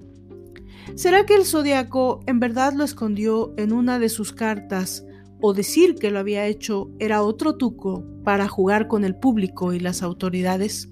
¿Será 0.95 1.27
que 1.27 1.35
el 1.35 1.45
zodiaco 1.45 2.21
en 2.27 2.41
verdad 2.41 2.73
lo 2.73 2.85
escondió 2.85 3.53
en 3.57 3.73
una 3.73 3.99
de 3.99 4.09
sus 4.09 4.33
cartas 4.33 5.05
o 5.41 5.55
decir 5.55 5.97
que 5.97 6.11
lo 6.11 6.21
había 6.21 6.47
hecho 6.47 6.91
era 6.99 7.23
otro 7.23 7.57
truco 7.57 8.05
para 8.25 8.49
jugar 8.49 8.87
con 8.87 9.05
el 9.05 9.17
público 9.17 9.73
y 9.73 9.81
las 9.81 10.03
autoridades? 10.03 10.89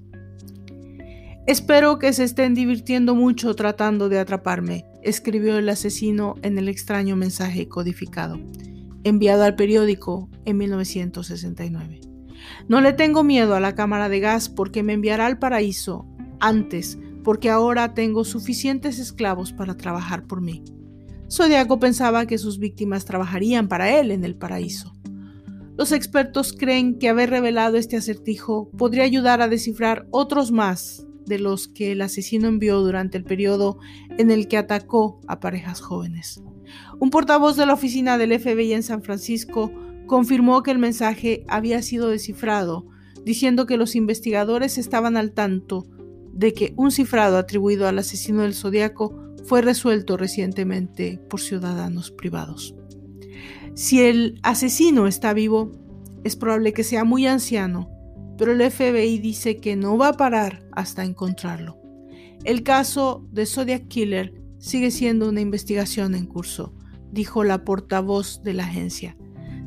Espero 1.46 1.98
que 1.98 2.12
se 2.12 2.24
estén 2.24 2.54
divirtiendo 2.54 3.14
mucho 3.14 3.54
tratando 3.54 4.08
de 4.08 4.18
atraparme 4.18 4.89
escribió 5.02 5.58
el 5.58 5.68
asesino 5.68 6.36
en 6.42 6.58
el 6.58 6.68
extraño 6.68 7.16
mensaje 7.16 7.68
codificado, 7.68 8.40
enviado 9.04 9.44
al 9.44 9.56
periódico 9.56 10.28
en 10.44 10.58
1969. 10.58 12.00
No 12.68 12.80
le 12.80 12.92
tengo 12.92 13.22
miedo 13.22 13.54
a 13.54 13.60
la 13.60 13.74
cámara 13.74 14.08
de 14.08 14.20
gas 14.20 14.48
porque 14.48 14.82
me 14.82 14.94
enviará 14.94 15.26
al 15.26 15.38
paraíso 15.38 16.06
antes, 16.40 16.98
porque 17.22 17.50
ahora 17.50 17.94
tengo 17.94 18.24
suficientes 18.24 18.98
esclavos 18.98 19.52
para 19.52 19.76
trabajar 19.76 20.26
por 20.26 20.40
mí. 20.40 20.64
Zodiaco 21.30 21.78
pensaba 21.78 22.26
que 22.26 22.38
sus 22.38 22.58
víctimas 22.58 23.04
trabajarían 23.04 23.68
para 23.68 23.98
él 23.98 24.10
en 24.10 24.24
el 24.24 24.36
paraíso. 24.36 24.92
Los 25.76 25.92
expertos 25.92 26.52
creen 26.52 26.98
que 26.98 27.08
haber 27.08 27.30
revelado 27.30 27.76
este 27.76 27.96
acertijo 27.96 28.70
podría 28.76 29.04
ayudar 29.04 29.40
a 29.40 29.48
descifrar 29.48 30.06
otros 30.10 30.50
más 30.50 31.06
de 31.26 31.38
los 31.38 31.68
que 31.68 31.92
el 31.92 32.02
asesino 32.02 32.48
envió 32.48 32.80
durante 32.80 33.18
el 33.18 33.24
periodo 33.24 33.78
en 34.18 34.30
el 34.30 34.48
que 34.48 34.56
atacó 34.56 35.20
a 35.26 35.40
parejas 35.40 35.80
jóvenes. 35.80 36.42
Un 36.98 37.10
portavoz 37.10 37.56
de 37.56 37.66
la 37.66 37.74
oficina 37.74 38.18
del 38.18 38.38
FBI 38.38 38.72
en 38.72 38.82
San 38.82 39.02
Francisco 39.02 39.72
confirmó 40.06 40.62
que 40.62 40.70
el 40.70 40.78
mensaje 40.78 41.44
había 41.48 41.82
sido 41.82 42.08
descifrado, 42.08 42.86
diciendo 43.24 43.66
que 43.66 43.76
los 43.76 43.94
investigadores 43.94 44.78
estaban 44.78 45.16
al 45.16 45.32
tanto 45.32 45.86
de 46.32 46.52
que 46.52 46.74
un 46.76 46.90
cifrado 46.90 47.38
atribuido 47.38 47.86
al 47.86 47.98
asesino 47.98 48.42
del 48.42 48.54
zodiaco 48.54 49.14
fue 49.44 49.62
resuelto 49.62 50.16
recientemente 50.16 51.20
por 51.28 51.40
ciudadanos 51.40 52.10
privados. 52.10 52.74
Si 53.74 54.00
el 54.00 54.38
asesino 54.42 55.06
está 55.06 55.32
vivo, 55.32 55.72
es 56.24 56.36
probable 56.36 56.72
que 56.72 56.84
sea 56.84 57.04
muy 57.04 57.26
anciano, 57.26 57.88
pero 58.40 58.52
el 58.52 58.70
FBI 58.70 59.18
dice 59.18 59.58
que 59.58 59.76
no 59.76 59.98
va 59.98 60.08
a 60.08 60.12
parar 60.14 60.66
hasta 60.72 61.04
encontrarlo. 61.04 61.76
El 62.42 62.62
caso 62.62 63.22
de 63.30 63.44
Zodiac 63.44 63.86
Killer 63.88 64.32
sigue 64.58 64.90
siendo 64.90 65.28
una 65.28 65.42
investigación 65.42 66.14
en 66.14 66.24
curso, 66.24 66.72
dijo 67.12 67.44
la 67.44 67.66
portavoz 67.66 68.42
de 68.42 68.54
la 68.54 68.64
agencia. 68.64 69.14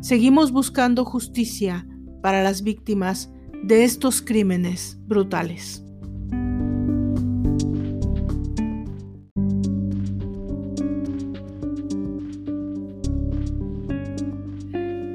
Seguimos 0.01 0.51
buscando 0.51 1.05
justicia 1.05 1.85
para 2.23 2.41
las 2.41 2.63
víctimas 2.63 3.31
de 3.63 3.83
estos 3.83 4.23
crímenes 4.23 4.97
brutales. 5.01 5.83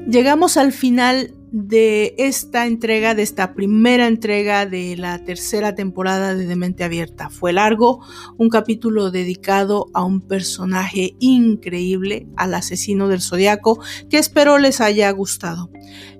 Llegamos 0.07 0.55
al 0.55 0.71
final 0.71 1.33
de 1.51 2.15
esta 2.17 2.67
entrega, 2.67 3.15
de 3.15 3.23
esta 3.23 3.53
primera 3.53 4.07
entrega 4.07 4.65
de 4.65 4.95
la 4.97 5.23
tercera 5.23 5.75
temporada 5.75 6.35
de 6.35 6.45
Demente 6.45 6.83
Abierta. 6.83 7.29
Fue 7.29 7.53
largo, 7.53 8.05
un 8.37 8.49
capítulo 8.49 9.11
dedicado 9.11 9.87
a 9.93 10.03
un 10.03 10.21
personaje 10.21 11.15
increíble, 11.19 12.27
al 12.35 12.53
asesino 12.53 13.07
del 13.07 13.21
zodiaco, 13.21 13.79
que 14.09 14.17
espero 14.17 14.57
les 14.57 14.81
haya 14.81 15.09
gustado. 15.11 15.69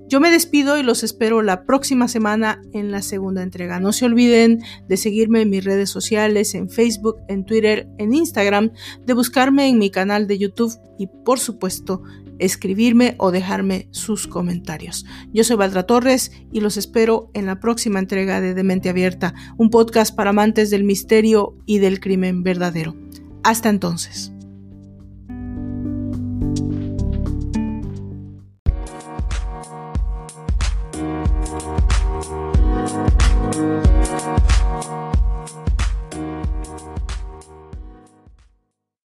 Yo 0.10 0.20
me 0.20 0.32
despido 0.32 0.80
y 0.80 0.82
los 0.82 1.04
espero 1.04 1.44
la 1.44 1.66
próxima 1.66 2.08
semana 2.08 2.60
en 2.74 2.90
la 2.90 3.04
segunda 3.04 3.44
entrega. 3.44 3.80
No 3.80 3.92
se 3.92 4.06
olviden 4.06 4.60
de 4.88 4.98
seguirme 4.98 5.42
en 5.42 5.52
mis 5.52 5.64
redes 5.64 5.92
sociales, 5.92 6.56
en 6.56 6.68
Facebook, 6.68 7.18
en 7.28 7.46
Twitter, 7.46 7.88
en 8.00 8.16
Instagram, 8.16 8.72
de 9.06 9.14
buscarme 9.14 9.68
en 9.68 9.78
mi 9.78 9.92
canal 9.92 10.26
de 10.26 10.40
YouTube 10.40 10.76
y 10.98 11.06
por 11.06 11.40
supuesto 11.40 12.02
escribirme 12.40 13.16
o 13.18 13.32
dejarme 13.32 13.88
sus 13.92 14.28
comentarios. 14.28 15.06
Yo 15.34 15.44
soy 15.44 15.58
Valdra 15.58 15.84
Torres 15.84 16.32
y 16.52 16.62
los 16.62 16.78
espero 16.78 17.30
en 17.34 17.46
la 17.46 17.60
próxima 17.60 18.00
entrega 18.00 18.42
de 18.42 18.54
Demente 18.54 18.90
Abierta, 18.90 19.34
un 19.58 19.70
podcast 19.70 20.16
para 20.16 20.32
amantes 20.32 20.70
del 20.70 20.84
misterio 20.84 21.58
y 21.66 21.80
del 21.80 22.00
crimen 22.00 22.44
verdadero. 22.44 22.96
Hasta 23.44 23.70
entonces. 23.70 24.34